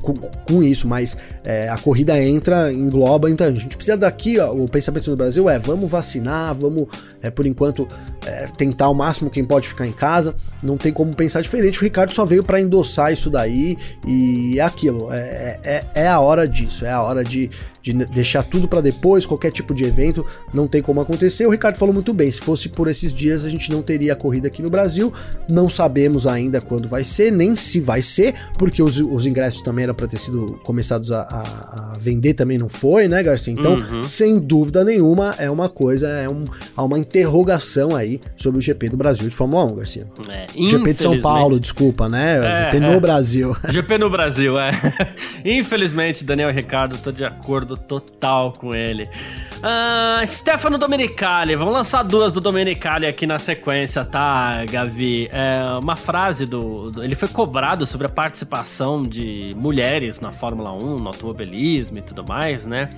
com, 0.02 0.14
com 0.14 0.64
isso, 0.64 0.88
mas 0.88 1.18
é, 1.48 1.70
a 1.70 1.78
corrida 1.78 2.22
entra, 2.22 2.74
engloba, 2.74 3.32
então 3.32 3.48
a 3.48 3.52
gente 3.52 3.78
precisa 3.78 3.96
daqui, 3.96 4.38
ó, 4.38 4.52
o 4.52 4.68
pensamento 4.68 5.10
no 5.10 5.16
Brasil 5.16 5.50
é 5.50 5.58
vamos 5.58 5.90
vacinar, 5.90 6.54
vamos, 6.54 6.88
é, 7.22 7.32
por 7.32 7.46
enquanto, 7.46 7.88
é, 8.26 8.48
tentar 8.48 8.90
o 8.90 8.94
máximo 8.94 9.30
quem 9.30 9.46
pode 9.46 9.66
ficar 9.66 9.88
em 9.88 9.94
casa, 9.94 10.36
não 10.62 10.76
tem 10.76 10.92
como 10.92 11.16
pensar 11.16 11.40
diferente, 11.40 11.80
o 11.80 11.84
Ricardo 11.84 12.14
só 12.14 12.26
veio 12.26 12.44
para 12.44 12.60
endossar 12.60 13.14
isso 13.14 13.30
daí 13.30 13.78
e 14.06 14.60
é 14.60 14.62
aquilo, 14.62 15.08
é, 15.10 15.58
é, 15.64 15.86
é 16.02 16.08
a 16.10 16.20
hora 16.20 16.46
disso, 16.46 16.84
é 16.84 16.92
a 16.92 17.02
hora 17.02 17.24
de, 17.24 17.50
de 17.82 17.94
deixar 17.94 18.44
tudo 18.44 18.68
para 18.68 18.82
depois, 18.82 19.26
qualquer 19.26 19.54
tipo 19.54 19.74
de 19.74 19.86
evento, 19.86 20.26
não 20.54 20.68
tem 20.68 20.82
como 20.82 21.00
acontecer. 21.00 21.48
O 21.48 21.52
Ricardo 21.52 21.78
falou 21.78 21.94
muito 21.94 22.14
bem, 22.14 22.30
se 22.30 22.42
fosse 22.42 22.68
por 22.68 22.90
esses 22.90 23.14
dias 23.14 23.46
a 23.46 23.50
gente 23.50 23.72
não 23.72 23.82
teria 23.82 24.12
a 24.12 24.16
corrida 24.18 24.50
aqui 24.50 24.62
no 24.62 24.70
Brasil, 24.70 25.14
não 25.50 25.70
sabemos 25.70 26.28
ainda 26.28 26.60
quando 26.60 26.90
vai 26.90 27.06
ser, 27.06 27.32
nem 27.32 27.56
se 27.56 27.80
vai 27.80 28.02
ser, 28.02 28.36
porque 28.58 28.84
os, 28.84 28.98
os 28.98 29.26
ingressos 29.26 29.62
também 29.62 29.84
eram 29.84 29.96
para 29.96 30.08
ter 30.08 30.18
sido 30.18 30.60
começados 30.64 31.10
a, 31.10 31.37
a, 31.42 31.98
vender, 32.00 32.34
também 32.34 32.58
não 32.58 32.70
foi, 32.70 33.08
né, 33.08 33.22
Garcia? 33.22 33.54
Então, 33.54 33.76
uhum. 33.76 34.04
sem 34.04 34.40
dúvida 34.40 34.84
nenhuma, 34.84 35.36
é 35.38 35.50
uma 35.50 35.68
coisa, 35.68 36.08
é 36.08 36.30
um, 36.30 36.46
há 36.76 36.84
uma 36.84 36.98
interrogação 36.98 37.96
aí 37.96 38.20
sobre 38.36 38.60
o 38.60 38.62
GP 38.62 38.90
do 38.90 38.98
Brasil 38.98 39.28
de 39.28 39.36
Fórmula 39.36 39.66
1, 39.66 39.76
Garcia. 39.76 40.08
É, 40.30 40.48
GP 40.48 40.94
de 40.94 41.02
São 41.02 41.20
Paulo, 41.20 41.60
desculpa, 41.60 42.08
né? 42.08 42.38
É, 42.38 42.66
GP 42.66 42.80
no 42.80 42.94
é. 42.94 43.00
Brasil. 43.00 43.58
GP 43.70 43.98
no 43.98 44.10
Brasil, 44.10 44.60
é. 44.60 44.72
Infelizmente, 45.44 46.24
Daniel 46.24 46.52
Ricardo, 46.52 46.98
tô 46.98 47.12
de 47.12 47.24
acordo 47.24 47.76
total 47.76 48.54
com 48.54 48.76
ele. 48.76 49.10
Uh, 49.58 50.26
Stefano 50.28 50.78
Domenicali, 50.78 51.56
vamos 51.56 51.74
lançar 51.74 52.04
duas 52.04 52.32
do 52.32 52.40
Domenicali 52.40 53.08
aqui 53.08 53.26
na 53.26 53.40
sequência, 53.40 54.06
tá, 54.06 54.64
Gavi? 54.66 55.28
É 55.32 55.64
uma 55.82 55.96
frase 55.96 56.46
do, 56.46 56.92
do, 56.92 57.04
Ele 57.04 57.16
foi 57.16 57.28
cobrado 57.28 57.86
sobre 57.86 58.06
a 58.06 58.10
participação 58.10 59.02
de 59.02 59.50
mulheres 59.56 60.20
na 60.20 60.32
Fórmula 60.32 60.72
1, 60.72 60.98
no 60.98 61.10
automobilismo 61.28 61.98
e 61.98 62.02
tudo 62.02 62.24
mais, 62.28 62.66
né? 62.66 62.90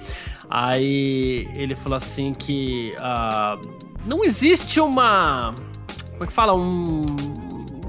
Aí 0.49 1.47
ele 1.53 1.75
falou 1.75 1.97
assim 1.97 2.33
que 2.33 2.93
uh, 2.97 3.59
não 4.05 4.23
existe 4.23 4.79
uma. 4.79 5.53
Como 6.11 6.23
é 6.23 6.27
que 6.27 6.33
fala? 6.33 6.53
Um 6.55 7.05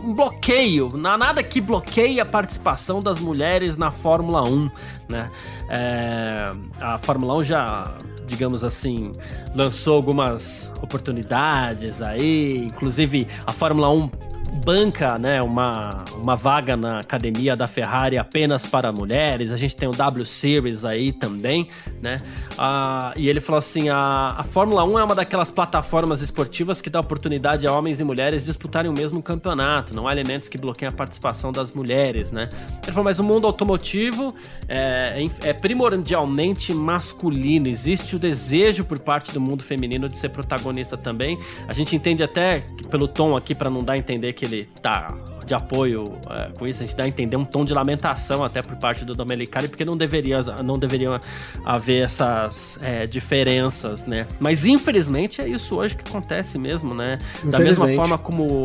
um 0.02 0.14
bloqueio, 0.14 0.88
nada 0.96 1.42
que 1.42 1.60
bloqueie 1.60 2.20
a 2.20 2.24
participação 2.24 3.00
das 3.00 3.20
mulheres 3.20 3.76
na 3.76 3.90
Fórmula 3.90 4.42
1, 4.42 4.70
né? 5.08 5.30
É, 5.68 6.52
a 6.80 6.96
Fórmula 6.96 7.38
1 7.38 7.44
já, 7.44 7.94
digamos 8.26 8.64
assim, 8.64 9.12
lançou 9.54 9.94
algumas 9.96 10.72
oportunidades 10.82 12.00
aí, 12.00 12.64
inclusive 12.64 13.28
a 13.46 13.52
Fórmula 13.52 13.90
1 13.90 14.29
banca 14.50 15.18
né, 15.18 15.40
uma, 15.40 16.04
uma 16.16 16.36
vaga 16.36 16.76
na 16.76 17.00
academia 17.00 17.56
da 17.56 17.66
Ferrari 17.66 18.18
apenas 18.18 18.66
para 18.66 18.92
mulheres. 18.92 19.52
A 19.52 19.56
gente 19.56 19.76
tem 19.76 19.88
o 19.88 19.92
W 19.92 20.24
Series 20.24 20.84
aí 20.84 21.12
também, 21.12 21.68
né? 22.02 22.18
Ah, 22.58 23.12
e 23.16 23.28
ele 23.28 23.40
falou 23.40 23.58
assim: 23.58 23.88
a, 23.88 24.34
a 24.38 24.42
Fórmula 24.42 24.84
1 24.84 24.98
é 24.98 25.04
uma 25.04 25.14
daquelas 25.14 25.50
plataformas 25.50 26.20
esportivas 26.20 26.80
que 26.80 26.90
dá 26.90 27.00
oportunidade 27.00 27.66
a 27.66 27.72
homens 27.72 28.00
e 28.00 28.04
mulheres 28.04 28.44
disputarem 28.44 28.90
o 28.90 28.94
mesmo 28.94 29.22
campeonato. 29.22 29.94
Não 29.94 30.06
há 30.06 30.12
elementos 30.12 30.48
que 30.48 30.58
bloqueiam 30.58 30.90
a 30.90 30.94
participação 30.94 31.52
das 31.52 31.72
mulheres, 31.72 32.30
né? 32.30 32.48
Ele 32.82 32.92
falou: 32.92 33.04
mas 33.04 33.18
o 33.18 33.24
mundo 33.24 33.46
automotivo 33.46 34.34
é, 34.68 35.24
é 35.42 35.52
primordialmente 35.52 36.74
masculino. 36.74 37.68
Existe 37.68 38.16
o 38.16 38.18
desejo 38.18 38.84
por 38.84 38.98
parte 38.98 39.32
do 39.32 39.40
mundo 39.40 39.62
feminino 39.62 40.08
de 40.08 40.16
ser 40.16 40.30
protagonista 40.30 40.96
também. 40.96 41.38
A 41.68 41.72
gente 41.72 41.94
entende 41.94 42.22
até 42.22 42.62
pelo 42.90 43.06
tom 43.06 43.36
aqui, 43.36 43.54
para 43.54 43.70
não 43.70 43.82
dar 43.82 43.94
a 43.94 43.98
entender 43.98 44.32
que 44.32 44.39
ele 44.44 44.64
tá 44.80 45.14
de 45.44 45.54
apoio 45.54 46.04
é, 46.30 46.50
com 46.56 46.66
isso, 46.66 46.82
a 46.82 46.86
gente 46.86 46.96
dá 46.96 47.04
a 47.04 47.08
entender 47.08 47.36
um 47.36 47.44
tom 47.44 47.64
de 47.64 47.74
lamentação 47.74 48.44
até 48.44 48.62
por 48.62 48.76
parte 48.76 49.04
do 49.04 49.14
Domenicali, 49.14 49.68
porque 49.68 49.84
não 49.84 49.96
deveria 49.96 50.40
não 50.64 50.78
deveriam 50.78 51.18
haver 51.64 52.04
essas 52.04 52.78
é, 52.82 53.02
diferenças, 53.02 54.06
né? 54.06 54.26
Mas 54.38 54.64
infelizmente 54.64 55.40
é 55.40 55.48
isso 55.48 55.76
hoje 55.76 55.96
que 55.96 56.08
acontece 56.08 56.58
mesmo, 56.58 56.94
né? 56.94 57.18
Da 57.44 57.58
mesma 57.58 57.88
forma 57.88 58.16
como 58.16 58.62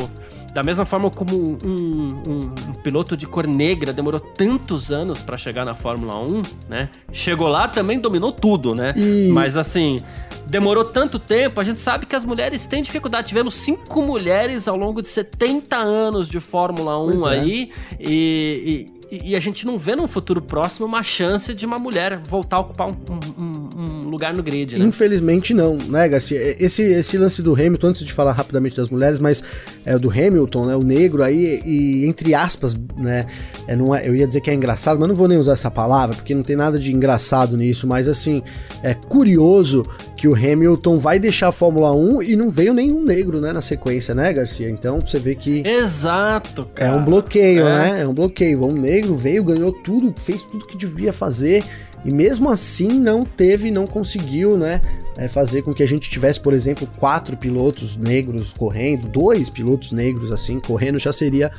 da 0.55 0.63
mesma 0.63 0.85
forma 0.85 1.11
como 1.11 1.35
um, 1.35 1.57
um, 1.65 2.53
um, 2.69 2.73
piloto 2.81 3.17
de 3.17 3.27
cor 3.27 3.45
negra 3.45 3.91
demorou 3.91 4.21
tantos 4.21 4.89
anos 4.89 5.21
para 5.21 5.35
chegar 5.35 5.65
na 5.65 5.73
Fórmula 5.75 6.17
1, 6.17 6.43
né? 6.69 6.89
Chegou 7.11 7.49
lá 7.49 7.67
também 7.67 7.99
dominou 7.99 8.31
tudo, 8.31 8.73
né? 8.73 8.93
E... 8.95 9.31
Mas 9.33 9.57
assim, 9.57 9.99
demorou 10.47 10.85
tanto 10.85 11.19
tempo, 11.19 11.59
a 11.59 11.63
gente 11.65 11.81
sabe 11.81 12.05
que 12.05 12.15
as 12.15 12.23
mulheres 12.23 12.65
têm 12.65 12.81
dificuldade. 12.81 13.27
Tivemos 13.27 13.53
cinco 13.53 14.01
mulheres 14.01 14.65
ao 14.69 14.77
longo 14.77 15.01
de 15.01 15.09
70 15.09 15.75
anos 15.75 16.29
de 16.29 16.39
Fórmula 16.39 16.97
1 17.03 17.07
pois 17.07 17.21
é. 17.23 17.27
aí, 17.27 17.71
é. 17.91 17.95
e, 17.99 18.87
e, 18.93 18.94
e, 19.11 19.35
a 19.35 19.39
gente 19.39 19.65
não 19.65 19.77
vê 19.77 19.95
no 19.95 20.07
futuro 20.07 20.41
próximo 20.41 20.85
uma 20.85 21.03
chance 21.03 21.53
de 21.53 21.65
uma 21.65 21.77
mulher 21.77 22.17
voltar 22.17 22.57
a 22.57 22.59
ocupar 22.59 22.87
um, 22.87 23.69
um 23.75 24.09
lugar 24.09 24.33
no 24.33 24.41
grid, 24.41 24.77
né? 24.77 24.85
Infelizmente 24.85 25.53
não, 25.53 25.77
né, 25.77 26.07
Garcia? 26.07 26.39
Esse, 26.59 26.81
esse 26.81 27.17
lance 27.17 27.41
do 27.41 27.53
Hamilton, 27.53 27.87
antes 27.87 28.05
de 28.05 28.13
falar 28.13 28.31
rapidamente 28.31 28.75
das 28.77 28.89
mulheres, 28.89 29.19
mas 29.19 29.43
é 29.85 29.97
do 29.97 30.09
Hamilton, 30.09 30.65
né, 30.65 30.75
o 30.75 30.83
negro 30.83 31.23
aí, 31.23 31.61
e 31.65 32.05
entre 32.07 32.33
aspas, 32.33 32.75
né, 32.97 33.25
é, 33.67 33.75
não 33.75 33.93
é, 33.93 34.07
eu 34.07 34.15
ia 34.15 34.25
dizer 34.25 34.41
que 34.41 34.49
é 34.49 34.53
engraçado, 34.53 34.99
mas 34.99 35.07
não 35.07 35.15
vou 35.15 35.27
nem 35.27 35.37
usar 35.37 35.53
essa 35.53 35.69
palavra, 35.69 36.15
porque 36.15 36.33
não 36.33 36.43
tem 36.43 36.55
nada 36.55 36.79
de 36.79 36.93
engraçado 36.93 37.57
nisso, 37.57 37.85
mas 37.85 38.07
assim, 38.07 38.41
é 38.81 38.93
curioso 38.93 39.85
que 40.15 40.27
o 40.27 40.33
Hamilton 40.33 40.97
vai 40.97 41.19
deixar 41.19 41.49
a 41.49 41.51
Fórmula 41.51 41.93
1 41.93 42.23
e 42.23 42.35
não 42.35 42.49
veio 42.49 42.73
nenhum 42.73 43.03
negro, 43.03 43.41
né, 43.41 43.51
na 43.51 43.61
sequência, 43.61 44.15
né, 44.15 44.31
Garcia? 44.33 44.69
Então 44.69 44.99
você 44.99 45.19
vê 45.19 45.35
que... 45.35 45.67
Exato, 45.67 46.67
cara. 46.73 46.93
É 46.93 46.95
um 46.95 47.03
bloqueio, 47.03 47.67
é. 47.67 47.73
né? 47.73 48.01
É 48.01 48.07
um 48.07 48.13
bloqueio. 48.13 48.63
Um 48.65 48.73
negro 48.73 48.94
veio, 49.01 49.43
ganhou 49.43 49.71
tudo, 49.71 50.13
fez 50.15 50.43
tudo 50.43 50.65
que 50.65 50.77
devia 50.77 51.11
fazer 51.11 51.63
e 52.05 52.11
mesmo 52.11 52.51
assim 52.51 52.99
não 52.99 53.25
teve, 53.25 53.71
não 53.71 53.87
conseguiu, 53.87 54.55
né? 54.57 54.79
É, 55.17 55.27
fazer 55.27 55.63
com 55.63 55.73
que 55.73 55.81
a 55.81 55.87
gente 55.87 56.09
tivesse, 56.09 56.39
por 56.39 56.53
exemplo, 56.53 56.87
quatro 56.97 57.35
pilotos 57.35 57.95
negros 57.95 58.53
correndo, 58.53 59.07
dois 59.07 59.49
pilotos 59.49 59.91
negros 59.91 60.31
assim 60.31 60.59
correndo 60.59 60.99
já 60.99 61.11
seria 61.11 61.49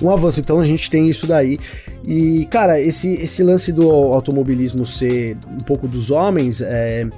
um 0.00 0.08
avanço. 0.08 0.38
Então 0.38 0.60
a 0.60 0.64
gente 0.64 0.88
tem 0.88 1.08
isso 1.08 1.26
daí. 1.26 1.58
E, 2.04 2.46
cara, 2.50 2.80
esse, 2.80 3.14
esse 3.14 3.42
lance 3.42 3.72
do 3.72 3.90
automobilismo 3.90 4.86
ser 4.86 5.36
um 5.50 5.64
pouco 5.64 5.88
dos 5.88 6.10
homens 6.10 6.60
é 6.60 7.08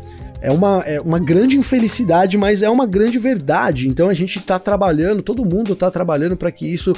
é 0.41 0.53
uma, 0.53 0.83
é 0.87 1.01
uma 1.01 1.19
grande 1.19 1.57
infelicidade, 1.57 2.39
mas 2.39 2.63
é 2.63 2.71
uma 2.71 2.87
grande 2.87 3.19
verdade. 3.19 3.89
Então 3.89 4.09
a 4.09 4.15
gente 4.15 4.39
está 4.39 4.59
trabalhando, 4.59 5.21
todo 5.21 5.45
mundo 5.45 5.73
está 5.73 5.91
trabalhando 5.91 6.37
para 6.37 6.53
que 6.53 6.65
isso 6.65 6.95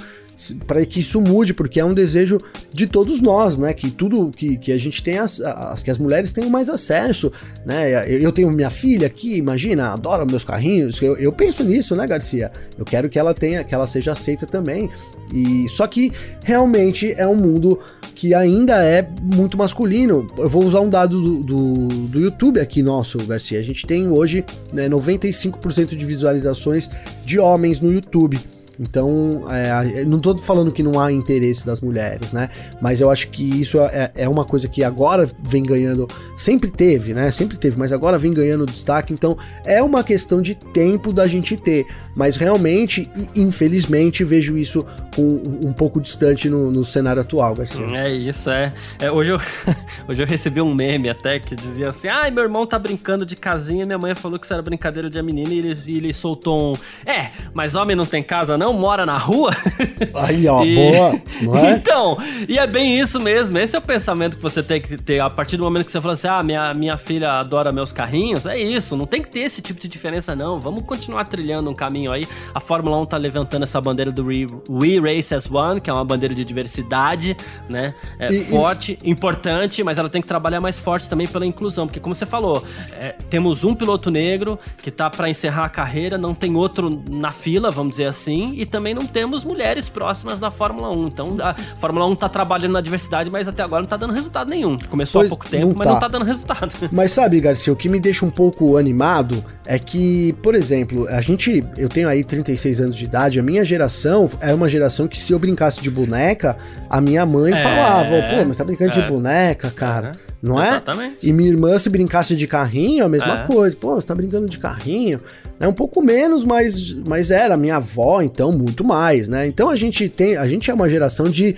para 0.66 0.84
que 0.84 1.00
isso 1.00 1.20
mude, 1.20 1.52
porque 1.52 1.80
é 1.80 1.84
um 1.84 1.92
desejo 1.92 2.38
de 2.72 2.86
todos 2.86 3.20
nós, 3.20 3.58
né? 3.58 3.72
Que 3.72 3.90
tudo 3.90 4.30
que, 4.30 4.56
que 4.56 4.72
a 4.72 4.78
gente 4.78 5.02
tem, 5.02 5.18
as, 5.18 5.40
as, 5.40 5.82
que 5.82 5.90
as 5.90 5.98
mulheres 5.98 6.32
tenham 6.32 6.48
mais 6.48 6.68
acesso, 6.68 7.30
né? 7.64 8.08
Eu 8.08 8.32
tenho 8.32 8.50
minha 8.50 8.70
filha 8.70 9.06
aqui, 9.06 9.36
imagina, 9.36 9.92
adora 9.92 10.24
meus 10.24 10.44
carrinhos. 10.44 11.00
Eu, 11.02 11.16
eu 11.16 11.32
penso 11.32 11.62
nisso, 11.62 11.94
né, 11.94 12.06
Garcia? 12.06 12.50
Eu 12.78 12.84
quero 12.84 13.08
que 13.08 13.18
ela 13.18 13.34
tenha, 13.34 13.62
que 13.64 13.74
ela 13.74 13.86
seja 13.86 14.12
aceita 14.12 14.46
também. 14.46 14.90
E 15.32 15.68
só 15.68 15.86
que 15.86 16.12
realmente 16.44 17.14
é 17.16 17.26
um 17.26 17.36
mundo 17.36 17.78
que 18.14 18.34
ainda 18.34 18.84
é 18.84 19.08
muito 19.22 19.56
masculino. 19.56 20.26
Eu 20.36 20.48
vou 20.48 20.64
usar 20.64 20.80
um 20.80 20.88
dado 20.88 21.20
do, 21.20 21.42
do, 21.42 21.88
do 22.08 22.20
YouTube 22.20 22.60
aqui 22.60 22.82
nosso, 22.82 23.18
Garcia. 23.18 23.58
A 23.58 23.62
gente 23.62 23.86
tem 23.86 24.08
hoje 24.08 24.44
né, 24.72 24.88
95% 24.88 25.96
de 25.96 26.04
visualizações 26.04 26.90
de 27.24 27.38
homens 27.38 27.80
no 27.80 27.92
YouTube. 27.92 28.38
Então, 28.80 29.42
é, 29.50 30.06
não 30.06 30.18
tô 30.18 30.38
falando 30.38 30.72
que 30.72 30.82
não 30.82 30.98
há 30.98 31.12
interesse 31.12 31.66
das 31.66 31.82
mulheres, 31.82 32.32
né? 32.32 32.48
Mas 32.80 32.98
eu 32.98 33.10
acho 33.10 33.28
que 33.28 33.60
isso 33.60 33.78
é, 33.78 34.10
é, 34.14 34.26
uma 34.26 34.42
coisa 34.42 34.68
que 34.68 34.82
agora 34.82 35.28
vem 35.42 35.62
ganhando. 35.62 36.08
Sempre 36.34 36.70
teve, 36.70 37.12
né? 37.12 37.30
Sempre 37.30 37.58
teve, 37.58 37.78
mas 37.78 37.92
agora 37.92 38.16
vem 38.16 38.32
ganhando 38.32 38.64
destaque. 38.64 39.12
Então, 39.12 39.36
é 39.66 39.82
uma 39.82 40.02
questão 40.02 40.40
de 40.40 40.54
tempo 40.54 41.12
da 41.12 41.26
gente 41.26 41.58
ter. 41.58 41.86
Mas 42.16 42.36
realmente, 42.36 43.10
infelizmente, 43.36 44.24
vejo 44.24 44.56
isso 44.56 44.86
com, 45.14 45.42
um 45.64 45.72
pouco 45.72 46.00
distante 46.00 46.48
no, 46.48 46.70
no 46.70 46.82
cenário 46.82 47.20
atual, 47.20 47.54
Garcia. 47.54 47.84
É 47.94 48.10
isso, 48.10 48.48
é. 48.50 48.72
é 48.98 49.10
hoje, 49.10 49.32
eu, 49.32 49.40
hoje 50.08 50.22
eu 50.22 50.26
recebi 50.26 50.60
um 50.60 50.74
meme 50.74 51.10
até 51.10 51.38
que 51.38 51.54
dizia 51.54 51.88
assim: 51.88 52.08
ai, 52.08 52.30
meu 52.30 52.44
irmão 52.44 52.66
tá 52.66 52.78
brincando 52.78 53.26
de 53.26 53.36
casinha, 53.36 53.84
minha 53.84 53.98
mãe 53.98 54.14
falou 54.14 54.38
que 54.38 54.46
isso 54.46 54.54
era 54.54 54.62
brincadeira 54.62 55.10
de 55.10 55.20
menina 55.22 55.52
e 55.52 55.58
ele, 55.58 55.78
ele 55.86 56.12
soltou 56.12 56.72
um. 56.72 56.76
É, 57.04 57.30
mas 57.52 57.74
homem 57.74 57.94
não 57.94 58.06
tem 58.06 58.22
casa, 58.22 58.56
não? 58.56 58.69
Não 58.70 58.78
mora 58.78 59.04
na 59.04 59.16
rua. 59.16 59.50
Aí, 60.14 60.46
ó, 60.46 60.64
e... 60.64 60.74
boa, 60.74 61.20
não 61.42 61.56
é? 61.56 61.72
Então, 61.72 62.16
e 62.48 62.58
é 62.58 62.66
bem 62.66 62.98
isso 62.98 63.20
mesmo. 63.20 63.58
Esse 63.58 63.74
é 63.74 63.78
o 63.78 63.82
pensamento 63.82 64.36
que 64.36 64.42
você 64.42 64.62
tem 64.62 64.80
que 64.80 64.96
ter 64.96 65.20
a 65.20 65.28
partir 65.28 65.56
do 65.56 65.64
momento 65.64 65.84
que 65.84 65.92
você 65.92 66.00
fala 66.00 66.14
assim: 66.14 66.28
ah, 66.28 66.42
minha, 66.42 66.72
minha 66.74 66.96
filha 66.96 67.32
adora 67.32 67.72
meus 67.72 67.92
carrinhos. 67.92 68.46
É 68.46 68.58
isso, 68.58 68.96
não 68.96 69.06
tem 69.06 69.20
que 69.20 69.28
ter 69.28 69.40
esse 69.40 69.60
tipo 69.60 69.80
de 69.80 69.88
diferença, 69.88 70.36
não. 70.36 70.60
Vamos 70.60 70.84
continuar 70.84 71.24
trilhando 71.24 71.68
um 71.68 71.74
caminho 71.74 72.12
aí. 72.12 72.26
A 72.54 72.60
Fórmula 72.60 72.96
1 72.98 73.06
tá 73.06 73.16
levantando 73.16 73.64
essa 73.64 73.80
bandeira 73.80 74.12
do 74.12 74.24
We, 74.26 74.46
We 74.68 74.98
Race 75.00 75.34
as 75.34 75.50
One, 75.50 75.80
que 75.80 75.90
é 75.90 75.92
uma 75.92 76.04
bandeira 76.04 76.34
de 76.34 76.44
diversidade, 76.44 77.36
né? 77.68 77.94
É 78.18 78.32
e, 78.32 78.44
forte, 78.44 78.98
e... 79.02 79.10
importante, 79.10 79.82
mas 79.82 79.98
ela 79.98 80.08
tem 80.08 80.22
que 80.22 80.28
trabalhar 80.28 80.60
mais 80.60 80.78
forte 80.78 81.08
também 81.08 81.26
pela 81.26 81.44
inclusão, 81.44 81.86
porque 81.86 82.00
como 82.00 82.14
você 82.14 82.26
falou, 82.26 82.64
é, 82.92 83.14
temos 83.28 83.64
um 83.64 83.74
piloto 83.74 84.10
negro 84.10 84.58
que 84.82 84.90
tá 84.90 85.10
para 85.10 85.28
encerrar 85.28 85.64
a 85.64 85.68
carreira, 85.68 86.16
não 86.16 86.34
tem 86.34 86.54
outro 86.54 86.90
na 87.10 87.30
fila, 87.30 87.70
vamos 87.70 87.92
dizer 87.92 88.06
assim, 88.06 88.59
e 88.60 88.66
também 88.66 88.92
não 88.92 89.06
temos 89.06 89.42
mulheres 89.42 89.88
próximas 89.88 90.38
da 90.38 90.50
Fórmula 90.50 90.90
1. 90.90 91.06
Então 91.06 91.36
a 91.40 91.54
Fórmula 91.80 92.06
1 92.08 92.14
tá 92.14 92.28
trabalhando 92.28 92.74
na 92.74 92.82
diversidade, 92.82 93.30
mas 93.30 93.48
até 93.48 93.62
agora 93.62 93.80
não 93.80 93.88
tá 93.88 93.96
dando 93.96 94.12
resultado 94.12 94.50
nenhum. 94.50 94.78
Começou 94.78 95.22
pois 95.22 95.26
há 95.26 95.28
pouco 95.30 95.48
tempo, 95.48 95.68
não 95.68 95.74
mas 95.78 95.86
tá. 95.86 95.92
não 95.94 96.00
tá 96.00 96.08
dando 96.08 96.26
resultado. 96.26 96.74
Mas 96.92 97.12
sabe, 97.12 97.40
Garcia, 97.40 97.72
o 97.72 97.76
que 97.76 97.88
me 97.88 97.98
deixa 97.98 98.26
um 98.26 98.30
pouco 98.30 98.76
animado 98.76 99.42
é 99.64 99.78
que, 99.78 100.34
por 100.42 100.54
exemplo, 100.54 101.08
a 101.08 101.22
gente, 101.22 101.64
eu 101.78 101.88
tenho 101.88 102.08
aí 102.08 102.22
36 102.22 102.80
anos 102.80 102.96
de 102.96 103.04
idade, 103.04 103.40
a 103.40 103.42
minha 103.42 103.64
geração 103.64 104.28
é 104.40 104.52
uma 104.52 104.68
geração 104.68 105.08
que 105.08 105.18
se 105.18 105.32
eu 105.32 105.38
brincasse 105.38 105.80
de 105.80 105.90
boneca, 105.90 106.56
a 106.90 107.00
minha 107.00 107.24
mãe 107.24 107.52
é, 107.52 107.62
falava, 107.62 108.10
pô, 108.34 108.44
mas 108.46 108.56
tá 108.56 108.64
brincando 108.64 108.90
é, 108.90 108.94
de 108.94 109.08
boneca, 109.08 109.70
cara. 109.70 110.12
É, 110.14 110.30
não 110.42 110.60
é? 110.60 110.68
Exatamente. 110.68 111.16
E 111.22 111.32
minha 111.32 111.50
irmã 111.50 111.78
se 111.78 111.88
brincasse 111.88 112.36
de 112.36 112.46
carrinho, 112.46 113.04
a 113.04 113.08
mesma 113.08 113.42
é. 113.42 113.46
coisa. 113.46 113.76
Pô, 113.76 113.94
você 113.94 114.06
tá 114.06 114.14
brincando 114.14 114.48
de 114.48 114.58
carrinho? 114.58 115.20
É 115.60 115.68
um 115.68 115.72
pouco 115.74 116.02
menos, 116.02 116.42
mas, 116.42 116.90
mas 117.06 117.30
era 117.30 117.54
minha 117.54 117.76
avó, 117.76 118.22
então 118.22 118.50
muito 118.50 118.82
mais, 118.82 119.28
né? 119.28 119.46
Então 119.46 119.68
a 119.68 119.76
gente 119.76 120.08
tem, 120.08 120.38
a 120.38 120.48
gente 120.48 120.70
é 120.70 120.74
uma 120.74 120.88
geração 120.88 121.28
de 121.28 121.54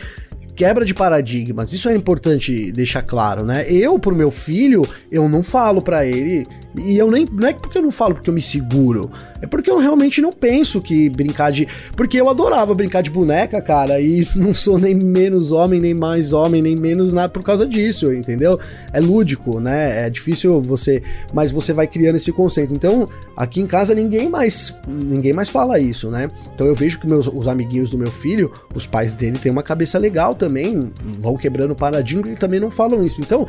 quebra 0.57 0.85
de 0.85 0.93
paradigmas. 0.93 1.73
Isso 1.73 1.89
é 1.89 1.95
importante 1.95 2.73
deixar 2.73 3.03
claro, 3.03 3.45
né? 3.45 3.65
Eu 3.71 4.01
pro 4.01 4.15
meu 4.15 4.33
filho, 4.33 4.85
eu 5.11 5.29
não 5.29 5.41
falo 5.41 5.81
para 5.81 6.05
ele 6.05 6.45
e 6.77 6.97
eu 6.97 7.11
nem. 7.11 7.27
Não 7.31 7.49
é 7.49 7.53
porque 7.53 7.79
eu 7.79 7.83
não 7.83 7.91
falo 7.91 8.15
porque 8.15 8.31
eu 8.31 8.35
me 8.35 8.41
seguro. 8.41 9.11
É 9.41 9.47
porque 9.47 9.71
eu 9.71 9.79
realmente 9.79 10.21
não 10.21 10.33
penso 10.33 10.81
que 10.81 11.11
brincar 11.11 11.51
de. 11.51 11.67
Porque 11.97 12.19
eu 12.19 12.31
adorava 12.31 12.75
brincar 12.75 13.03
de 13.03 13.11
boneca, 13.11 13.61
cara. 13.61 14.01
E 14.01 14.27
não 14.35 14.55
sou 14.55 14.79
nem 14.79 14.95
menos 14.95 15.53
homem, 15.53 15.81
nem 15.81 15.93
mais 15.93 16.33
homem, 16.33 16.63
nem 16.63 16.75
menos 16.75 17.13
nada 17.13 17.29
por 17.29 17.43
causa 17.43 17.67
disso, 17.67 18.13
entendeu? 18.13 18.59
É 18.93 19.01
lúdico, 19.01 19.61
né? 19.61 20.07
É 20.07 20.11
difícil 20.11 20.63
você. 20.63 21.03
Mas 21.33 21.51
você 21.51 21.73
vai 21.73 21.87
criando 21.87 22.17
esse 22.17 22.33
conceito. 22.33 22.73
Então, 22.73 23.09
aqui 23.37 23.61
em 23.61 23.67
casa 23.67 23.95
ninguém 23.95 24.29
mais. 24.31 24.75
Ninguém 24.89 25.33
mais 25.33 25.49
fala 25.49 25.79
isso, 25.79 26.11
né? 26.11 26.31
Então 26.55 26.67
eu 26.67 26.75
vejo 26.75 26.99
que 26.99 27.07
meus, 27.07 27.27
os 27.27 27.49
amiguinhos 27.49 27.91
do 27.91 27.99
meu 27.99 28.11
filho, 28.11 28.51
os 28.75 28.87
pais 28.87 29.13
dele 29.13 29.39
têm 29.39 29.53
uma 29.53 29.63
cabeça 29.63 29.99
legal 29.99 30.35
também. 30.35 30.91
Vão 31.19 31.37
quebrando 31.37 31.73
o 31.73 31.77
paradigma 31.77 32.31
e 32.31 32.37
também 32.37 32.61
não 32.61 32.71
falam 32.71 33.05
isso. 33.05 33.21
Então. 33.21 33.47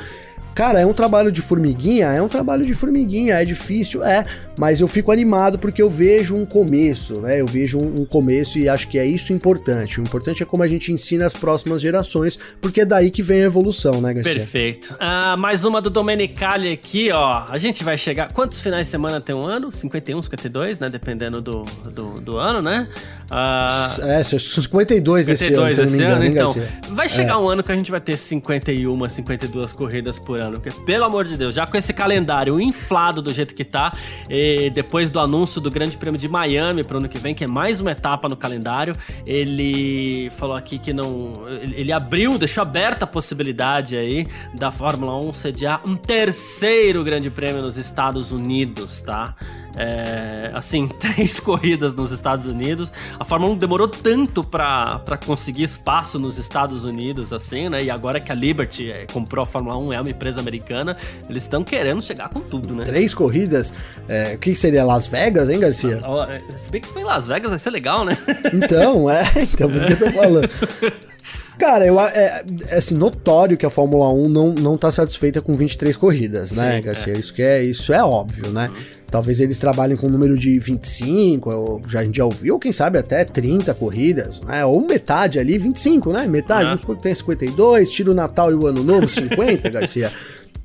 Cara, 0.56 0.80
é 0.80 0.86
um 0.86 0.94
trabalho 0.94 1.32
de 1.32 1.42
formiguinha? 1.42 2.08
É 2.08 2.22
um 2.22 2.28
trabalho 2.28 2.64
de 2.64 2.76
formiguinha, 2.76 3.13
é 3.30 3.46
difícil, 3.46 4.04
é, 4.04 4.26
mas 4.58 4.82
eu 4.82 4.88
fico 4.88 5.12
animado 5.12 5.58
porque 5.58 5.82
eu 5.82 5.90
vejo 5.90 6.36
um 6.36 6.46
começo, 6.46 7.20
né? 7.22 7.42
Eu 7.42 7.48
vejo 7.48 7.80
um, 7.80 8.02
um, 8.02 8.06
começo 8.06 8.58
e 8.58 8.70
acho 8.70 8.88
que 8.88 9.00
é 9.00 9.06
isso 9.06 9.34
importante. 9.34 10.00
O 10.00 10.04
importante 10.04 10.44
é 10.44 10.46
como 10.46 10.64
a 10.64 10.68
gente 10.68 10.92
ensina 10.92 11.26
as 11.26 11.34
próximas 11.34 11.82
gerações, 11.82 12.38
porque 12.62 12.82
é 12.82 12.86
daí 12.86 13.10
que 13.10 13.22
vem 13.22 13.42
a 13.42 13.46
evolução, 13.46 14.02
né, 14.02 14.14
Garcia? 14.14 14.34
Perfeito. 14.34 14.96
Ah, 15.00 15.36
mais 15.38 15.64
uma 15.64 15.82
do 15.82 15.90
Domenicali 15.90 16.72
aqui, 16.72 17.12
ó. 17.12 17.46
A 17.50 17.58
gente 17.58 17.84
vai 17.84 17.98
chegar. 17.98 18.32
Quantos 18.32 18.60
finais 18.60 18.88
de 18.88 18.92
semana 18.92 19.20
tem 19.20 19.36
um 19.36 19.46
ano? 19.46 19.72
51, 19.72 20.22
52, 20.22 20.80
né? 20.80 20.90
Dependendo 20.90 21.42
do, 21.42 21.64
do, 21.92 22.22
do 22.22 22.38
ano, 22.38 22.62
né? 22.62 22.88
Ah, 23.30 23.96
é, 24.02 24.24
52, 24.24 24.64
52 24.64 25.30
esse 25.30 25.54
ano, 25.54 25.74
se 25.74 25.82
esse 25.82 25.96
engano, 25.96 26.16
ano, 26.16 26.26
então. 26.26 26.56
Vai 26.90 27.10
chegar 27.10 27.34
é. 27.34 27.38
um 27.38 27.50
ano 27.50 27.64
que 27.64 27.72
a 27.72 27.76
gente 27.76 27.90
vai 27.90 28.00
ter 28.00 28.18
51, 28.18 29.10
52 29.10 29.74
corridas 29.74 30.20
por 30.20 30.40
ano. 30.40 30.60
Porque, 30.60 30.72
pelo 30.82 31.04
amor 31.06 31.26
de 31.26 31.36
Deus, 31.36 31.56
já 31.56 31.66
com 31.66 31.76
esse 31.76 31.94
calendário 31.94 32.60
inflado 32.60 33.03
do 33.12 33.34
jeito 33.34 33.54
que 33.54 33.64
tá, 33.64 33.94
depois 34.74 35.10
do 35.10 35.20
anúncio 35.20 35.60
do 35.60 35.70
Grande 35.70 35.98
Prêmio 35.98 36.20
de 36.20 36.28
Miami 36.28 36.84
pro 36.84 36.98
ano 36.98 37.10
que 37.10 37.18
vem, 37.18 37.34
que 37.34 37.44
é 37.44 37.48
mais 37.48 37.80
uma 37.80 37.92
etapa 37.92 38.30
no 38.30 38.36
calendário, 38.36 38.96
ele 39.26 40.30
falou 40.38 40.56
aqui 40.56 40.78
que 40.78 40.94
não. 40.94 41.34
Ele 41.52 41.92
abriu, 41.92 42.38
deixou 42.38 42.62
aberta 42.62 43.06
a 43.06 43.08
possibilidade 43.08 43.98
aí 43.98 44.28
da 44.54 44.72
Fórmula 44.72 45.18
1 45.26 45.34
sediar 45.34 45.82
um 45.86 45.96
terceiro 45.96 47.04
Grande 47.04 47.30
Prêmio 47.30 47.62
nos 47.62 47.78
Estados 47.78 48.32
Unidos, 48.32 49.02
tá? 49.02 49.36
É, 49.76 50.52
assim, 50.54 50.88
três 51.00 51.40
corridas 51.40 51.94
nos 51.94 52.12
Estados 52.12 52.48
Unidos. 52.48 52.92
A 53.20 53.24
Fórmula 53.24 53.54
1 53.54 53.58
demorou 53.58 53.88
tanto 53.88 54.44
para 54.44 55.20
conseguir 55.26 55.64
espaço 55.64 56.20
nos 56.20 56.38
Estados 56.38 56.86
Unidos, 56.86 57.34
assim, 57.34 57.70
né? 57.70 57.82
E 57.82 57.90
agora 57.90 58.20
que 58.20 58.32
a 58.32 58.36
Liberty 58.36 58.92
é, 58.92 59.06
comprou 59.12 59.44
a 59.44 59.46
Fórmula 59.46 59.78
1, 59.78 59.94
é 59.94 60.02
uma 60.02 60.10
empresa 60.10 60.40
americana, 60.40 60.96
eles 61.30 61.44
estão 61.44 61.64
querendo 61.64 62.02
chegar 62.02 62.30
com 62.30 62.40
tudo, 62.40 62.76
né? 62.76 62.84
Três 62.84 63.14
corridas? 63.14 63.74
É, 64.08 64.34
o 64.36 64.38
que 64.38 64.56
seria 64.56 64.84
Las 64.84 65.08
Vegas, 65.08 65.50
hein, 65.50 65.60
Garcia? 65.60 66.02
Ah, 66.04 66.40
se 66.58 66.70
bem 66.70 66.82
que 66.82 66.88
se 66.88 66.94
foi 66.94 67.02
em 67.02 67.06
Las 67.06 67.28
Vegas, 67.28 67.50
vai 67.50 67.60
ser 67.60 67.70
legal, 67.70 68.06
né? 68.06 68.18
Então, 68.54 69.10
é, 69.10 69.24
então 69.42 69.70
por 69.70 69.78
isso 69.78 69.88
que 69.88 69.94
eu 69.94 70.12
tô 70.12 70.18
falando. 70.18 70.50
Cara, 71.58 71.86
eu, 71.86 72.00
é, 72.00 72.44
é 72.68 72.78
assim, 72.78 72.96
notório 72.96 73.58
que 73.58 73.66
a 73.66 73.70
Fórmula 73.70 74.12
1 74.12 74.30
não, 74.30 74.54
não 74.54 74.78
tá 74.78 74.92
satisfeita 74.92 75.42
com 75.42 75.54
23 75.54 75.96
corridas, 75.96 76.52
né, 76.52 76.78
Sim, 76.78 76.82
Garcia? 76.82 77.14
É. 77.14 77.18
Isso, 77.18 77.34
que 77.34 77.42
é, 77.42 77.64
isso 77.64 77.94
é 77.94 78.04
óbvio, 78.04 78.52
né? 78.52 78.70
Uhum. 78.70 79.03
Talvez 79.14 79.40
eles 79.40 79.60
trabalhem 79.60 79.96
com 79.96 80.08
um 80.08 80.10
número 80.10 80.36
de 80.36 80.58
25, 80.58 81.52
ou 81.52 81.82
já, 81.88 82.00
a 82.00 82.04
gente 82.04 82.18
já 82.18 82.26
ouviu, 82.26 82.58
quem 82.58 82.72
sabe 82.72 82.98
até 82.98 83.24
30 83.24 83.72
corridas, 83.76 84.42
né? 84.42 84.66
Ou 84.66 84.82
metade 84.82 85.38
ali, 85.38 85.56
25, 85.60 86.12
né? 86.12 86.26
Metade, 86.26 86.66
vamos 86.66 86.82
supor 86.82 86.96
que 86.96 87.04
tem 87.04 87.14
52, 87.14 87.92
tira 87.92 88.10
o 88.10 88.16
Natal 88.16 88.50
e 88.50 88.56
o 88.56 88.66
Ano 88.66 88.84
Novo, 88.84 89.08
50, 89.08 89.70
Garcia. 89.70 90.12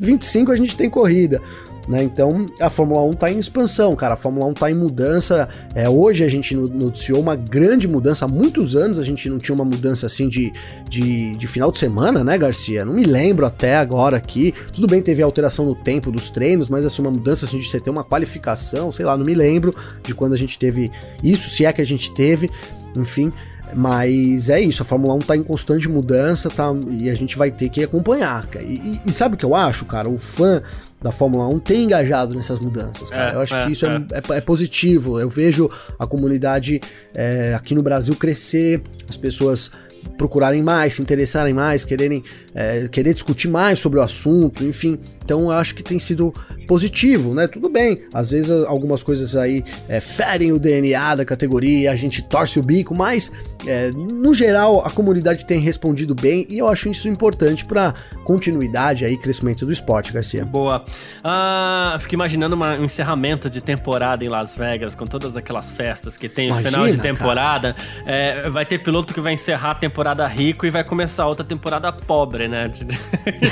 25 0.01 0.51
a 0.51 0.57
gente 0.57 0.75
tem 0.75 0.89
corrida. 0.89 1.43
Né? 1.89 2.03
Então 2.03 2.45
a 2.61 2.69
Fórmula 2.69 3.03
1 3.05 3.11
está 3.13 3.33
em 3.33 3.39
expansão, 3.39 3.97
cara. 3.97 4.13
A 4.13 4.17
Fórmula 4.17 4.47
1 4.47 4.53
está 4.53 4.71
em 4.71 4.75
mudança. 4.75 5.49
É, 5.75 5.89
hoje 5.89 6.23
a 6.23 6.29
gente 6.29 6.55
noticiou 6.55 7.19
uma 7.19 7.35
grande 7.35 7.89
mudança. 7.89 8.27
Há 8.27 8.29
muitos 8.29 8.77
anos 8.77 8.99
a 8.99 9.03
gente 9.03 9.29
não 9.31 9.39
tinha 9.39 9.55
uma 9.55 9.65
mudança 9.65 10.05
assim 10.05 10.29
de, 10.29 10.53
de, 10.89 11.35
de 11.35 11.47
final 11.47 11.73
de 11.73 11.79
semana, 11.79 12.23
né, 12.23 12.37
Garcia? 12.37 12.85
Não 12.85 12.93
me 12.93 13.05
lembro 13.05 13.47
até 13.47 13.77
agora 13.77 14.19
aqui. 14.19 14.53
Tudo 14.71 14.87
bem, 14.87 15.01
teve 15.01 15.23
alteração 15.23 15.65
no 15.65 15.75
tempo 15.75 16.13
dos 16.13 16.29
treinos, 16.29 16.69
mas 16.69 16.85
assim, 16.85 17.01
uma 17.01 17.11
mudança 17.11 17.47
assim, 17.47 17.59
de 17.59 17.67
você 17.67 17.81
ter 17.81 17.89
uma 17.89 18.05
qualificação, 18.05 18.93
sei 18.93 19.07
lá, 19.07 19.17
não 19.17 19.25
me 19.25 19.35
lembro 19.35 19.75
de 20.03 20.15
quando 20.15 20.35
a 20.35 20.37
gente 20.37 20.59
teve 20.59 20.93
isso, 21.25 21.49
se 21.49 21.65
é 21.65 21.73
que 21.73 21.81
a 21.81 21.87
gente 21.87 22.13
teve. 22.13 22.51
Enfim, 22.95 23.33
mas 23.75 24.49
é 24.51 24.61
isso, 24.61 24.83
a 24.83 24.85
Fórmula 24.85 25.15
1 25.15 25.19
tá 25.21 25.37
em 25.37 25.43
constante 25.43 25.89
mudança, 25.89 26.51
tá? 26.51 26.69
E 26.91 27.09
a 27.09 27.15
gente 27.15 27.37
vai 27.37 27.51
ter 27.51 27.69
que 27.69 27.83
acompanhar. 27.83 28.47
E, 28.61 28.75
e, 28.75 29.01
e 29.07 29.13
sabe 29.13 29.35
o 29.35 29.39
que 29.39 29.45
eu 29.45 29.55
acho, 29.55 29.85
cara? 29.85 30.09
O 30.09 30.19
fã 30.19 30.63
da 31.01 31.13
Fórmula 31.13 31.47
1 31.49 31.59
tem 31.61 31.85
engajado 31.85 32.35
nessas 32.35 32.59
mudanças, 32.59 33.11
cara. 33.11 33.33
É, 33.33 33.35
eu 33.37 33.41
acho 33.41 33.57
é, 33.57 33.65
que 33.65 33.73
isso 33.73 33.87
é. 33.87 33.97
É, 34.13 34.37
é. 34.37 34.41
positivo. 34.41 35.21
Eu 35.21 35.29
vejo 35.29 35.71
a 35.99 36.07
comunidade 36.07 36.81
é, 37.15 37.55
aqui 37.55 37.75
no 37.75 37.83
Brasil 37.83 38.15
crescer, 38.17 38.83
as 39.09 39.17
pessoas 39.17 39.71
procurarem 40.17 40.63
mais, 40.63 40.95
se 40.95 41.03
interessarem 41.03 41.55
mais, 41.55 41.85
quererem 41.85 42.23
é, 42.55 42.89
querer 42.89 43.13
discutir 43.13 43.49
mais 43.49 43.79
sobre 43.79 43.99
o 43.99 44.03
assunto, 44.03 44.65
enfim. 44.65 44.99
Então 45.25 45.43
eu 45.43 45.51
acho 45.51 45.75
que 45.75 45.83
tem 45.83 45.99
sido 45.99 46.33
positivo, 46.67 47.35
né? 47.35 47.47
Tudo 47.47 47.69
bem, 47.69 48.03
às 48.13 48.31
vezes 48.31 48.51
algumas 48.51 49.03
coisas 49.03 49.37
aí 49.37 49.65
é, 49.89 50.01
ferem 50.01 50.53
o 50.53 50.59
DNA 50.59 51.17
da 51.17 51.25
categoria, 51.25 51.93
a 51.93 51.97
gente 51.97 52.23
torce 52.23 52.59
o 52.59 52.63
bico, 52.63 52.95
mas 52.95 53.31
é, 53.67 53.91
no 53.91 54.35
geral 54.35 54.85
a 54.85 54.91
comunidade 54.91 55.45
tem 55.47 55.61
respondido 55.61 56.15
bem 56.15 56.47
e 56.49 56.59
eu 56.59 56.69
acho 56.69 56.89
isso 56.89 57.09
importante 57.09 57.65
para 57.65 57.95
continuidade 58.25 59.05
aí, 59.05 59.17
crescimento 59.17 59.65
do 59.65 59.73
esporte, 59.73 60.13
Garcia. 60.13 60.45
Boa. 60.45 60.85
Ah, 61.23 61.97
fico 62.01 62.15
imaginando 62.15 62.55
uma, 62.55 62.75
um 62.75 62.85
encerramento 62.85 63.49
de 63.49 63.61
temporada 63.61 64.25
em 64.25 64.29
Las 64.29 64.57
Vegas, 64.57 64.95
com 64.95 65.05
todas 65.05 65.37
aquelas 65.37 65.71
festas 65.71 66.17
que 66.17 66.29
tem 66.29 66.49
no 66.49 66.57
final 66.57 66.87
de 66.87 66.99
temporada. 66.99 67.75
É, 68.05 68.49
vai 68.49 68.65
ter 68.65 68.79
piloto 68.79 69.15
que 69.15 69.21
vai 69.21 69.35
encerrar 69.35 69.73
a 69.73 69.75
temporada 69.75 69.98
rico 70.29 70.67
e 70.67 70.71
vai 70.71 70.85
começar 70.85 71.27
outra 71.27 71.45
temporada 71.45 71.93
pobre, 71.93 72.49
né? 72.49 72.71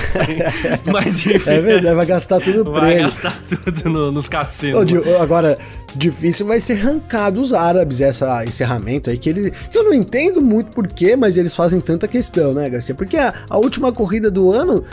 Mas 0.92 1.26
enfim. 1.26 1.50
É 1.50 1.60
verdade, 1.60 1.94
vai 1.94 2.06
gastar 2.06 2.40
tudo 2.40 2.64
prêmio. 2.64 2.80
Vai 2.80 2.98
gastar 2.98 3.34
tudo 3.48 3.90
no, 3.90 4.12
nos 4.12 4.28
cassinos. 4.28 4.84
Agora, 5.20 5.58
difícil 5.94 6.46
vai 6.46 6.60
ser 6.60 6.74
arrancar 6.74 7.30
dos 7.30 7.52
árabes 7.52 8.00
essa 8.00 8.44
encerramento 8.44 9.10
aí, 9.10 9.18
que, 9.18 9.28
ele, 9.28 9.50
que 9.50 9.76
eu 9.76 9.84
não 9.84 9.94
entendo 9.94 10.40
muito 10.40 10.70
porquê, 10.70 11.16
mas 11.16 11.36
eles 11.36 11.54
fazem 11.54 11.80
tanta 11.80 12.06
questão, 12.06 12.54
né, 12.54 12.68
Garcia? 12.68 12.94
Porque 12.94 13.16
a, 13.16 13.32
a 13.48 13.56
última 13.56 13.92
corrida 13.92 14.30
do 14.30 14.52
ano 14.52 14.84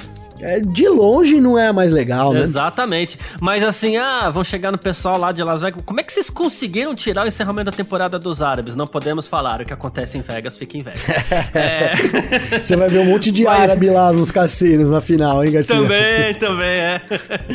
é, 0.43 0.59
de 0.59 0.87
longe 0.87 1.39
não 1.39 1.57
é 1.57 1.67
a 1.67 1.73
mais 1.73 1.91
legal, 1.91 2.33
né? 2.33 2.41
Exatamente. 2.41 3.17
Mas 3.39 3.63
assim, 3.63 3.97
ah, 3.97 4.29
vão 4.29 4.43
chegar 4.43 4.71
no 4.71 4.77
pessoal 4.77 5.17
lá 5.17 5.31
de 5.31 5.43
Las 5.43 5.61
Vegas. 5.61 5.81
Como 5.85 5.99
é 5.99 6.03
que 6.03 6.11
vocês 6.11 6.29
conseguiram 6.29 6.93
tirar 6.93 7.23
o 7.23 7.27
encerramento 7.27 7.71
da 7.71 7.77
temporada 7.77 8.19
dos 8.19 8.41
árabes? 8.41 8.75
Não 8.75 8.85
podemos 8.85 9.27
falar. 9.27 9.61
O 9.61 9.65
que 9.65 9.73
acontece 9.73 10.17
em 10.17 10.21
Vegas 10.21 10.57
fica 10.57 10.77
em 10.77 10.81
Vegas. 10.81 11.01
é... 11.55 11.93
Você 12.61 12.75
vai 12.75 12.89
ver 12.89 12.99
um 12.99 13.05
monte 13.05 13.31
de 13.31 13.43
Mas... 13.43 13.61
árabe 13.61 13.89
lá 13.89 14.11
nos 14.11 14.31
cassinos 14.31 14.89
na 14.89 15.01
final, 15.01 15.43
hein, 15.43 15.51
Garcia? 15.51 15.75
Também, 15.75 16.33
também, 16.35 16.77
é. 16.77 17.01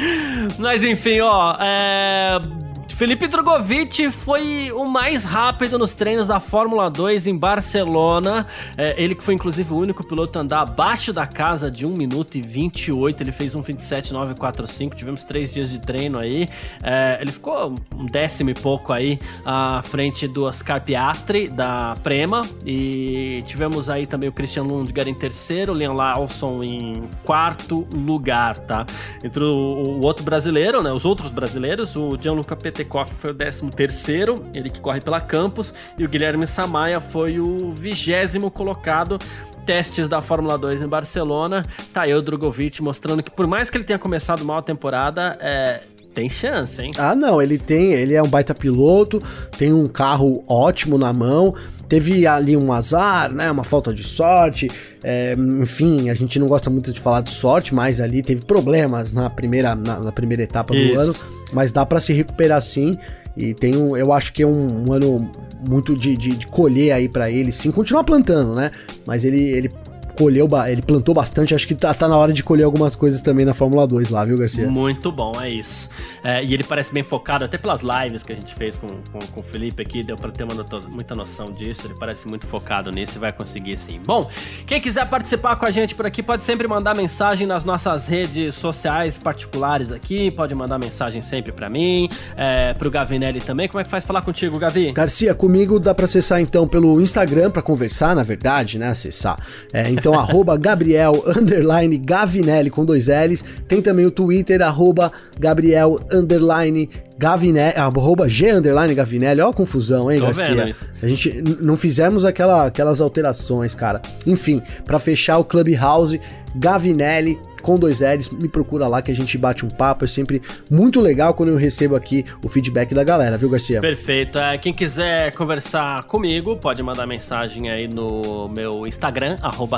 Mas 0.59 0.82
enfim, 0.82 1.20
ó. 1.20 1.57
É 1.61 2.67
Felipe 2.99 3.28
Drogovic 3.28 4.11
foi 4.11 4.72
o 4.72 4.84
mais 4.84 5.24
rápido 5.24 5.78
nos 5.78 5.94
treinos 5.94 6.26
da 6.26 6.40
Fórmula 6.40 6.90
2 6.90 7.28
em 7.28 7.38
Barcelona. 7.38 8.44
É, 8.76 9.01
ele 9.01 9.14
que 9.14 9.22
foi 9.22 9.34
inclusive 9.34 9.72
o 9.72 9.76
único 9.76 10.05
piloto 10.05 10.36
a 10.36 10.42
andar 10.42 10.62
abaixo 10.62 11.12
da 11.12 11.24
casa 11.24 11.70
de 11.70 11.86
1 11.86 11.90
minuto 11.96 12.34
e 12.34 12.42
28. 12.42 13.22
Ele 13.22 13.30
fez 13.30 13.55
um 13.55 13.62
27,945. 13.62 14.96
Tivemos 14.96 15.24
três 15.24 15.55
dias 15.55 15.70
de 15.70 15.78
treino 15.78 16.18
aí. 16.18 16.49
É, 16.82 17.18
ele 17.20 17.30
ficou 17.30 17.72
um 17.94 18.05
décimo 18.05 18.51
e 18.51 18.55
pouco 18.55 18.92
aí 18.92 19.20
à 19.46 19.80
frente 19.80 20.26
do 20.26 20.42
Oscar 20.42 20.82
Piastri 20.82 21.46
da 21.46 21.94
Prema. 22.03 22.42
E 22.66 23.44
tivemos 23.46 23.88
aí 23.88 24.07
também 24.07 24.28
o 24.28 24.32
Christian 24.32 24.64
Lundgaard 24.64 25.09
em 25.09 25.14
terceiro, 25.14 25.72
o 25.72 25.76
Liam 25.76 25.92
Lawson 25.92 26.64
em 26.64 27.05
quarto 27.22 27.86
lugar, 27.94 28.59
tá? 28.59 28.84
Entre 29.22 29.44
o, 29.44 29.55
o 29.55 30.05
outro 30.05 30.24
brasileiro, 30.24 30.82
né? 30.82 30.90
Os 30.90 31.05
outros 31.05 31.30
brasileiros, 31.30 31.94
o 31.94 32.18
Gianluca 32.20 32.57
Petekoff 32.57 32.88
Petekoff 32.89 33.14
foi 33.14 33.30
o 33.30 33.34
13 33.34 33.70
terceiro, 33.70 34.47
ele 34.55 34.70
que 34.70 34.80
corre 34.80 35.01
pela 35.01 35.20
Campos, 35.20 35.74
e 35.99 36.05
o 36.05 36.09
Guilherme 36.09 36.47
Samaia 36.47 36.99
foi 36.99 37.39
o 37.39 37.72
vigésimo 37.72 38.51
colocado 38.51 39.18
testes 39.66 40.09
da 40.09 40.22
Fórmula 40.22 40.57
2 40.57 40.82
em 40.82 40.89
Barcelona. 40.89 41.62
Tá 41.93 42.03
aí 42.03 42.14
o 42.14 42.22
Drogovic 42.22 42.82
mostrando 42.82 43.22
que 43.22 43.30
por 43.30 43.47
mais 43.47 43.68
que 43.68 43.76
ele 43.76 43.84
tenha 43.84 43.99
começado 43.99 44.43
mal 44.43 44.59
a 44.59 44.62
temporada, 44.62 45.36
é, 45.41 45.82
tem 46.18 46.28
chance, 46.28 46.82
hein? 46.82 46.90
Ah, 46.98 47.14
não, 47.14 47.40
ele 47.40 47.56
tem, 47.56 47.92
ele 47.92 48.12
é 48.12 48.20
um 48.20 48.26
baita 48.26 48.52
piloto, 48.52 49.22
tem 49.56 49.72
um 49.72 49.86
carro 49.86 50.42
ótimo 50.48 50.98
na 50.98 51.12
mão, 51.12 51.54
teve 51.88 52.26
ali 52.26 52.56
um 52.56 52.72
azar, 52.72 53.32
né, 53.32 53.48
uma 53.48 53.62
falta 53.62 53.94
de 53.94 54.02
sorte, 54.02 54.68
é, 55.04 55.36
enfim, 55.62 56.10
a 56.10 56.14
gente 56.14 56.36
não 56.40 56.48
gosta 56.48 56.68
muito 56.68 56.92
de 56.92 56.98
falar 56.98 57.20
de 57.20 57.30
sorte, 57.30 57.72
mas 57.72 58.00
ali 58.00 58.20
teve 58.20 58.44
problemas 58.44 59.12
na 59.12 59.30
primeira, 59.30 59.76
na, 59.76 60.00
na 60.00 60.10
primeira 60.10 60.42
etapa 60.42 60.74
Isso. 60.74 60.92
do 60.92 61.00
ano, 61.00 61.14
mas 61.52 61.70
dá 61.70 61.86
para 61.86 62.00
se 62.00 62.12
recuperar 62.12 62.60
sim. 62.60 62.98
E 63.36 63.54
tem 63.54 63.76
um, 63.76 63.96
eu 63.96 64.12
acho 64.12 64.32
que 64.32 64.42
é 64.42 64.46
um, 64.46 64.88
um 64.88 64.92
ano 64.92 65.30
muito 65.64 65.94
de, 65.94 66.16
de, 66.16 66.34
de 66.34 66.46
colher 66.48 66.90
aí 66.90 67.08
para 67.08 67.30
ele, 67.30 67.52
sim. 67.52 67.70
Continuar 67.70 68.02
plantando, 68.02 68.56
né? 68.56 68.72
Mas 69.06 69.24
ele, 69.24 69.40
ele 69.40 69.70
colheu, 70.18 70.48
ele 70.66 70.82
plantou 70.82 71.14
bastante, 71.14 71.54
acho 71.54 71.66
que 71.68 71.76
tá, 71.76 71.94
tá 71.94 72.08
na 72.08 72.16
hora 72.16 72.32
de 72.32 72.42
colher 72.42 72.64
algumas 72.64 72.96
coisas 72.96 73.22
também 73.22 73.46
na 73.46 73.54
Fórmula 73.54 73.86
2 73.86 74.10
lá, 74.10 74.24
viu, 74.24 74.36
Garcia? 74.36 74.68
Muito 74.68 75.12
bom, 75.12 75.32
é 75.40 75.48
isso. 75.48 75.88
É, 76.24 76.44
e 76.44 76.52
ele 76.52 76.64
parece 76.64 76.92
bem 76.92 77.04
focado, 77.04 77.44
até 77.44 77.56
pelas 77.56 77.82
lives 77.82 78.24
que 78.24 78.32
a 78.32 78.34
gente 78.34 78.52
fez 78.52 78.76
com, 78.76 78.88
com, 79.12 79.20
com 79.20 79.40
o 79.40 79.42
Felipe 79.44 79.80
aqui, 79.80 80.02
deu 80.02 80.16
pra 80.16 80.32
ter 80.32 80.42
uma, 80.42 80.54
muita 80.88 81.14
noção 81.14 81.46
disso, 81.52 81.86
ele 81.86 81.94
parece 81.94 82.26
muito 82.26 82.48
focado 82.48 82.90
nisso 82.90 83.16
e 83.16 83.20
vai 83.20 83.32
conseguir 83.32 83.76
sim. 83.76 84.00
Bom, 84.04 84.28
quem 84.66 84.80
quiser 84.80 85.08
participar 85.08 85.54
com 85.54 85.66
a 85.66 85.70
gente 85.70 85.94
por 85.94 86.04
aqui, 86.04 86.20
pode 86.20 86.42
sempre 86.42 86.66
mandar 86.66 86.96
mensagem 86.96 87.46
nas 87.46 87.62
nossas 87.62 88.08
redes 88.08 88.56
sociais 88.56 89.16
particulares 89.18 89.92
aqui, 89.92 90.32
pode 90.32 90.52
mandar 90.52 90.80
mensagem 90.80 91.22
sempre 91.22 91.52
para 91.52 91.70
mim, 91.70 92.08
é, 92.36 92.74
pro 92.74 92.90
Gavinelli 92.90 93.40
também. 93.40 93.68
Como 93.68 93.80
é 93.80 93.84
que 93.84 93.90
faz 93.90 94.02
falar 94.02 94.22
contigo, 94.22 94.58
Gavi? 94.58 94.90
Garcia, 94.90 95.32
comigo 95.32 95.78
dá 95.78 95.94
pra 95.94 96.06
acessar 96.06 96.40
então 96.40 96.66
pelo 96.66 97.00
Instagram 97.00 97.52
para 97.52 97.62
conversar, 97.62 98.16
na 98.16 98.24
verdade, 98.24 98.78
né, 98.78 98.88
acessar. 98.88 99.38
É, 99.72 99.88
então 99.88 100.07
então 100.09 100.18
arroba 100.18 100.56
Gabriel 100.56 101.22
underline 101.36 101.98
Gavinelli 101.98 102.70
com 102.70 102.84
dois 102.84 103.09
L's. 103.09 103.44
Tem 103.66 103.82
também 103.82 104.06
o 104.06 104.11
Twitter, 104.11 104.62
arroba 104.62 105.12
Gabriel 105.38 106.00
underline 106.11 106.88
Gavinelli, 107.18 107.76
arroba 107.76 108.28
G 108.28 108.52
underline 108.52 108.94
Gavinelli, 108.94 109.40
ó 109.40 109.50
a 109.50 109.52
confusão, 109.52 110.11
hein, 110.11 110.20
Tô 110.20 110.26
Garcia? 110.26 110.74
A 111.02 111.06
gente 111.06 111.42
não 111.61 111.76
fizemos 111.76 112.24
aquela, 112.24 112.66
aquelas 112.66 113.00
alterações, 113.00 113.74
cara. 113.74 114.00
Enfim, 114.26 114.62
para 114.86 114.98
fechar 114.98 115.36
o 115.38 115.44
Clubhouse, 115.44 116.20
Gavinelli 116.56 117.38
com 117.62 117.78
dois 117.78 118.00
L's, 118.00 118.28
me 118.30 118.48
procura 118.48 118.86
lá 118.86 119.02
que 119.02 119.11
a 119.11 119.14
gente 119.14 119.36
bate 119.36 119.64
um 119.64 119.68
papo. 119.68 120.04
É 120.04 120.09
sempre 120.09 120.42
muito 120.70 121.00
legal 121.00 121.34
quando 121.34 121.50
eu 121.50 121.56
recebo 121.56 121.96
aqui 121.96 122.24
o 122.42 122.48
feedback 122.48 122.94
da 122.94 123.04
galera, 123.04 123.36
viu, 123.36 123.50
Garcia? 123.50 123.80
Perfeito. 123.80 124.38
É, 124.38 124.59
quem 124.59 124.72
quiser 124.72 125.34
conversar 125.34 126.04
comigo, 126.04 126.56
pode 126.56 126.82
mandar 126.82 127.06
mensagem 127.06 127.70
aí 127.70 127.88
no 127.88 128.48
meu 128.48 128.86
Instagram, 128.86 129.36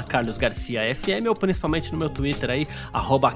carlosgarciafm, 0.08 1.26
ou 1.28 1.34
principalmente 1.34 1.92
no 1.92 1.98
meu 1.98 2.08
Twitter 2.08 2.50
aí, 2.50 2.66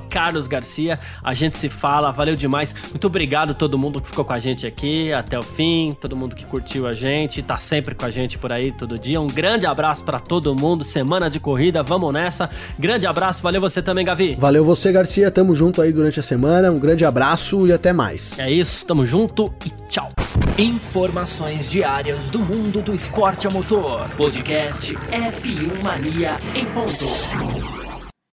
carlosgarcia. 0.08 0.98
A 1.22 1.34
gente 1.34 1.58
se 1.58 1.68
fala, 1.68 2.10
valeu 2.10 2.36
demais. 2.36 2.74
Muito 2.90 3.06
obrigado 3.06 3.50
a 3.50 3.54
todo 3.54 3.78
mundo 3.78 4.00
que 4.00 4.08
ficou 4.08 4.24
com 4.24 4.32
a 4.32 4.38
gente 4.38 4.66
aqui 4.66 5.12
até 5.12 5.38
o 5.38 5.42
fim, 5.42 5.92
todo 6.00 6.16
mundo 6.16 6.34
que 6.34 6.44
curtiu 6.44 6.86
a 6.86 6.94
gente, 6.94 7.42
tá 7.42 7.58
sempre 7.58 7.94
com 7.94 8.04
a 8.04 8.10
gente 8.10 8.38
por 8.38 8.52
aí 8.52 8.72
todo 8.72 8.98
dia. 8.98 9.20
Um 9.20 9.26
grande 9.26 9.66
abraço 9.66 10.04
para 10.04 10.18
todo 10.18 10.54
mundo. 10.54 10.84
Semana 10.84 11.28
de 11.30 11.40
corrida, 11.40 11.82
vamos 11.82 12.12
nessa. 12.12 12.48
Grande 12.78 13.06
abraço, 13.06 13.42
valeu 13.42 13.60
você 13.60 13.82
também, 13.82 14.04
Gavi. 14.04 14.33
Valeu 14.38 14.64
você, 14.64 14.92
Garcia. 14.92 15.30
Tamo 15.30 15.54
junto 15.54 15.80
aí 15.80 15.92
durante 15.92 16.20
a 16.20 16.22
semana. 16.22 16.70
Um 16.70 16.78
grande 16.78 17.04
abraço 17.04 17.66
e 17.66 17.72
até 17.72 17.92
mais. 17.92 18.38
É 18.38 18.50
isso, 18.50 18.84
tamo 18.84 19.04
junto 19.04 19.52
e 19.64 19.70
tchau. 19.88 20.08
Informações 20.58 21.70
diárias 21.70 22.30
do 22.30 22.38
mundo 22.38 22.80
do 22.80 22.94
esporte 22.94 23.46
a 23.46 23.50
motor. 23.50 24.08
Podcast 24.16 24.94
F1 24.94 25.82
Mania 25.82 26.36
em 26.54 26.64
ponto. 26.66 27.83